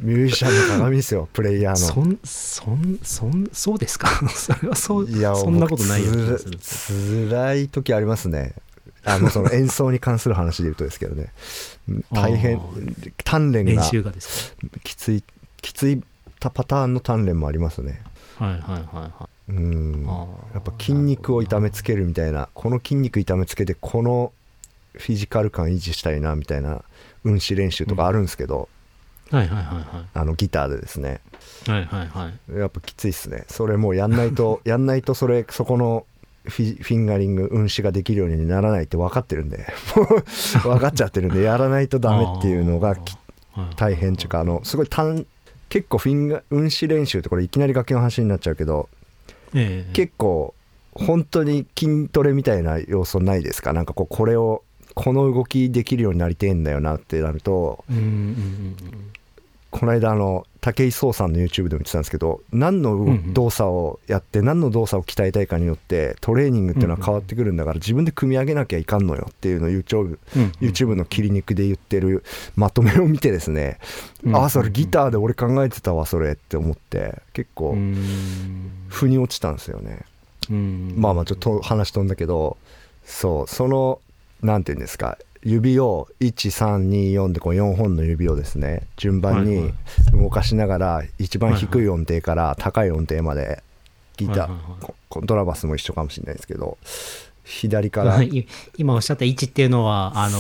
[0.01, 1.87] ミュージシャンの鏡ですよプレイヤーの。
[1.87, 4.09] そんそんそんそうですか？
[4.35, 6.13] それはそういやそんなことないよ
[6.61, 8.55] つ辛い時ありますね。
[9.05, 11.33] あのその演奏に関する話で言うとですけどね。
[12.13, 12.61] 大変あ
[13.25, 13.83] 鍛錬が。
[13.83, 14.55] 練習がです
[14.85, 15.23] きつい
[15.61, 16.03] きつい
[16.39, 18.03] たパターンの鍛錬もありますね。
[18.03, 18.10] か
[18.41, 20.07] はいはいはいはうん。
[20.55, 24.33] やっぱ筋肉を痛めつけるみたいなこの筋肉痛めつけてこの
[24.95, 26.83] フィジカル感維持したいなみたいな
[27.23, 28.69] 運指練習とかあるんですけど、
[29.31, 31.21] いはいはいはあのギターでですね。
[31.67, 32.59] いはいはいはい。
[32.59, 33.45] やっぱきついっすね。
[33.49, 36.07] それもうやんないと やんないとそれそこの
[36.45, 39.67] フィフィンガリング運指ができるようにならないって分かってるんで
[40.65, 42.97] 分かっちゃってるんでやらないとダメっていうのが
[43.77, 45.27] 大変っていうかあのすごい単
[45.71, 48.91] 結構フィンガ運指練習ってこれいきなり楽器の話になっちゃうけど
[49.55, 49.93] ええ。
[49.95, 50.55] 結構
[50.93, 53.73] 本当に筋トレみたいな要素ないですか？
[53.73, 54.63] なんかこうこれを
[54.95, 58.77] この動きできるようになりてえんだよなってなるとうんうんうん
[59.71, 70.19] この間あの武井壮さんの YouTube でも言ってたんですけど何の動作をやって何の動作を鍛えたいかによってトレーニングっていうのは変わってくるんだから自分で組み上げなきゃいかんのよっていうのを YouTube,
[70.61, 72.25] YouTube の切り肉で言ってる
[72.57, 73.79] まとめを見てですね
[74.25, 78.71] うんああそれギターで俺考えてたわそれって思って結う構ん。
[78.89, 80.01] 腑に落ちたんですよね。
[80.51, 80.95] うん。
[80.97, 82.57] まあまあちょっと話飛んだけど
[83.05, 84.01] そうその
[84.43, 89.73] なんていうんですか指を1324でこう4本の指をですね順番に
[90.13, 93.63] 動かしながら一番低い音程から高い音程まで
[94.17, 94.83] ギター、はいはいはい。
[94.83, 96.79] こコントラバスも一緒かもしれないですけど
[97.43, 98.21] 左から、
[98.77, 100.39] 今おっしゃった位置っていうのはあの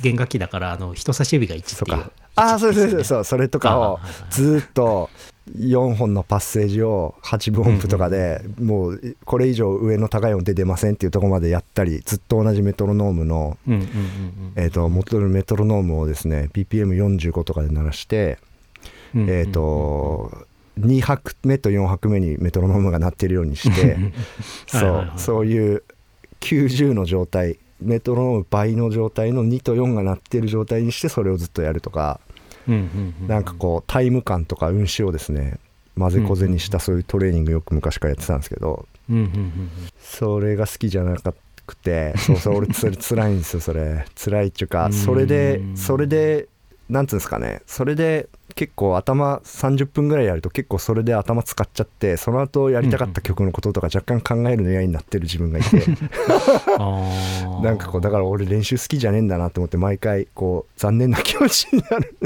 [0.00, 3.98] 弦楽器だからあの人差し指が1っていうああそうそうそうそれとかを
[4.30, 5.10] ずーっと
[5.50, 13.58] 4本のパッセージを8分音符とかでもうこれ以上上の高い音程出ませんっていうところまでやったりずっと同じメトロノームの
[14.54, 18.38] えー、と元のメトロノームをですね BPM45 とかで鳴らして、
[19.14, 20.46] えっ、と
[20.78, 23.96] 2拍目と4拍目にメトロノームが鳴ってるようにして
[24.66, 25.82] そうそういう
[26.40, 32.20] 90の状態メトロノーム倍の状態の2と4が鳴ってる状態にしてそれをずっとやるとか
[33.26, 35.58] なんかこうタイム感とか運指をですね
[35.98, 38.86] 混ぜこぜにしたそういうトレーニングよく昔からやってたんですけど
[40.00, 41.34] それが好きじゃなか
[41.66, 44.04] くてそうそう俺それ辛いんですよそれ。
[44.14, 44.92] 辛いっていうかうん。
[44.92, 46.48] それでそれで
[46.88, 47.62] なんつうんですかね。
[47.66, 55.84] それで結構頭30分ぐらいやると結構それで頭使っちゃってその後やりたかった曲のこととか若干考えるの嫌になってる自分がいて。
[57.62, 62.16] なんかこうだから俺練習好きじゃねえんだなと思って毎回こう残念な気持ちになる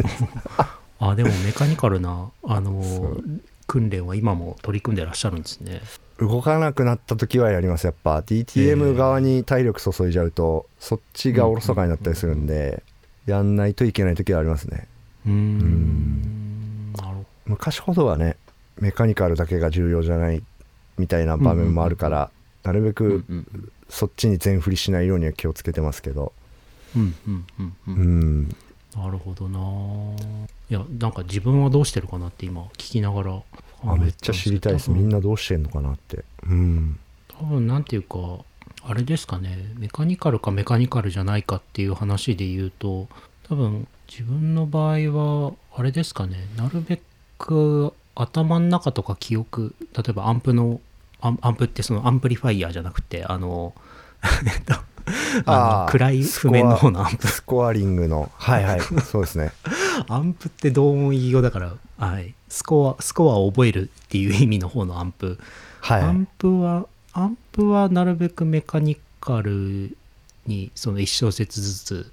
[0.98, 3.24] あでもメカニカルなあのそう。
[3.66, 5.80] 訓練は今も取り組んでらっしゃるんですね。
[6.18, 8.20] 動かなくなった時はやりますやっぱ。
[8.20, 12.82] DTM 側に体力注いじゃうとそっちがおろそかになったりするんで
[13.26, 14.88] やんないといけない時はありますね
[15.26, 16.92] うーん。
[17.46, 18.36] 昔ほどはね
[18.80, 20.42] メカニカルだけが重要じゃない
[20.98, 22.30] みたいな場面もあるから、
[22.62, 23.70] なるべうんくうん。
[23.88, 26.32] そっちに全振りしないようには気をつけてますけど。
[26.96, 28.40] うんうんうんううん。
[28.42, 28.48] ん
[28.96, 29.60] なるほどな。
[30.70, 33.42] いやなんか自分はどうしてるかなって今聞きながら。
[33.84, 34.90] あめっちゃ知りたいです。
[34.90, 36.24] みんなどうしてんのかなって。
[36.48, 36.98] うん。
[37.28, 38.18] 多分なんていうか
[38.82, 39.72] あれですかね。
[39.78, 43.08] メカニカルかメカニカルじゃないかっていう話で言うと
[43.48, 46.36] 多分自分の場合はあれですかね。
[46.56, 47.00] なるべ
[47.38, 50.80] く頭の中とか記憶例えばアンプの
[51.20, 53.74] アンアンプってそのアンプリファイヤーじゃなくてあの
[54.46, 54.74] えっと
[55.44, 57.26] あ暗い譜面の方のアンプ。
[57.28, 58.30] スコアリングの。
[58.34, 58.80] はいはい。
[59.04, 59.52] そうですね。
[60.08, 65.38] アンプって同音異義語だから、はい、スコアスコアを覚えるっていう意味の方のアンプ、
[65.80, 66.02] はい。
[66.02, 69.96] アンプはアンプはなるべくメカニカル
[70.46, 72.12] にその1小節ずつ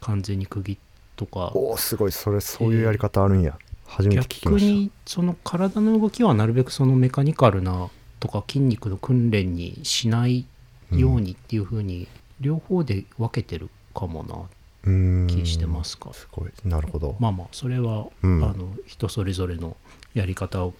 [0.00, 0.76] 完全に区切っ
[1.16, 1.52] とか。
[1.54, 2.12] おおすごい。
[2.12, 7.88] それそういうやり方あるんや、初めて聞き逆ましにその体の動きはなるべくそのメカニカルな
[8.20, 10.46] とか筋肉の訓練にしない
[10.90, 12.08] ようにっていう風に
[12.40, 14.34] 両方で分けてるかもな。
[14.34, 14.40] た
[14.84, 15.26] うーん。
[15.28, 16.50] 気してますか、すごい。
[16.64, 17.16] なるほど。
[17.18, 18.44] まあまあそれは、うん。
[18.44, 19.76] あの人それぞれの
[20.14, 20.74] やり方を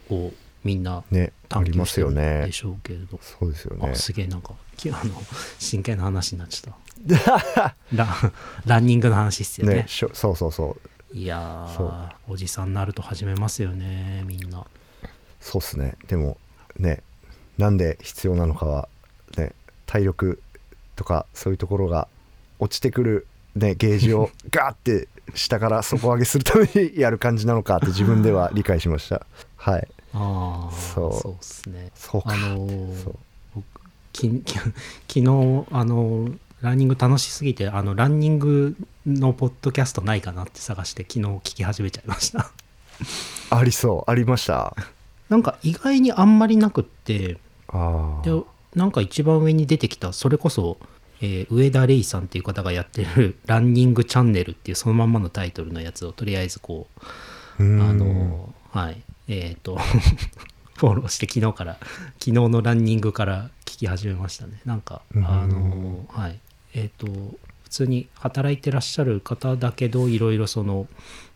[0.62, 2.46] みんなねあ探りますよ求してるんね。
[2.46, 3.90] でしょうけれど、そうですよね。
[3.90, 5.00] あすげえなんかきあの
[5.58, 6.78] 真剣な話になっちゃった
[7.94, 8.14] ラ
[8.66, 9.74] ランニングの話っすよね。
[9.74, 10.76] ねしょそうそうそ
[11.12, 11.16] う。
[11.16, 11.68] いや
[12.26, 14.66] おじさんになると始めますよねみんな。
[15.40, 15.96] そうっすね。
[16.08, 16.38] でも
[16.78, 17.02] ね
[17.58, 18.88] なんで必要なのかは
[19.36, 19.52] ね
[19.86, 20.42] 体力
[20.96, 22.08] とかそういうところが
[22.58, 29.26] 落ちてくるねゲージを ガーって下から底上げするためにやる感じなのかって 自分では理解しました。
[29.56, 29.88] はい。
[30.14, 31.20] ああそう。
[31.20, 31.90] そうっすね。
[31.94, 32.32] そうか。
[32.32, 33.14] あのー
[34.16, 36.28] 昨日あの
[36.64, 38.74] ランニング楽しすぎてあのランニング
[39.06, 42.50] のポッドキャストないかなって探して昨日聞き始めちゃいました。
[43.54, 44.10] ありそう。
[44.10, 44.74] ありました？
[45.28, 47.36] なんか意外にあんまりなくって
[47.68, 48.30] ああで
[48.74, 50.78] なんか一番上に出てきたそれこそ、
[51.20, 56.86] えー上田レイさんっていう方がやってる「ランニングチャンネル」っていうそのまんまのタイトルのやつをとりあえずこ
[57.58, 57.62] うあ
[57.92, 59.02] のはい。
[59.28, 59.76] えっ、と
[60.76, 61.78] フォローして昨日から
[62.18, 64.60] 昨日のランニングから聞き始めましたね。
[64.64, 65.26] なんかうん。
[65.26, 66.38] あのはい
[66.74, 70.86] えっ、と普通に働いてらっしゃる方だけどいろいろその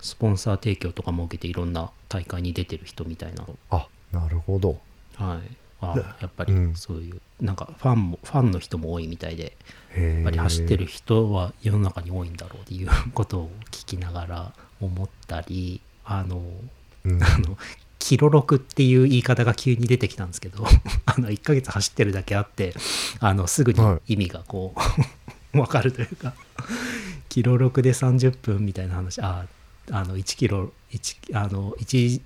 [0.01, 3.45] スポンサー提供とかも受けていろんな大会に出てる人みたいな。
[3.71, 4.79] あなるほど。
[5.17, 5.57] はい。
[5.81, 6.75] あなやっぱりうん。
[6.75, 9.57] そういう、なんかファンもファンの人も多いみたいで
[9.97, 16.43] ややっぱり走ってる人は世の中に多いんだろうっていうことを聞きながら思ったりあの
[17.05, 17.23] うん。
[17.23, 17.57] あの
[17.99, 20.65] キロロクっていう言い方が急に出てきたんですけど
[21.05, 22.75] あの1ヶ月走ってるだけあって
[23.19, 24.81] あのすぐには意味がこう
[25.53, 26.35] 分かるというか。
[27.29, 29.21] キロ6で30分みたいな話。
[29.21, 29.47] あ
[29.91, 32.21] あの1キロ1あの1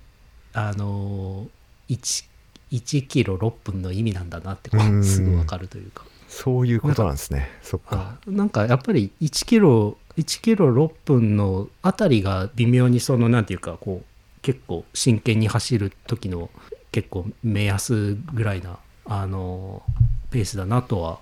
[0.53, 1.47] あの
[1.89, 2.25] 1,
[2.71, 4.69] 1キロ6分の意味なんだなって
[5.03, 6.05] すぐ分かるというか。
[6.27, 7.49] そういうことなんですね。
[7.61, 8.17] そっか。
[8.27, 16.49] あなんかやっぱり1キロ1キロ6分のあたりが微妙にそのなんていうかこう結構真剣に走る時の
[16.91, 19.83] 結構目安ぐらいなあの
[20.31, 21.19] ペースだなとは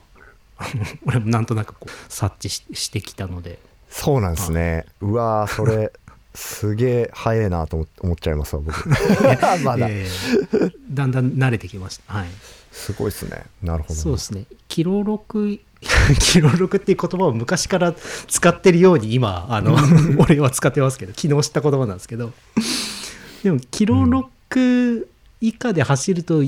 [1.06, 3.60] 俺もなんとなくこう察知ししてきたので。
[3.90, 4.86] そうなんですね。
[5.02, 5.92] うわーそれ
[6.34, 8.90] すげえ早いなと思思っちゃいますわ僕。
[9.64, 9.88] まだ。
[9.90, 12.14] えーだんだん慣れてきました。
[12.14, 12.28] はい。
[12.72, 13.44] すごいですね。
[13.62, 13.96] なるほど。
[13.96, 14.46] そうですね。
[14.68, 15.60] キロ6
[16.20, 17.94] キロ6っていう言葉を昔から
[18.28, 19.76] 使ってるように今あの
[20.20, 22.32] 俺は使ってますけど昨日知った言葉なんですけど。
[23.44, 25.08] でもキロ6
[25.42, 26.44] 以下で走ると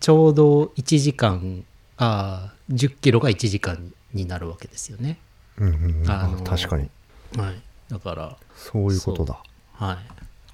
[0.00, 1.64] ちょうど1時間
[1.96, 5.18] あー10キロが1時間になるわけですよね。
[5.58, 6.10] うんうんうん。
[6.10, 6.88] ああのー確かに。
[7.36, 7.54] はい。
[7.90, 9.42] だからそういうことだ。
[9.74, 9.96] はい。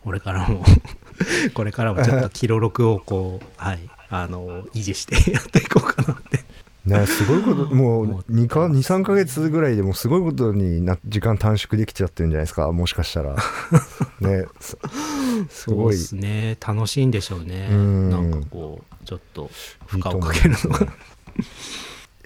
[0.03, 0.65] これからも
[1.55, 3.89] これからもちょっとキロ6をこう はい。
[4.13, 6.45] あの維持してやっていこうかなって。
[6.85, 13.37] ねすごいこと もう2か23か月ぐらいでもうすごいことにな時間短縮できちゃってるんじゃないですかもしかしたら。
[14.21, 14.47] ね
[15.51, 15.93] すごい。
[15.93, 16.57] ですね。
[16.67, 17.69] 楽しいんでしょうね。
[17.71, 18.11] うん。
[18.11, 19.51] なんかこうちょっと
[19.87, 20.71] 負荷をかけるのが。
[20.71, 20.91] ますね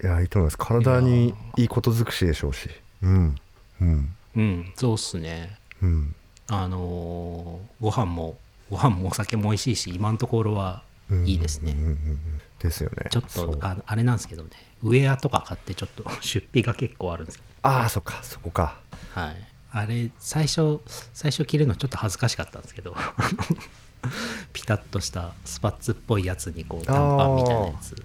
[0.04, 0.58] いやいいと思います。
[0.58, 2.68] 体にいいこと尽くしでしょうし。
[3.02, 3.34] うん。
[3.80, 4.14] うん。
[4.36, 4.72] うん。
[4.76, 5.56] そうっすね。
[5.80, 6.14] うん。
[6.48, 8.36] あのーご飯も
[8.68, 11.26] ご飯もお酒も美味しいし今のところはうん。
[11.26, 11.72] いいですね。
[11.72, 11.78] うん。
[11.78, 11.86] うん。
[11.86, 11.88] うん。
[11.88, 12.18] うん
[12.58, 13.08] ですよね。
[13.10, 14.50] ちょっとああれなんですけどね。
[14.82, 18.20] ウェアとか買ってちょっと 出費が結構あるんですああそっか。
[18.22, 18.78] そこか。
[19.14, 19.36] はい。
[19.70, 20.80] あれ最初
[21.14, 22.94] 最初着るのちょっと恥ずかしかったんですけど。
[24.52, 27.96] ピタッとしたスパッツっぽいやつにこう短パンみたいなやつ。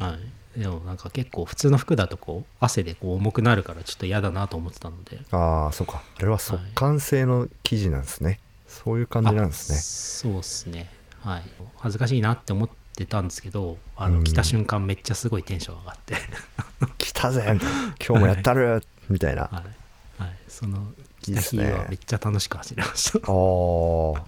[0.00, 0.18] はい
[0.56, 5.20] でもなんか結構普通の服だとこう汗でこう重くなるからちょっと嫌だなと思ってたので。
[5.32, 6.02] ああそっか。
[6.16, 8.38] あれは速乾性の生地なんですね、
[8.68, 9.78] そういう感じなんですね。
[9.78, 10.90] あそうっすね。
[11.20, 11.42] はい。
[11.78, 14.24] 恥ずかしいなって思ってたんですけどあのうん。
[14.24, 16.16] 着た瞬間めっちゃすごいテンション上がって。
[16.98, 17.58] 来たぜ
[18.06, 19.48] 今日もやったるみたいな。
[19.50, 23.18] あはい、はい、その着た日はめっちゃ楽しく走りました。
[23.18, 24.20] あー。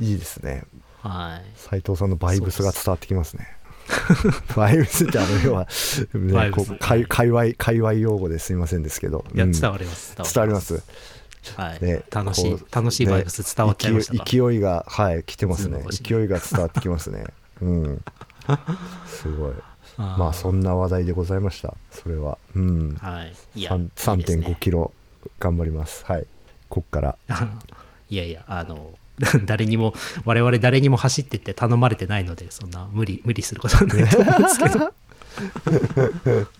[0.00, 0.64] いいですね。
[1.02, 1.50] はい。
[1.56, 3.58] 斉藤さんのバイブスが伝わってきますね
[4.56, 5.68] バイブスってあの要は、
[6.14, 9.24] ね、こう界界隈界隈用語ですいませんですけど。
[9.34, 9.52] いやうん。
[9.52, 10.82] 伝わります、伝わります。
[11.56, 15.82] はい、ね楽しい楽しいバイブス伝わっちゃいましたか、勢いがはい来てますね。
[15.90, 17.24] 勢いが伝わってきますね。
[17.60, 18.04] うん。
[19.06, 19.52] すごい。
[19.96, 21.74] まあそんな話題でございました。
[21.90, 22.38] それは。
[22.54, 22.94] うん。
[23.00, 23.34] はい。
[23.54, 24.46] いや3いいですね。
[24.46, 24.92] 3.5キロ
[25.40, 26.04] 頑張ります。
[26.04, 26.26] はい。
[26.68, 27.18] こっから。
[28.10, 28.94] いやいやあの
[29.44, 29.94] 誰にも
[30.24, 34.92] 我々誰にも走ってって頼まれてないのでそんな無理無理することはないと思うんですけど。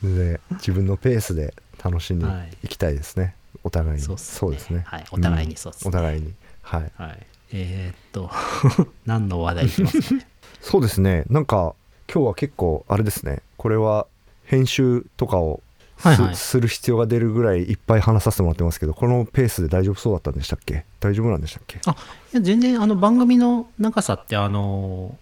[0.03, 2.57] で 自分のペースで楽しんではい。
[2.65, 3.35] いきたいですね、
[3.65, 4.03] お互いに。
[4.03, 4.51] そうっすね。
[4.53, 4.83] ですね。
[4.87, 5.05] はい。
[5.11, 5.57] お互いに。
[5.57, 5.91] そうっすね。
[5.91, 6.33] んお互いに。
[6.63, 6.93] はい。
[6.97, 7.27] はい。
[7.53, 8.31] えーっと
[9.07, 10.27] 何の話題いきますかね？
[10.61, 11.25] そうですね。
[11.29, 11.75] なんか
[12.13, 13.41] 今日は結構あれですね。
[13.57, 14.07] これは
[14.45, 15.68] 編集とかをす,、
[15.99, 16.35] はいはい。
[16.37, 20.85] する必要が出るぐらいいっぱい話させてもらってますけどこのペースで大丈夫そうだったんでしたっけ？
[21.01, 21.81] 大丈夫なんでしたっけ？
[21.87, 21.95] あい
[22.37, 25.17] や全然あの番組の長さってあの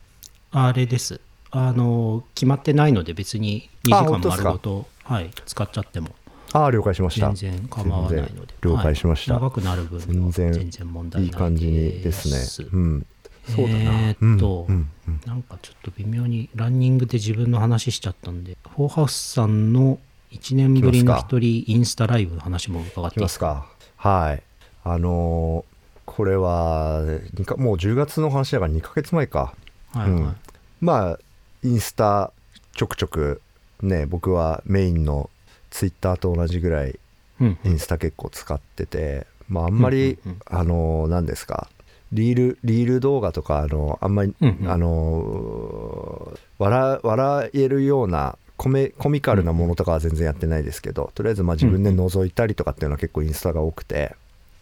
[0.52, 1.20] あれです。
[1.50, 6.10] あの決まってないので別に2時間丸ごとはい、使っちゃっても。
[6.52, 7.32] ああ了解しました。
[7.32, 8.54] 全然構わないので。
[8.62, 9.34] 了解しました。
[9.34, 10.00] はい長くなる分
[10.32, 11.72] 全然問題ないいい感じに
[12.02, 12.68] ですね。
[12.72, 13.06] うん。
[13.48, 15.20] そうだな、えーっと、うんうんうん。
[15.24, 20.00] なんかちょっと微妙にランニングで自分の話しちゃったんでフォーハウスさんの
[20.36, 23.66] 1年ぶりの一人インスタライブの話も伺っていいですか？
[23.96, 24.42] はい。
[24.84, 25.76] あのー
[26.06, 27.02] これは
[27.36, 29.54] にかもう10月の話だから2ヶ月前か。
[29.92, 30.36] はいはい、うん。
[30.80, 31.18] まあ
[31.64, 32.32] インスタ
[32.74, 33.42] ちょくちょく
[33.82, 35.28] ね僕はメインの
[35.70, 36.98] ツイッターと同じぐらい
[37.40, 37.72] うんうん。
[37.72, 41.68] インスタ結構使ってて、まああんまり、うんうんあの何ですか。
[42.12, 44.70] リールリール動画とかあのあんまり、うんうん。
[44.70, 54.14] あの笑笑えるようなコメコミカルなものとかは全然やってないですけど、とりあえずまあ自分で覗いたりとかっていうのは結構インスタが多くて、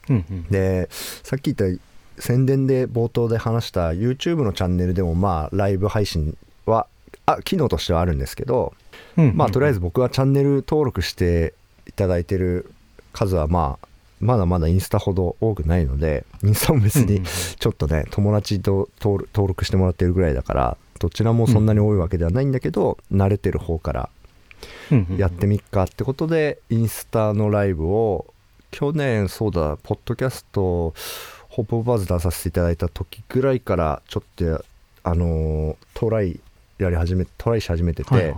[0.09, 1.83] うんうんでさっき言った
[2.19, 6.37] 宣伝で冒頭で話した YouTube のチャンネルでもまあライブ配信
[6.67, 6.87] は
[7.27, 8.75] あ機能としてはあるんですけど、
[9.17, 9.37] うんうん。
[9.37, 11.55] まあとりあえず僕はチャンネル登録して
[11.87, 12.73] いただいてる
[13.13, 13.89] 数はまあ
[14.25, 17.25] まだまだインスタほど多くないのでインスタも別にうんうんうん。
[17.59, 24.09] ちょっとね友達と登録してもらってるぐらいだからどちらもそんなに多いわけではないんだけど、慣れてる方から
[24.91, 25.19] うんうんうん。
[25.19, 28.27] やってみっかってことでインスタのライブを
[28.71, 30.95] 去年そうだポッドキャスト
[31.49, 34.65] ホップバズ出させていただいた時ぐらいからちょっと
[35.03, 36.41] あのートライ
[36.79, 38.35] やり始めトライし始めてて、はいはい。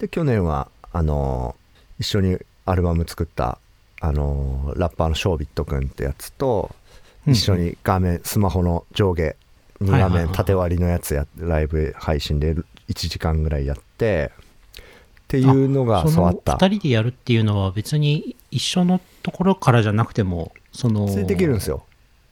[0.00, 3.58] で去年はあのー一緒にアルバム作った
[4.02, 6.74] あのーラッパーのショービット君ってやつと
[7.26, 9.36] 一緒に画面スマホの上下
[9.80, 16.52] 2画面縦割りのやつやライブ配信で1時間ぐらいやってっていうのがそのそうあった。
[16.54, 21.84] 2人でやるっていうのは別に一緒のところからじゃなくてもそのそれできるんですよ。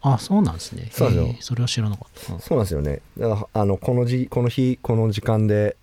[0.02, 0.88] あそうなんですね。
[0.90, 1.42] そうなんですよ。
[1.42, 2.40] それは知らなかった、うん。
[2.40, 3.00] そうなんですよね。
[3.16, 5.76] だからあのこのじこの日この時間で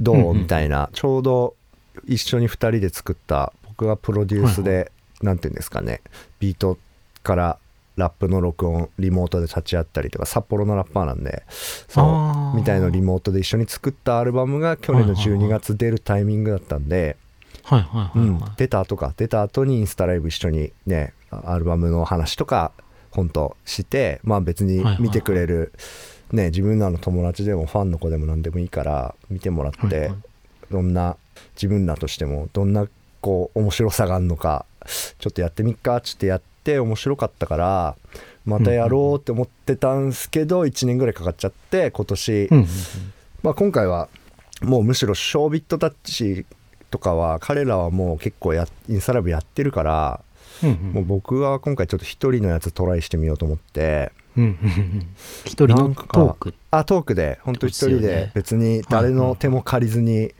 [0.00, 0.38] どう、うんうん。
[0.40, 1.54] みたいなちょうど
[2.06, 6.00] 一緒に2人で作った僕がプロデュースで、なんていうんですかね
[6.38, 6.78] ビート
[7.22, 7.58] から
[7.96, 11.42] ラップの録音リモートで立ち会ったりとか札幌のラッパーなんで
[11.88, 15.46] そうみたいのリモートで一緒に作ったアルバムが去年のはいはいはい。
[15.46, 17.16] 12月出るタイミングだったんで、
[17.64, 22.72] はいはいはい、うんはい出た後か出た後にインスタライブ一緒にねアルバムの話とか
[23.10, 25.72] 本当してまあ別に見てくれる、
[26.32, 30.12] ね自分らの友達でもファンの子でも何でもいいから見てもらって、
[30.70, 31.16] どんな
[31.56, 32.86] 自分らとしてもどんな
[33.20, 34.64] こう面白さがあるのか
[35.18, 37.96] ちょっとやってみっかっつってやって面白かったから
[38.44, 42.48] またやろうって思ってたんすけど1年ぐらいかかっちゃって今年、
[43.42, 44.08] まあ、今回は
[44.62, 46.46] もうむしろショービットタッチ
[46.90, 50.20] とかは彼らはもう結構やインスタライブやってるから、
[50.92, 54.12] もう僕は今回ちょっと一人のやつトライしてみようと思って。
[55.44, 56.54] 一人のトーク？
[56.72, 60.32] あトークで本当一人で別に誰の手も借りずに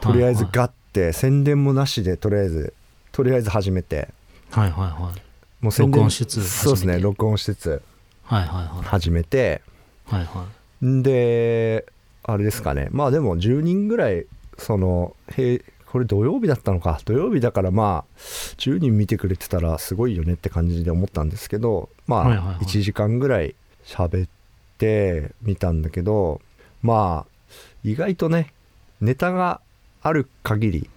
[0.00, 0.52] とりあえずはい。
[0.52, 2.72] ガッて宣伝もなしでとりあえず
[3.12, 4.08] とりあえず始めて。
[4.50, 5.20] はいはいはい。
[5.60, 7.82] もう宣伝録音しつつそうですね録音しつつ
[8.24, 8.84] はいはいはい。
[8.84, 9.62] 始めて。
[10.06, 10.46] はいは
[10.84, 11.86] んで
[12.22, 12.88] あれですかね。
[12.92, 14.26] まあでも10人ぐらい
[14.58, 17.00] そのへこれ土曜日だったのか。
[17.04, 18.18] 土曜日だからまあ
[18.58, 24.28] 10人見てくれてたらすごいよねって感じで思ったんですけどまあ1時間ぐらい喋っ
[24.78, 26.40] てみたんだけど
[26.82, 28.52] まあ意外とね
[29.00, 29.60] ネタが
[30.06, 30.90] ある限り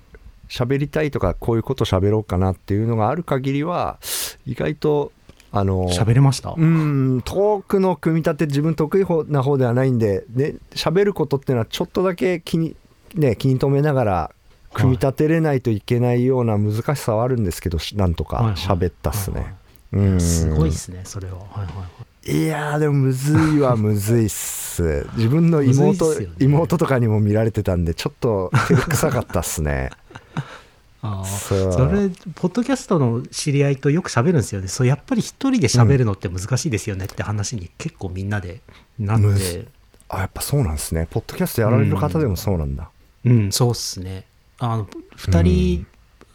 [0.49, 3.99] 喋りたいとかこういうこと喋ろうかなっていうのがある限りは
[4.45, 5.11] 意外と
[5.51, 6.53] あのい喋れました？
[6.55, 12.75] うんトークの組み立て自分得意方な方ではないんでね喋ることっていうのはちょっとだけ気に,、
[13.15, 14.31] ね、気に留めながら
[14.73, 19.55] 組み立てれないといけないような難しさはあるんですけどしなんとかはいはい喋ったっすはいはね。
[19.91, 20.21] うん。
[20.21, 21.37] すごいっすねそれは。
[21.37, 25.07] はいはいはいいやーでもむずいは むずいっす。
[25.15, 26.27] 自分の妹、ね。
[26.39, 29.89] 妹とかにも見られてたんでちょっと照れくさかったっすね。
[31.01, 31.73] ああそう。
[31.73, 34.67] それポッドキャストの知り合いとよく喋るんですよね。
[34.67, 38.61] そうやっぱり一人で喋るのって難しいですよねって話に結構みんなで
[38.97, 39.67] なって、むず
[40.09, 41.07] あやっぱそうなんですね。
[41.09, 42.89] ポッドキャストやられる方でもそうなんだ、
[43.25, 44.25] うん、そうっすね。
[44.57, 45.85] あの2人、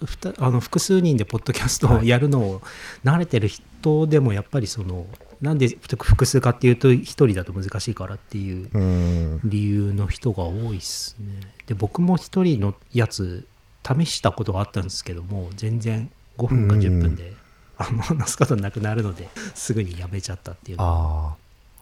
[0.05, 2.63] ふたあの複数人でポッドキャストをやるのを
[3.05, 5.07] 慣れてる人でもやっぱりその
[5.41, 9.41] なんで複数かっていうと1人だと難しいからっていううん。
[9.45, 11.41] 理由の人が多いっすね。
[11.67, 13.47] で僕も1人のやつ
[13.85, 17.33] 試したことがあったんですけども全然5分か10分で、
[17.77, 20.91] あの話すことなくなるのですぐにやめちゃったっていうのが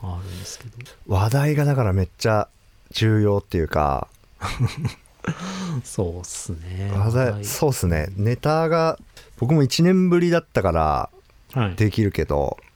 [0.09, 0.73] ああるんですけど。
[1.17, 2.49] あ話題がだからめっちゃ
[2.91, 4.09] 重要っていうか。
[5.85, 6.91] そうっすね。
[6.93, 8.09] 話題、はいそうっすね。
[8.17, 8.99] ネタが
[9.39, 11.11] 僕も1年ぶりだったから
[11.53, 11.75] はい。
[11.77, 12.72] できるけどはい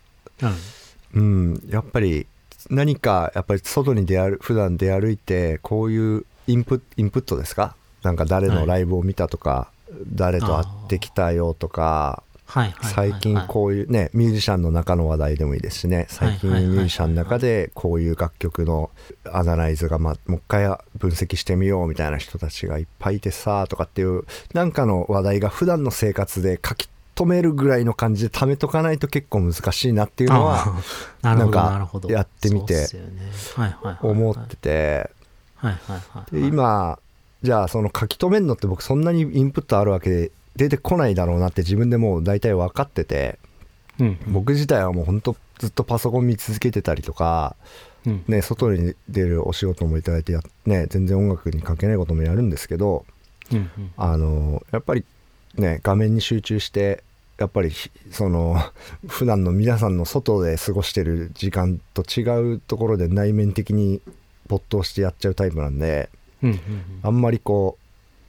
[1.14, 1.62] うん。
[1.68, 2.26] やっぱり
[2.68, 7.76] 何かやっぱり外に出歩普段出歩いてこういうインプインプットですか？
[8.02, 9.70] なんか誰のライブを見たとか、
[10.12, 16.06] 誰と会ってきたよとかはいはいはい最近こういうねミュージシャンの中の話題でもいいですしね。
[16.08, 18.90] 最近はいはいはいミュージシャンの中でこういう楽曲の
[19.32, 20.66] アナライズが、ま、もう一回
[20.98, 24.24] 分析してみようみたいな人たちがいっぱいいてさとかっていう
[24.54, 30.74] なんかの話題が普段の生活で書き留めるぐらいの感じで貯めとかないと結構難しいなっていうのは
[31.22, 32.10] なるほどなんかなるほど。
[32.10, 32.86] やってみて
[34.02, 35.10] 思ってて。
[36.32, 36.98] 今
[37.42, 43.38] じゃあその書き留めるのって僕そんなにインプットあるわけで出てこないだろうなって自分でもう大体分かってて
[43.98, 44.18] うん。
[44.28, 47.56] 僕自体はもうほんとずっとパソコン見続けてたりとか
[48.06, 48.24] うん。
[48.28, 53.06] ね、外に出るお仕事もいただいてや、ね、全然音楽に関係ないこともやるんですけど
[53.96, 55.04] あのやっぱり
[55.54, 57.02] ね画面に集中して
[57.38, 58.56] やっぱりひその
[59.08, 64.00] 普段の皆さんの外で過ごしてる時間と違うところで内面的に
[64.48, 66.10] 没頭してやっちゃうタイプなんで
[66.42, 66.58] うんうん
[67.02, 67.78] あんまりこ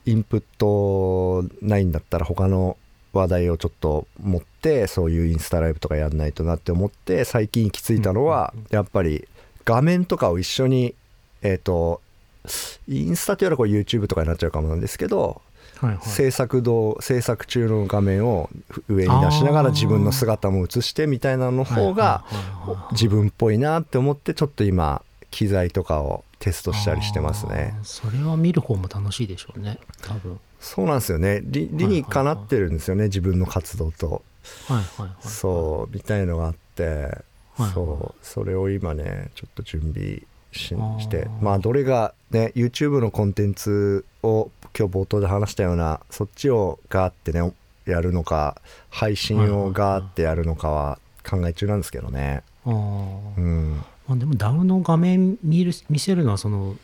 [0.06, 2.76] うインプットないんだったら他の
[3.12, 9.26] 話題をちょっと持ってそういうインスタライブとかやんないとなって思って最近行き着いたのはやっぱり
[9.64, 10.94] 画面とかを一緒に
[11.42, 12.00] えっ、と
[12.88, 15.42] インスタというよりはこれ YouTube とかになっちゃうかもなんですけど、
[16.02, 18.50] 制作動制作中の画面を
[18.88, 22.24] 上に出しながら自分の姿も映してみたいなの方が
[22.92, 27.74] 自分っぽいなって思ってちょっと今機材とかをテストしたりしてますね。
[27.82, 30.38] それは見る方も楽しいでしょうね多分。
[30.60, 31.40] そうなんですよね。
[31.44, 34.22] 理理にかなってるんですよね自分の活動と。
[34.66, 37.18] はいはいはいそうみたいのがあって
[37.54, 37.70] はい。
[37.72, 40.22] そうそれを今ねちょっと準備
[40.58, 47.52] ししてまあどれがね YouTube のコンテンツを今日冒頭で話したようなそっちをガーってね
[47.86, 50.98] やるのか配信をガーってやるのかは
[51.28, 52.42] 考え中なんですけどね。
[52.64, 52.72] あー。
[53.36, 56.76] うん、まあでも DAO の画面見る見せるのはその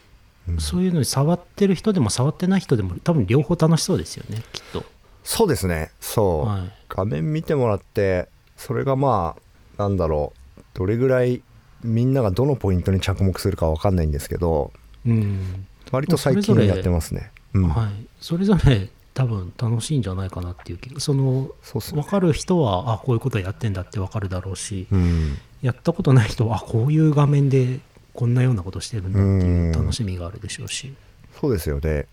[0.48, 0.58] うん。
[0.58, 4.84] そういうのに触ってる人でも触ってない人でも多分両方楽しそうですよねきっと。
[5.22, 5.90] そうですね。
[6.00, 6.72] そう、はい。
[6.88, 9.36] 画面見てもらってそれがま
[9.76, 11.42] あなんだろうどれぐらい
[11.84, 14.72] みんながどのポイントに着目するかわかんないんですけど
[15.06, 15.66] うん。
[15.92, 17.30] 割と最近やってますね。
[17.52, 25.36] うん、はい、それぞれ多分楽しいんじゃないかなっていうそのそ分かる人はあこういうことやってんだって分かるだろうし、うん。
[25.62, 27.80] やったことない人はあこういう画面で
[28.12, 30.92] こんなようなことしてるんだっていう楽しみがあるでしょうし、
[31.40, 32.06] そうですよね。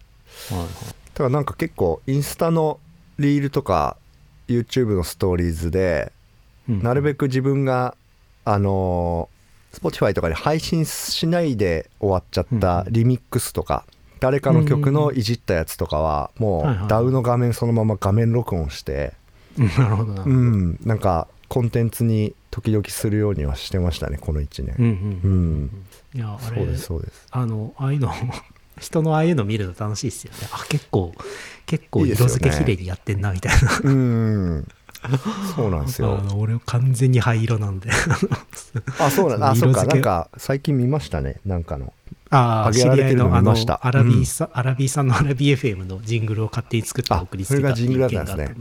[0.49, 0.67] はいはい。
[1.13, 2.79] だからなんか結構インスタの
[3.17, 3.97] リールとか
[4.47, 6.11] YouTube のストーリーズで
[6.69, 6.83] うん。
[6.83, 7.95] なるべく自分が
[8.45, 9.40] あのー
[9.73, 12.93] Spotify とかで配信しないで終わっちゃったうん。
[12.93, 13.85] リミックスとか
[14.19, 19.13] 誰かの曲のいじったやつとかはもう DAW の画面そのまま画面録音して
[19.57, 20.69] うんなるほどな、ううん。
[20.73, 24.85] んなんかコンテンツに時々するようにはしてましたねこの1うん年うん
[25.23, 27.27] うんいやあそうれですそうです。
[27.31, 28.11] あのああいうの
[28.79, 30.39] 人のああいうの見るの楽しいですよね。
[30.51, 31.13] あ結構
[31.65, 33.79] 結構色付け綺麗にやってんなみたいな。
[33.83, 34.67] うん
[35.55, 36.21] そうなんですよ。
[36.35, 37.89] 俺完全に灰色なんで。
[38.99, 39.49] あそうなんだ。
[39.51, 39.85] あそうか。
[39.85, 41.37] なんか最近見ましたね。
[41.45, 41.93] なんかの。
[42.29, 43.85] ああ、知り合いののあの見ました。
[43.85, 48.55] アラビーさ、アラビーさんのアラビー FM のジングルを勝手に作ってあ送りつけそれがジングルだったんですね。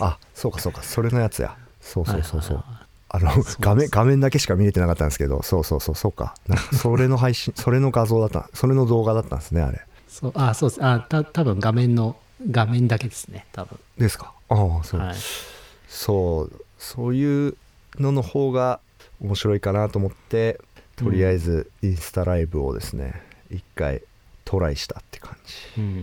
[0.00, 0.82] あそうかそうか。
[0.82, 1.54] それのやつや。
[1.80, 2.64] そうそうそうそう。
[3.10, 3.30] あの
[3.60, 5.42] 画面画面だけしか見れてなかったんですけど。
[5.42, 6.34] そうそうそうそうか。
[6.48, 9.80] かそれの配信 それの画像だったそれの動画だったんですねあれ。
[10.08, 10.84] そうあそうです。
[10.84, 12.16] あた多分画面の
[12.50, 13.78] 画面だけですね多分。
[13.98, 15.16] ですかああそう、はい。
[15.88, 16.64] そう。
[16.78, 17.56] そういう
[17.96, 18.80] のの方が
[19.20, 20.60] 面白いかなと思って
[20.96, 24.02] とりあえずインスタライブをですね一回
[24.44, 25.80] トライしたって感じ。
[25.80, 25.98] うん、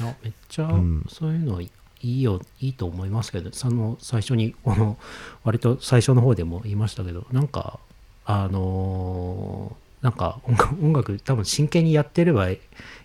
[0.00, 1.06] いやめっちゃうん。
[1.08, 1.70] そういうのい
[2.02, 4.98] いよいいと思いますけどその最初に この
[5.44, 7.78] 割と最初の方でも言いましたけどなんか
[8.24, 10.40] あのーなんか
[10.82, 12.56] 音楽多分真剣にやってればや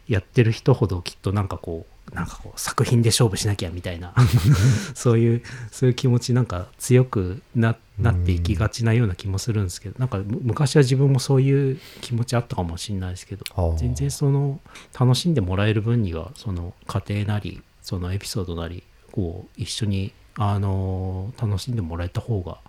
[0.07, 4.13] やってる人ほどきっとなんかこうなんかこう作品で勝負しなきゃみたいな。
[4.95, 9.99] そういうそういう気持ちなんか強くななっていきがちなような気もするんですけど。
[9.99, 13.75] なんかむ昔は自分もそういう気持ちあったかもしれないですけど。
[13.77, 14.59] 全然その
[14.97, 22.59] 楽しんでもらえる分にはその家庭なりそのエピソードなりこう一緒にあの楽しんでもらえた方が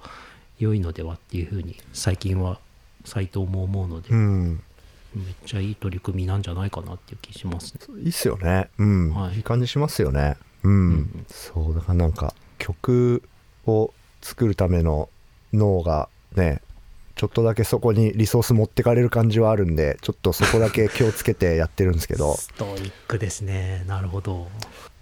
[0.58, 2.58] 良いのではっていうふうに最近は
[3.04, 4.62] 斎藤も思うので、うん
[5.14, 7.80] めっちゃいい取り組みなんじゃないかなっていう気しますね。
[8.02, 8.68] いいっすよね。
[8.78, 9.36] うん、はい。
[9.36, 10.36] い、い感じしますよね。
[10.62, 11.26] うん、うん。
[11.28, 13.22] そうだからなんか曲
[13.66, 15.08] を作るための
[15.52, 16.60] 脳がね
[17.18, 22.34] ちょっとだけそこにリソース持ってかれる感じはあるんでちょっとそこだけ気をつけてやってるんですけど。
[22.38, 23.84] ストイックですね。
[23.88, 24.48] なるほど。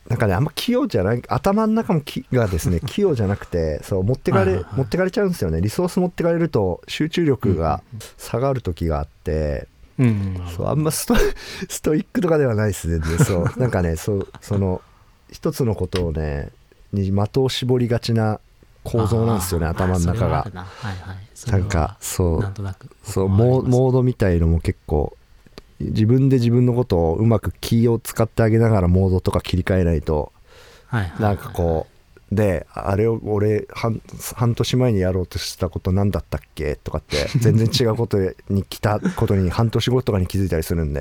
[0.08, 4.74] なんかねあんま器用じゃない頭の中もきがですね 器用じゃなくてそう持ってかれ、はいはいはい。
[4.76, 5.60] 持ってかれちゃうんですよね。
[5.60, 7.82] リソース持ってかれると集中力が
[8.16, 9.68] 下がる時があって、
[9.98, 11.14] うん、そうあんまスト
[11.68, 13.52] ストイックとかではないですねでそう。
[13.58, 14.82] なんかねそうその
[15.30, 16.50] 一つのことをね
[16.92, 18.40] に的を絞りがちな
[18.84, 20.44] 構造なんですよね頭の中が。
[20.46, 20.62] るな。
[20.62, 21.16] はいはい。
[21.34, 22.40] それはなんかそう。
[22.40, 22.88] なんとなく。
[23.02, 25.16] そうモードみたいのも結構
[25.80, 30.32] 自分で自分のことをうまく気を使ってあげながらモードとか切り替えないと
[30.86, 31.22] はいはいはい。
[31.22, 31.95] なんかこう
[32.32, 34.00] であれを俺半
[34.34, 36.76] 半年前にやろうとしたこと何だったっけ？
[36.76, 38.18] とかって 全然違うこと
[38.48, 41.00] に来たことに半年後とかに気づいたりするんで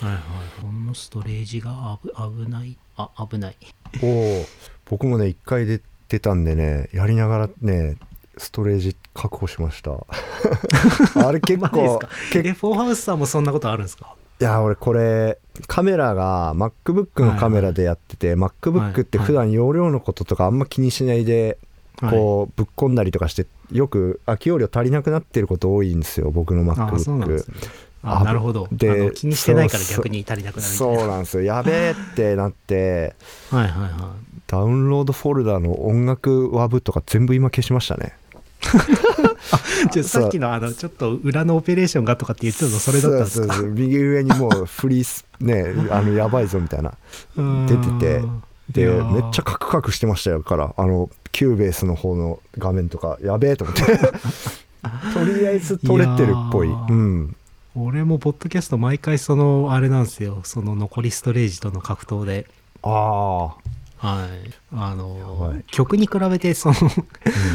[0.00, 0.20] はいはい。
[0.62, 2.10] ほんのストレージが危
[2.44, 2.76] 危ない。
[2.96, 3.56] あ、危ない。
[4.02, 4.46] おお
[4.90, 7.96] 僕もね一回出てたんでねやりながらね
[8.36, 9.92] ストレージ確保しました
[11.26, 12.08] あれ結構か？
[12.32, 14.14] 結え、フォーハウスさんもそんなことあるんですか？
[14.40, 21.58] いや俺これカメラが MacBook のカメラでやってて、MacBook って普段容量のこととかあんま気にしないで、
[22.00, 27.44] こうぶっ込んだりとかしてよく空き容量足りなくなってること多いんですよ僕の MacBook。
[28.02, 28.68] ああなるほど。
[28.70, 31.06] で気にしてないから逆に足りなくなるそうな。
[31.08, 31.42] なんですよ。
[31.42, 33.16] やべえってなって
[33.50, 34.14] はいはいは
[34.46, 38.16] ダウンロードフォルダの音楽ワブとか全部今消しましたね
[40.02, 43.62] さっきのあの、ちょっと裏のオペレーションがとかって言ってたのそれだったんですか？
[43.62, 46.92] 右上にもうフリースね あのやばいぞみたいな
[47.66, 48.22] 出てて
[48.70, 53.82] でめっちゃカクカクしてましたよからあの Cubase の方の画面とかやべえと思って。
[55.14, 56.68] とりあえず撮れてるっぽい。
[56.68, 57.36] うん。
[57.74, 60.40] 俺もポッドキャスト毎回そのあれなんですよ。
[60.44, 62.46] その残りストレージとの格闘で。
[62.82, 63.56] ああ
[63.98, 64.52] はい。
[64.72, 66.74] あやの曲に比べてその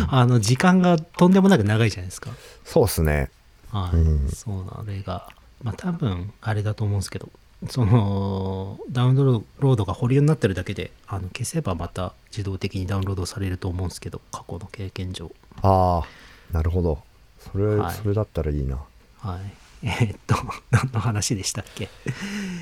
[0.09, 2.31] あの時間がとんでもなく長いじゃないですか。
[2.63, 3.31] そうっすね。
[3.71, 4.29] はい、うん。
[4.29, 5.29] そうなあれが
[5.63, 7.29] まあ多分あれだと思うんですけど
[7.69, 15.31] そのダウンロードが保留になってるだけであの消せばまた自動的にダウンロードされると思うんですけど過去の経験上。
[15.61, 16.99] ああなるほど。
[17.39, 17.95] それ、はい。
[17.95, 18.77] それだったらいいな。
[19.19, 19.39] はい。
[19.85, 20.35] えーっと
[20.71, 21.89] 何の話でしたっけ？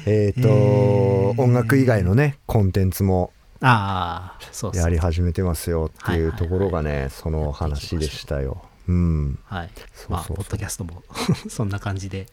[0.06, 1.42] えっ、と、えー。
[1.42, 8.64] 音楽以外のねコンテンツもああそうやり始めてますよっていうところがね、その話でしたよ。
[8.88, 9.39] うん。
[9.45, 9.70] はい。
[9.93, 11.03] そうまあポッドキャストも
[11.49, 12.28] そんな感じで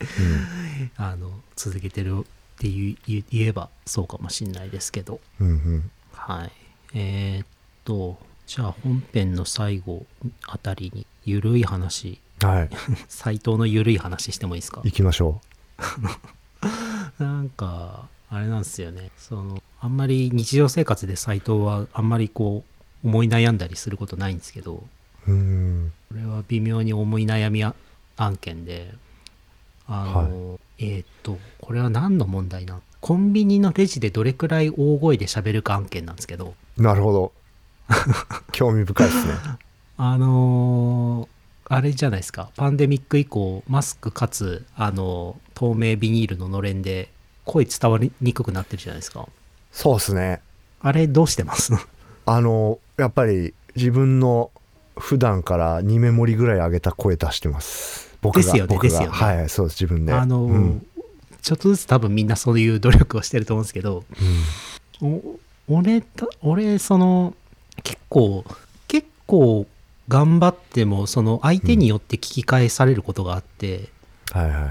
[0.96, 2.24] あの続けてるっ
[2.58, 5.20] ていう言言えばそうかもしんないですけど。
[5.40, 5.90] うんうん。
[6.14, 6.52] はい。
[6.94, 7.46] えーっ
[7.84, 10.06] とじゃあ本編の最後
[10.46, 12.18] あたりにゆるい話。
[12.42, 12.70] うんはい。
[13.08, 14.80] 斎藤のゆるい話してもいいですか？
[14.84, 15.40] 行きましょ
[17.18, 19.10] なんかあれなんですよね。
[19.18, 22.64] そのあんまり日常生活で斎藤はあんまりこ
[23.04, 24.82] う思い悩んだりすることないんですけど
[25.26, 25.92] ううん。
[26.08, 27.74] これは微妙に思い悩みあ
[28.16, 28.92] 案件で
[29.86, 32.80] あの、えーっとこれは何の問題な？
[33.00, 36.54] コンビニのレジでどれくらい大声で喋るか案件なんですけど。
[36.76, 37.32] なるほど。
[38.52, 39.32] 興味深いですね。
[39.96, 41.28] あのー
[41.70, 42.50] あれじゃないですか。
[42.56, 47.10] パンデミック以降マスクかつあの透明ビニールののれんで
[47.44, 49.28] 声伝わりにくくなってるじゃないですか
[49.72, 50.40] そうですね。
[50.80, 51.72] あれどうしてます？
[52.26, 54.50] あのやっぱり自分の
[54.98, 58.16] 普段から2メモリぐらい上げた声出してます。
[58.20, 59.06] 僕がですよねですよね。
[59.08, 60.12] はいそうです自分で。
[60.12, 60.86] あのーうん。
[61.40, 64.04] ちょっとずつ多分みんなそういう努力をしてると思うんですけど
[65.00, 65.38] お
[65.68, 67.34] 俺た俺その
[67.84, 68.44] 結構
[68.88, 69.66] 結構
[70.08, 73.88] 頑張ってもその相手によって聞き返されることがあって、
[74.34, 74.40] うん。
[74.42, 74.70] はいはい。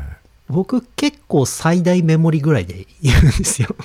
[0.49, 3.69] 僕結構最大メモリぐらいで言うんですよ。
[3.79, 3.83] お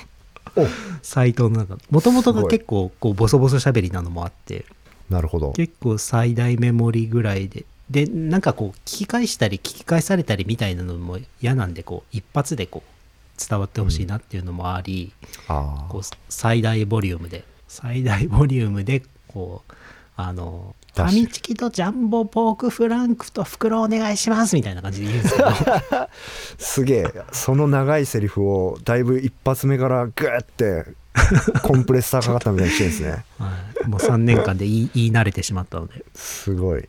[1.01, 4.65] サイトの中もともとが結構こうボソボソ喋りなのもあって。
[5.09, 5.51] なるほど。
[5.53, 7.65] 結構最大メモリぐらいで。
[7.89, 15.11] でなんかこう聞き返したり聞き返されたりみたいなのも嫌なんでこう一発でこう伝わってほしいなっていうのもあり、
[15.47, 17.43] あこう最大ボリュームで。
[17.67, 19.73] 最大ボリュームでこう
[20.15, 25.49] あのファミチキとジャンボポークフランクと袋お願いしますみたいな感じで言うんですけど。
[26.59, 27.13] すげえ。
[27.31, 30.85] その長いセリフをだいぶ一発目からグーって
[31.63, 33.25] コンプレッサーかかったみたいにしてるんですね。
[33.39, 33.51] は
[33.85, 36.05] い、もう3年間で言い言い慣れてしまったので。
[36.13, 36.87] すごい。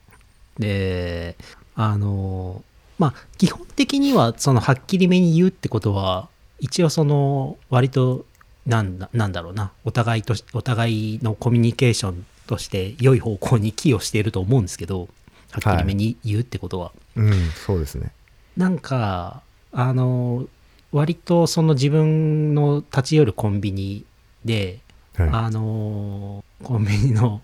[0.59, 1.36] で
[1.74, 2.62] あの
[2.98, 6.28] まあ基本的にはそのはっきりめに言うってことは
[6.60, 8.26] 一応その割と
[8.66, 9.72] なんだなんだろうな。
[9.85, 15.09] お互いとしお互いのコミュニケーションとして良い方向に寄与していると思うんですけど
[15.51, 18.12] はっきりめに言うってことは、うんそうですね。
[18.57, 19.43] なんか
[19.73, 20.47] あの
[20.93, 24.05] 割とその自分の立ち寄るコンビニ
[24.45, 24.81] で
[25.16, 25.29] はい。
[25.31, 27.43] あのーコンビニの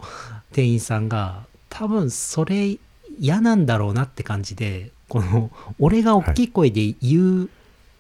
[0.51, 2.79] 店員さんが多分それ
[3.19, 7.51] 嫌なんだろうなって感じでこの俺が大きい声で言う、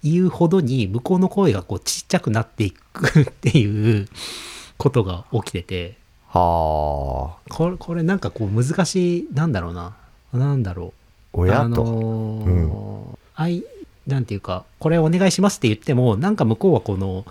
[0.02, 4.08] 言うほどに向こうの声がこうちっちゃくなっていくっていう
[4.78, 5.98] ことが起きてて
[6.32, 7.52] はあ。
[7.52, 9.96] これこれなんかこう難しいなんだろうな。
[10.32, 10.86] なんだろう。
[10.88, 13.64] あ親と、のーあい
[14.06, 17.24] なんていうかこれお願いしますって言ってもなんか向こうはこの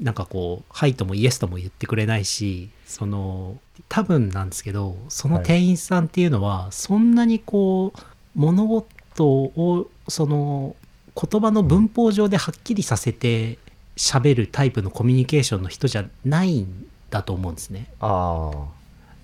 [0.00, 3.58] なんかこう「はい」とも「イエス」とも言ってくれないしその
[3.88, 8.00] 多分なんですけどその店員さんっていうのはそんなにこう
[8.36, 10.76] 物事をその
[11.20, 13.58] 言葉の文法上ではっきりさせて
[13.96, 17.86] 喋るタイプのコミュニケーションの人じゃないんだと思うんですね。
[18.00, 18.50] あ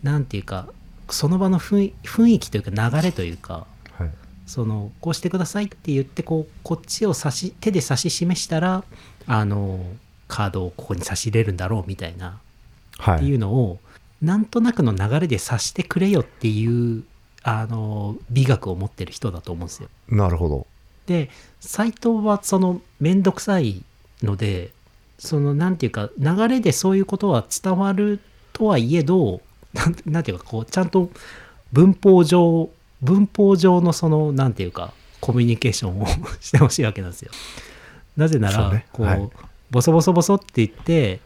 [0.03, 0.69] なんていうか
[1.11, 1.93] その場の雰
[2.29, 3.67] 囲気というか流れというか
[3.99, 4.13] あはい
[4.47, 8.85] そのこうしてくださいって言ってこうこっちを指し手で指し示したら
[9.27, 9.81] あの
[10.29, 12.41] カードをここに差し入れるんだろうみたいな
[12.93, 13.81] っていはい、うのを、
[14.23, 17.05] なんとなくの流れで指してくれよっていう
[17.43, 19.89] あの美学を持ってる人だと思うんですよ。
[20.09, 20.67] なるほど
[21.07, 21.31] で
[21.61, 23.83] 斎藤はその面倒くさい
[24.23, 24.71] ので
[25.25, 28.21] そのなんていうか流れでそういうことは伝わる
[28.53, 29.41] とはいえど
[29.73, 31.11] なんなんていうかこうちゃんと
[31.73, 32.71] 文法上
[33.03, 36.07] 文法上のそのなんていうかコミュニケーションを
[36.41, 37.33] してほしいわけなんですよ。
[38.17, 39.29] なぜなら、ねこう、はい
[39.71, 41.21] ボソボソボソって言って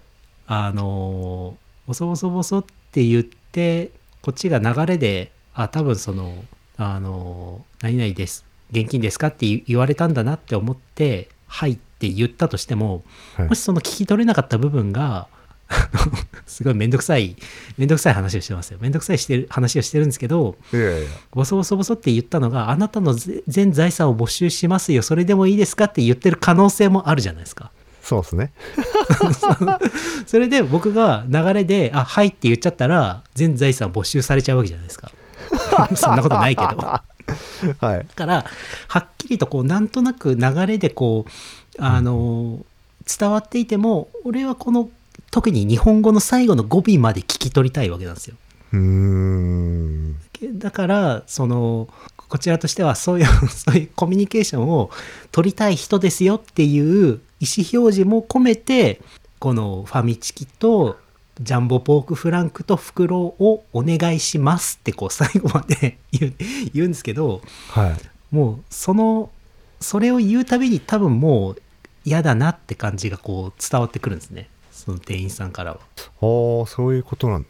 [0.46, 1.54] あの
[1.86, 3.90] ボソボソボソって言って
[4.22, 6.32] こっちが流れであ多分その
[6.78, 13.02] あの何々です現金ですかって言言われたんだなって思ってはいって言ったとしても
[13.36, 13.48] はい。
[13.48, 15.26] もしその聞き取れなかった部分が
[16.46, 17.36] すごいめんどくさい
[17.76, 18.78] めんどくさい話をしてますよ。
[18.80, 25.02] めんどくさいしてる話をしてるんですけどいやいやボソボソボソって言ったのがあなたのぜ全財産を没収しますよ。
[25.02, 27.70] それでもいいですかって言ってる可能性もあるじゃないですか。
[28.02, 28.52] そうですね。
[30.26, 35.10] それで僕が流れで「あはい」って言っちゃったら全財産没収されちゃうわけじゃないですか。
[35.94, 36.76] そんなことないけど。
[36.76, 37.04] だ
[37.80, 38.06] はい。
[38.06, 38.44] から
[38.88, 41.30] はっきりとこうなんとなく流れでこう
[41.78, 42.64] あの
[43.06, 44.90] 伝わっていても俺はこの
[45.30, 48.36] 特に日本語の最後の語尾まで聞き取りたいわけなんですよ。
[48.72, 50.16] うーん。
[50.54, 51.88] だからその
[52.28, 54.90] こちらとしてはそういう そういうコミュニケーションを
[55.32, 59.00] 取りたい人ですよっていう意思表示も込めて
[59.38, 60.98] このファミチキと
[61.40, 66.34] ジャンボポークフランクと袋をお願いしますってこう最後まで言う
[66.74, 67.40] 言うんですけど
[67.70, 67.96] はい。
[68.34, 69.30] もうその
[69.80, 71.62] それを言うたびに多分もう
[72.08, 74.48] 嫌だなって感じがこう伝わってくるんですね。
[74.72, 75.78] その店員さんからは。
[75.78, 77.48] ああそういうことなんだ。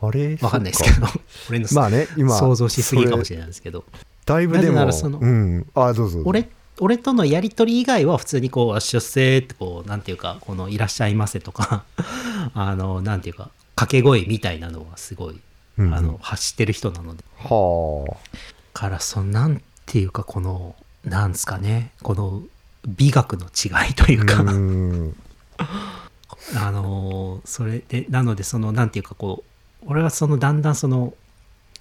[0.00, 0.38] あれ？
[0.40, 1.06] わかんないですけど。
[1.50, 3.84] 俺のまあね今想像しすぎかもしれれないですけど。
[4.24, 5.66] だいぶでもなぜならそのうん。
[5.74, 11.84] あどうぞ俺俺とのやり取り以外は普通にこう「出世」ってこうなんていうかこの「いらっしゃいませ」とか
[12.54, 15.40] あのなんていうか掛け声みたいなのはすごい、
[15.78, 15.86] うん。
[15.86, 17.24] うんあの発してる人なので。
[17.38, 18.16] は
[18.72, 21.92] からそのなんていうかこのなんですかね。
[22.02, 22.42] この
[22.86, 24.44] 美学の違いというか、
[26.56, 29.42] あのそれでなのでそのなんていうかこ
[29.82, 31.14] う俺はそのだんだんその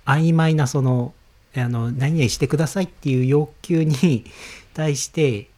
[0.05, 1.13] 曖昧なその
[1.55, 4.25] あの何々してくださいっていう要求に
[4.73, 5.49] 対して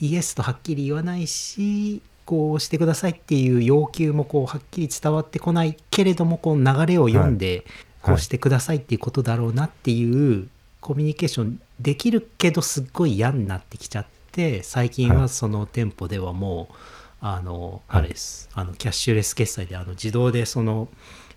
[0.00, 7.86] イエスとはっきり言わないしこうしてくださいっていう要求もこうはっきり伝わってこないけれどもこの流れを読んではい。
[8.06, 10.48] こうしてくださいっていうことだろうなっていう
[10.80, 14.06] コミュニケーションできるけどすっごい嫌になってきちゃっ
[14.36, 15.28] て最近ははい。
[15.30, 16.74] その店舗ではもう
[17.20, 18.00] あのはい。
[18.00, 18.48] あれです。
[18.54, 20.88] あのキャッシュレス決済であの自動でその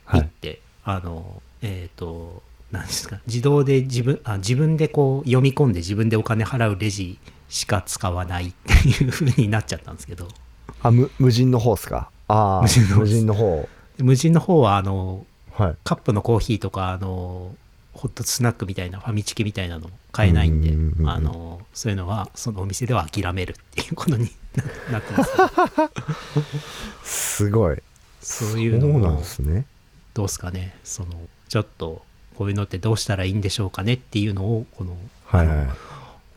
[0.06, 0.22] はい。
[0.22, 7.18] 行ってあのえっと何ですか自動で自分あ自分でこう読み込んで自分でお金払うレジ
[7.48, 10.28] しか使わないっていう風になっちゃったんですけど。
[10.82, 12.12] あ無無人の方っすか？
[12.28, 13.70] ああ無人の方無人の方。
[13.98, 15.76] 無人の方はあのはい。
[15.84, 17.56] カップのコーヒーとかあの
[17.94, 21.10] ホットスナックみたいなファミチキみたいなの買えないんでうんうんうんうん。
[21.10, 24.31] あのそういうのはそのお店では諦めるっていうことに
[24.90, 25.14] ななって。
[25.14, 25.23] ま
[27.03, 27.77] すすごい。
[28.22, 29.65] そういうのそうなんもですね。
[30.14, 30.76] どうですかね。
[30.84, 31.10] その
[31.48, 32.03] ちょっと
[32.36, 35.68] こういうのってどうしたらいいんでしょうかねっていうのをこの、はいはい。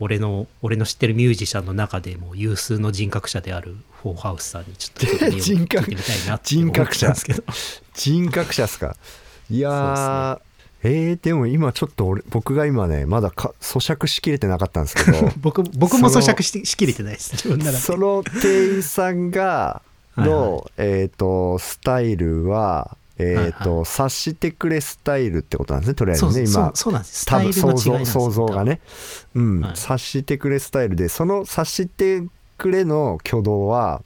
[0.00, 7.44] 俺の俺の知ってるミュージシャンの中でも有数の人格者であるフォーハウスさんにちょっと聞いてみよう人格聞いてみたいなって思ってたんですけど
[7.94, 8.96] 人格者っすか。
[9.48, 10.40] いやー
[10.84, 17.78] えー、でも今ちょっと俺僕が今ねまだか咀嚼しきれてなかったんですけど 僕僕も咀嚼ししきれてないです自分なら。
[17.78, 19.82] その店員さんが
[20.16, 26.46] のはいえっ、とスタイルはえっ、と、はい察してくれスタイルってことなんですねとりあえずね今。
[26.46, 27.20] そうそうなんです。
[27.20, 28.80] ス多分想像想像がね。
[29.34, 29.70] うん、はい。
[29.76, 32.22] 察してくれスタイルでその察して
[32.58, 34.02] くれの挙動は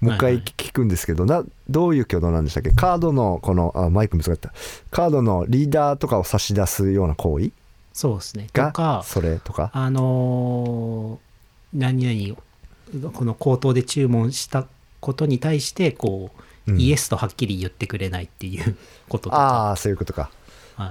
[0.00, 2.70] もう一回聞くんですけど、などういう挙動なんでしたっけ？
[2.70, 4.52] カードのこのあマイク難った。
[4.90, 7.52] カードのリーダーとかを差し出すような行為？
[7.92, 8.48] そうですね。
[8.52, 9.70] とがかそれとか？
[9.72, 14.66] あのー何々この口頭で注文した
[15.00, 16.30] ことに対してこ
[16.66, 16.80] う、うん。
[16.80, 18.76] イエスとはっきり言ってくれないっていう
[19.08, 20.30] こととか、ああそういうことか。
[20.76, 20.90] はい。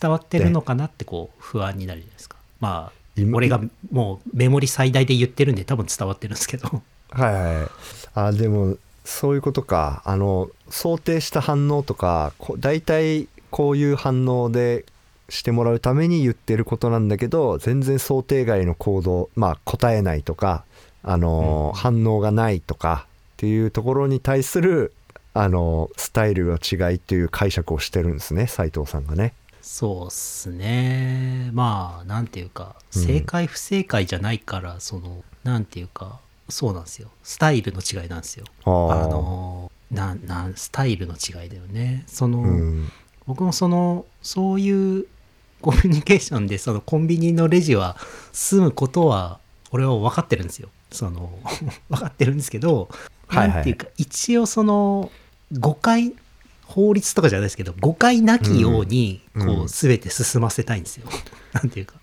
[0.00, 2.36] 伝わってるのかなってこう不安になるじゃないですか。
[2.60, 3.60] まあ今俺が
[3.90, 7.68] もうメモリ最大で言ってるんで多分伝わってるんですけどはいはい
[8.14, 10.02] あでもそういうことか。
[10.04, 14.84] あの想定した反応とかこ大体こういう反応で
[15.28, 20.64] してもらうために言ってることなんだけど全然想定外の行動まあ答えないとか
[21.02, 24.92] あの、反応がないとかっていうところに対する
[25.32, 29.32] あのスタイルの違いっていう解釈をしてるんですね斉藤さんがね。
[29.62, 31.50] そうっすね。
[31.52, 33.02] まあなんていうかうん。
[33.02, 36.18] 正解不正解じゃないから、そのなんていうか
[36.50, 37.08] そうなんですよ。
[37.22, 38.44] スタイルの違いなんですよ。
[38.64, 42.04] あのなんなんスタイルの違いだよね。
[42.06, 42.92] その、うん。
[43.26, 45.06] 僕もそのそういう
[45.60, 47.96] コミュニケーションでそのコンビニのレジは
[48.32, 49.38] 済むことは
[49.70, 50.68] 俺は分かってるんですよ。
[50.90, 51.38] その
[51.90, 52.88] 分かってるんですけど、
[53.26, 53.64] はいはい。
[53.64, 55.10] ていうか一応その
[55.52, 56.14] 誤解
[56.64, 59.42] 法律とかじゃないですけど誤解なきようにうん。
[59.42, 61.06] うこうん全て進ませたいんですよ、
[61.52, 61.94] なんていうか。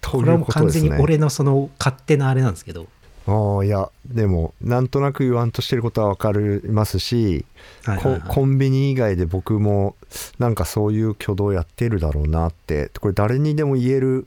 [0.00, 2.86] とこれはもう完全に俺のその勝手なあれなんですけど、
[3.26, 7.44] ああいやでもなんとなく言わんとしてることは分かりますし、
[7.84, 8.20] はいはいはい。
[8.20, 9.96] こコンビニ以外で僕も
[10.38, 14.26] なんかそういう挙動やってるだろうなってこれ誰にでも言える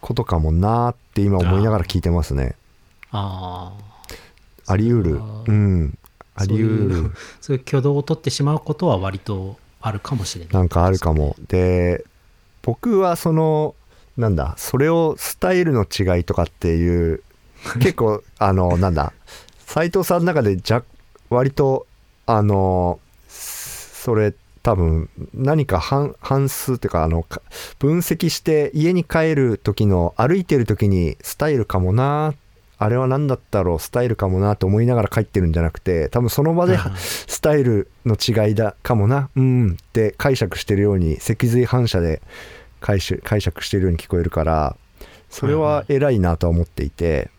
[0.00, 2.54] ことかもなって今思いながら聞いてますね。
[3.10, 3.72] あ
[4.66, 5.20] ああり得る。
[5.46, 5.98] うん。
[6.36, 7.12] ありうる。
[7.40, 10.54] そういう挙動を取ってしまうことは割とあるかもしれない。
[10.54, 11.34] なんかあるかも。
[11.48, 12.04] で
[12.62, 13.74] 僕はその
[14.16, 17.22] なんだそれをスタイルの違いとかっていう
[17.80, 19.12] 結構あのなんだ
[19.66, 20.82] 斉藤さんの中でじゃ
[21.30, 21.86] 割と
[22.26, 22.98] あの
[23.28, 27.42] それ多分何か半半数っていうかあのか
[27.78, 32.34] 分析して家に帰る時の歩いてる時にスタイルかもな
[32.80, 42.20] あれは何だったろうスタイルかもなと思いながら帰ってるんじゃなくて多分その場ではいはいスタイルの違いだかもなうんって解釈してるように脊髄反射で
[42.80, 44.76] 解釈解釈してるように聞こえるから
[45.30, 47.37] それは偉いなとは思っていてうんうんうん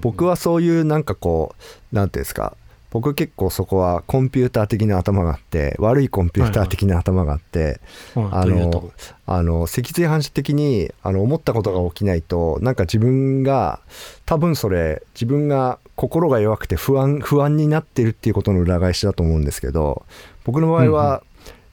[0.00, 1.54] 僕はそういうなんかこ
[1.92, 2.56] うなんていうんですか
[2.90, 7.80] 僕結構そこはコンピューター的な頭があって悪いコンピューター的な頭があって、
[8.14, 8.92] はいあの
[9.24, 13.80] あの脊髄反射的にあの思ったことが起きないとなんか自分が
[14.26, 20.04] 多分それ自分が心が弱くて不安不安になってるっていうことの裏返しだと思うんですけど
[20.44, 21.22] 僕の場合は、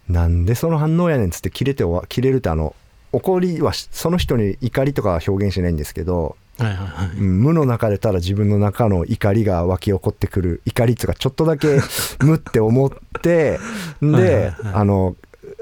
[0.08, 1.30] なんでその反応やねん。
[1.30, 2.76] っつって切れて切れるってあの
[3.12, 7.18] 怒りはしその人に怒りとかは表現しないんですけど、はいはいはい。
[7.18, 11.80] うん無の中でただ自分の中の怒りが湧き起こってくる怒りっていうかちょっとだけ
[12.20, 12.92] 無って思っ
[13.22, 13.60] て
[14.02, 15.16] ではいあの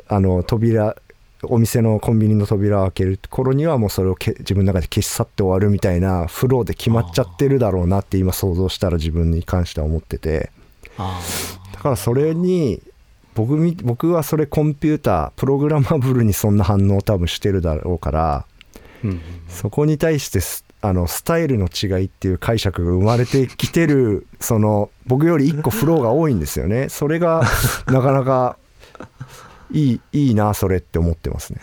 [0.07, 0.95] あの扉
[1.43, 10.51] お店のコンビニの扉を開ける頃にはもうそれをけ自分の中で消し去って終わるみたいなフローで決まっちゃってるだろうなって今想像したら自分に関しては思ってて。
[10.97, 11.21] あ
[11.73, 12.81] だからそれに
[13.35, 19.21] 僕み僕はそれコンピュータープログラマブルにそんな反応を多分してるだろうからーうんうん。
[19.47, 26.89] そこに対してスあのスタイルの違いっていう解釈が生まれてきてる その僕より一個フローが多いんですよね。
[26.89, 27.43] それが
[27.87, 28.57] なかなか
[29.71, 31.59] いいいいなそれって思ってますね。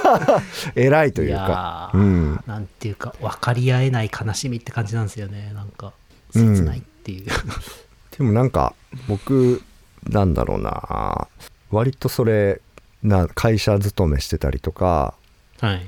[0.76, 1.90] 偉いというか。
[1.94, 2.40] うん。
[2.46, 5.52] なんていうか分かり合えない悲しみって感じなんですよね。
[5.54, 5.92] なんか
[6.32, 7.26] 切ないっていう、
[8.16, 8.74] でもなんか
[9.08, 9.62] 僕
[10.08, 11.28] なんだろうな。
[11.70, 12.60] 割とそれ
[13.02, 15.14] な会社勤めしてたりとか
[15.60, 15.86] はい。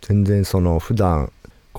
[0.00, 1.30] 全然その普段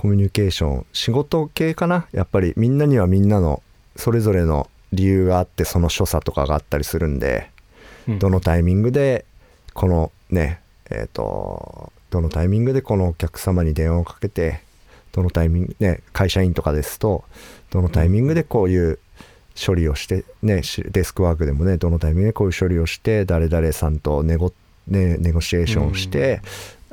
[0.02, 2.08] コミュニケーション仕事系かな？
[2.10, 3.62] やっぱりみんなにはみんなの
[3.94, 7.48] それぞれの理由があってその所作とかがあったりするんで
[8.08, 8.18] うん。
[8.18, 9.24] どのタイミングで
[9.74, 10.60] このね
[10.90, 14.62] えっ、とどのタイミングでこのお客様に電話をかけて
[15.12, 17.22] どのタイミングね会社員とかですと
[17.70, 18.98] どのタイミングでこういう
[19.54, 24.52] 処理をしてねしデスクワークでもねどのタイミングでこういう処理をして誰々さんと寝ご
[24.88, 26.40] ね、ネゴシエーションして、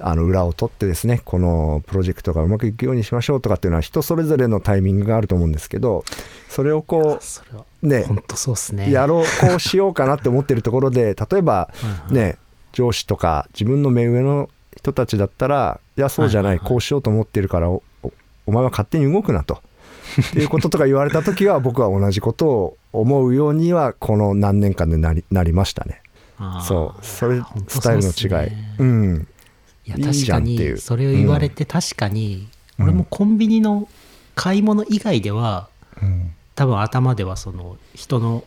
[0.02, 6.04] あの裏を取ってですねこのプロジェクトがうまくいくようにしましょうとかっていうのは人それぞれのタイミングがあると思うんですけど
[6.48, 7.20] それをこ
[7.82, 11.70] うね本当そうですねやろうこうしようかなって思ってるところで 例えば
[12.10, 12.38] ね
[12.72, 17.82] 上司とか自分の目上の人たちだったらいやそうじゃない,、こうしようと思ってるからお
[18.48, 19.62] 前は勝手に動くなと。
[20.10, 26.02] っていうこととか言われた時は僕は同じことを思うようにはこの何年間でなりなりましたね。
[26.68, 28.14] そうそれスタイルの違い。
[28.14, 29.28] すねうん
[29.98, 32.48] いや確かにそれを言われて確かに、
[32.80, 33.88] 俺もコンビニの
[34.36, 35.70] 買い物以外では
[36.02, 36.34] うん。
[36.56, 38.44] 多分頭ではその人の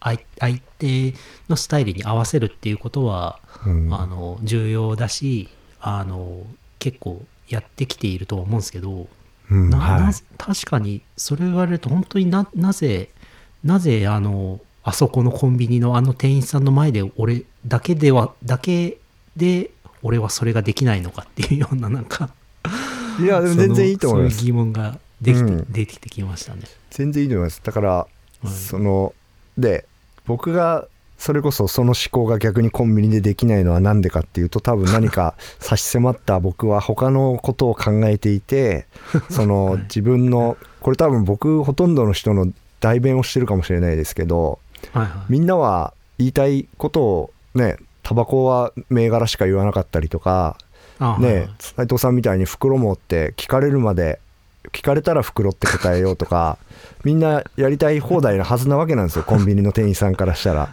[0.00, 1.14] 相相手
[1.48, 3.94] のスタイルに合わせるっていうことは、うん。
[3.94, 5.48] あの重要だし
[5.80, 6.44] あの
[6.78, 9.06] 結構やってきているとは思うんですけど、
[9.50, 13.10] うんな確かにそれを言われると本当にななぜ
[13.62, 18.98] なぜあのあそこのコンビニのあの店員さんの前で俺だけではだけ
[19.36, 19.70] で
[20.02, 22.30] 俺はそれができないのかっていうようななんか
[23.20, 24.36] いやでも全然いいと思います。
[24.38, 25.72] そういう疑問ができて、うん。
[25.72, 26.62] できてきましたね。
[26.90, 27.60] 全然いいと思います。
[27.62, 28.06] だから、
[28.44, 29.14] いその
[29.58, 29.86] で
[30.26, 30.86] 僕が
[31.18, 38.86] それこそその思考が逆にコンビニでできないのは何でかっていうと多分何か 差し迫った僕は他のことを考えていて
[39.30, 42.48] そのはい自分のこれ多分僕ほとんどの人の
[42.80, 44.58] 代弁をしてるかもしれないですけど
[45.28, 50.56] みんなは言いたいことをねタバコは銘柄しか言わなかったりとか
[51.18, 54.20] ね斉藤さんみたいに袋もって聞かれるまで
[54.70, 56.58] 聞かれたら袋って答えようとか
[57.04, 60.68] みんなやりたい放題なはずなわけなんですよコンビニの店員さんからしたら。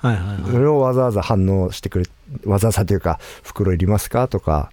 [0.00, 0.52] はいはいはい。
[0.52, 2.04] それをわざわざ反応してくれ
[2.44, 4.70] わざわざというか袋いりますかとか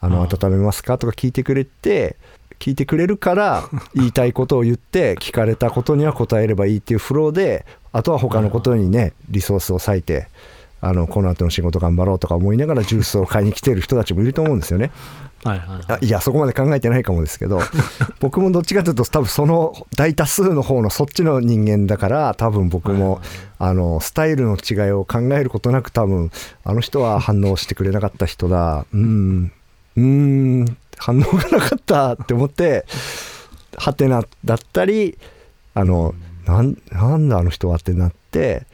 [0.00, 2.16] あの温めますかとか聞いてくれて
[2.58, 3.64] 聞いてくれるから
[3.94, 10.28] 言いたいことを言って聞かれたことには答えればいいっていうフローであとは他のことにねリソースを割いて
[10.80, 14.90] あのこの後の仕事頑張ろうとか思いながらジュースを買いに来てる人たちもいると思うんですよね。
[15.44, 15.84] はいはいはい。
[15.88, 17.60] あいやそこまで考えてないかもですけど
[18.20, 23.20] 僕もどっちかというと多分その大多数の方のそっちの人間だから多分僕も
[23.58, 26.30] あのスタイルの違いを考えることなく多分
[26.64, 28.86] あの人は反応してくれなかった人だ。
[28.92, 29.52] うん。
[29.96, 30.76] うーん。
[30.98, 32.84] 反応がなかったって思って
[33.76, 35.16] ハテナだったり
[35.74, 36.14] あの
[36.44, 38.66] なんなんだあの人はってなって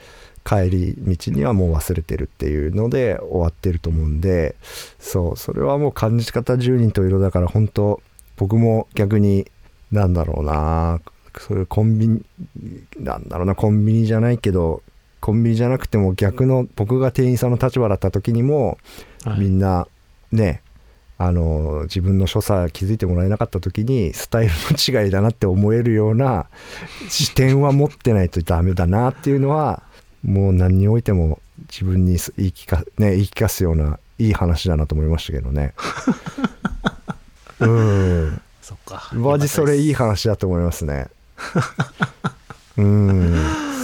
[0.45, 4.57] 帰り道にはもう忘れてるっていうので終わってると思うんで
[4.99, 8.03] そうそれはもう感じ方10人と色だから本当
[8.37, 9.51] 僕も逆に
[9.91, 11.01] なんだろうな
[11.39, 12.23] そういうコンビニ
[12.99, 14.83] なんだろうなコンビニじゃないけど
[15.21, 18.79] コンビニじゃなくても逆の僕が店員さんの立場だった時にも
[19.25, 19.41] はい。
[19.41, 19.89] みんな
[20.31, 20.63] ね
[21.17, 26.47] あの自分の所作気づいてもらえなかった時にスタイルの違いだなって思えるような
[27.09, 29.83] 視点は持ってないとダメだなっていうのは
[30.25, 31.39] もう何においても
[31.71, 35.75] 自分に言い聞か,、ね、言い聞かすようないい話だなと思いましたけどね。
[37.61, 38.41] うん。
[38.63, 39.11] そっか。
[39.13, 41.09] マジそれいい話だと思いますね。
[42.77, 43.35] うん。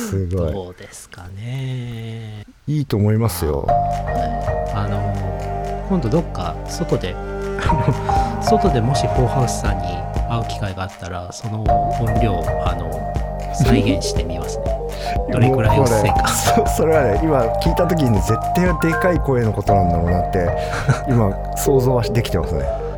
[0.08, 0.52] すごい。
[0.52, 2.44] どうですかね。
[2.66, 3.66] いいと思いますよ。
[3.68, 7.14] あの今度どっか外で
[8.42, 9.84] 外でもしフォーハウスさんに
[10.30, 12.90] 会う機会があったらその音量あの
[13.64, 14.64] 再現してみますね。
[15.32, 20.48] どれくらいもうこれ遅いかそ それはね今聞いた時に絶対でかい声のことなんだろうなって
[21.08, 22.89] 今想像はできてますね。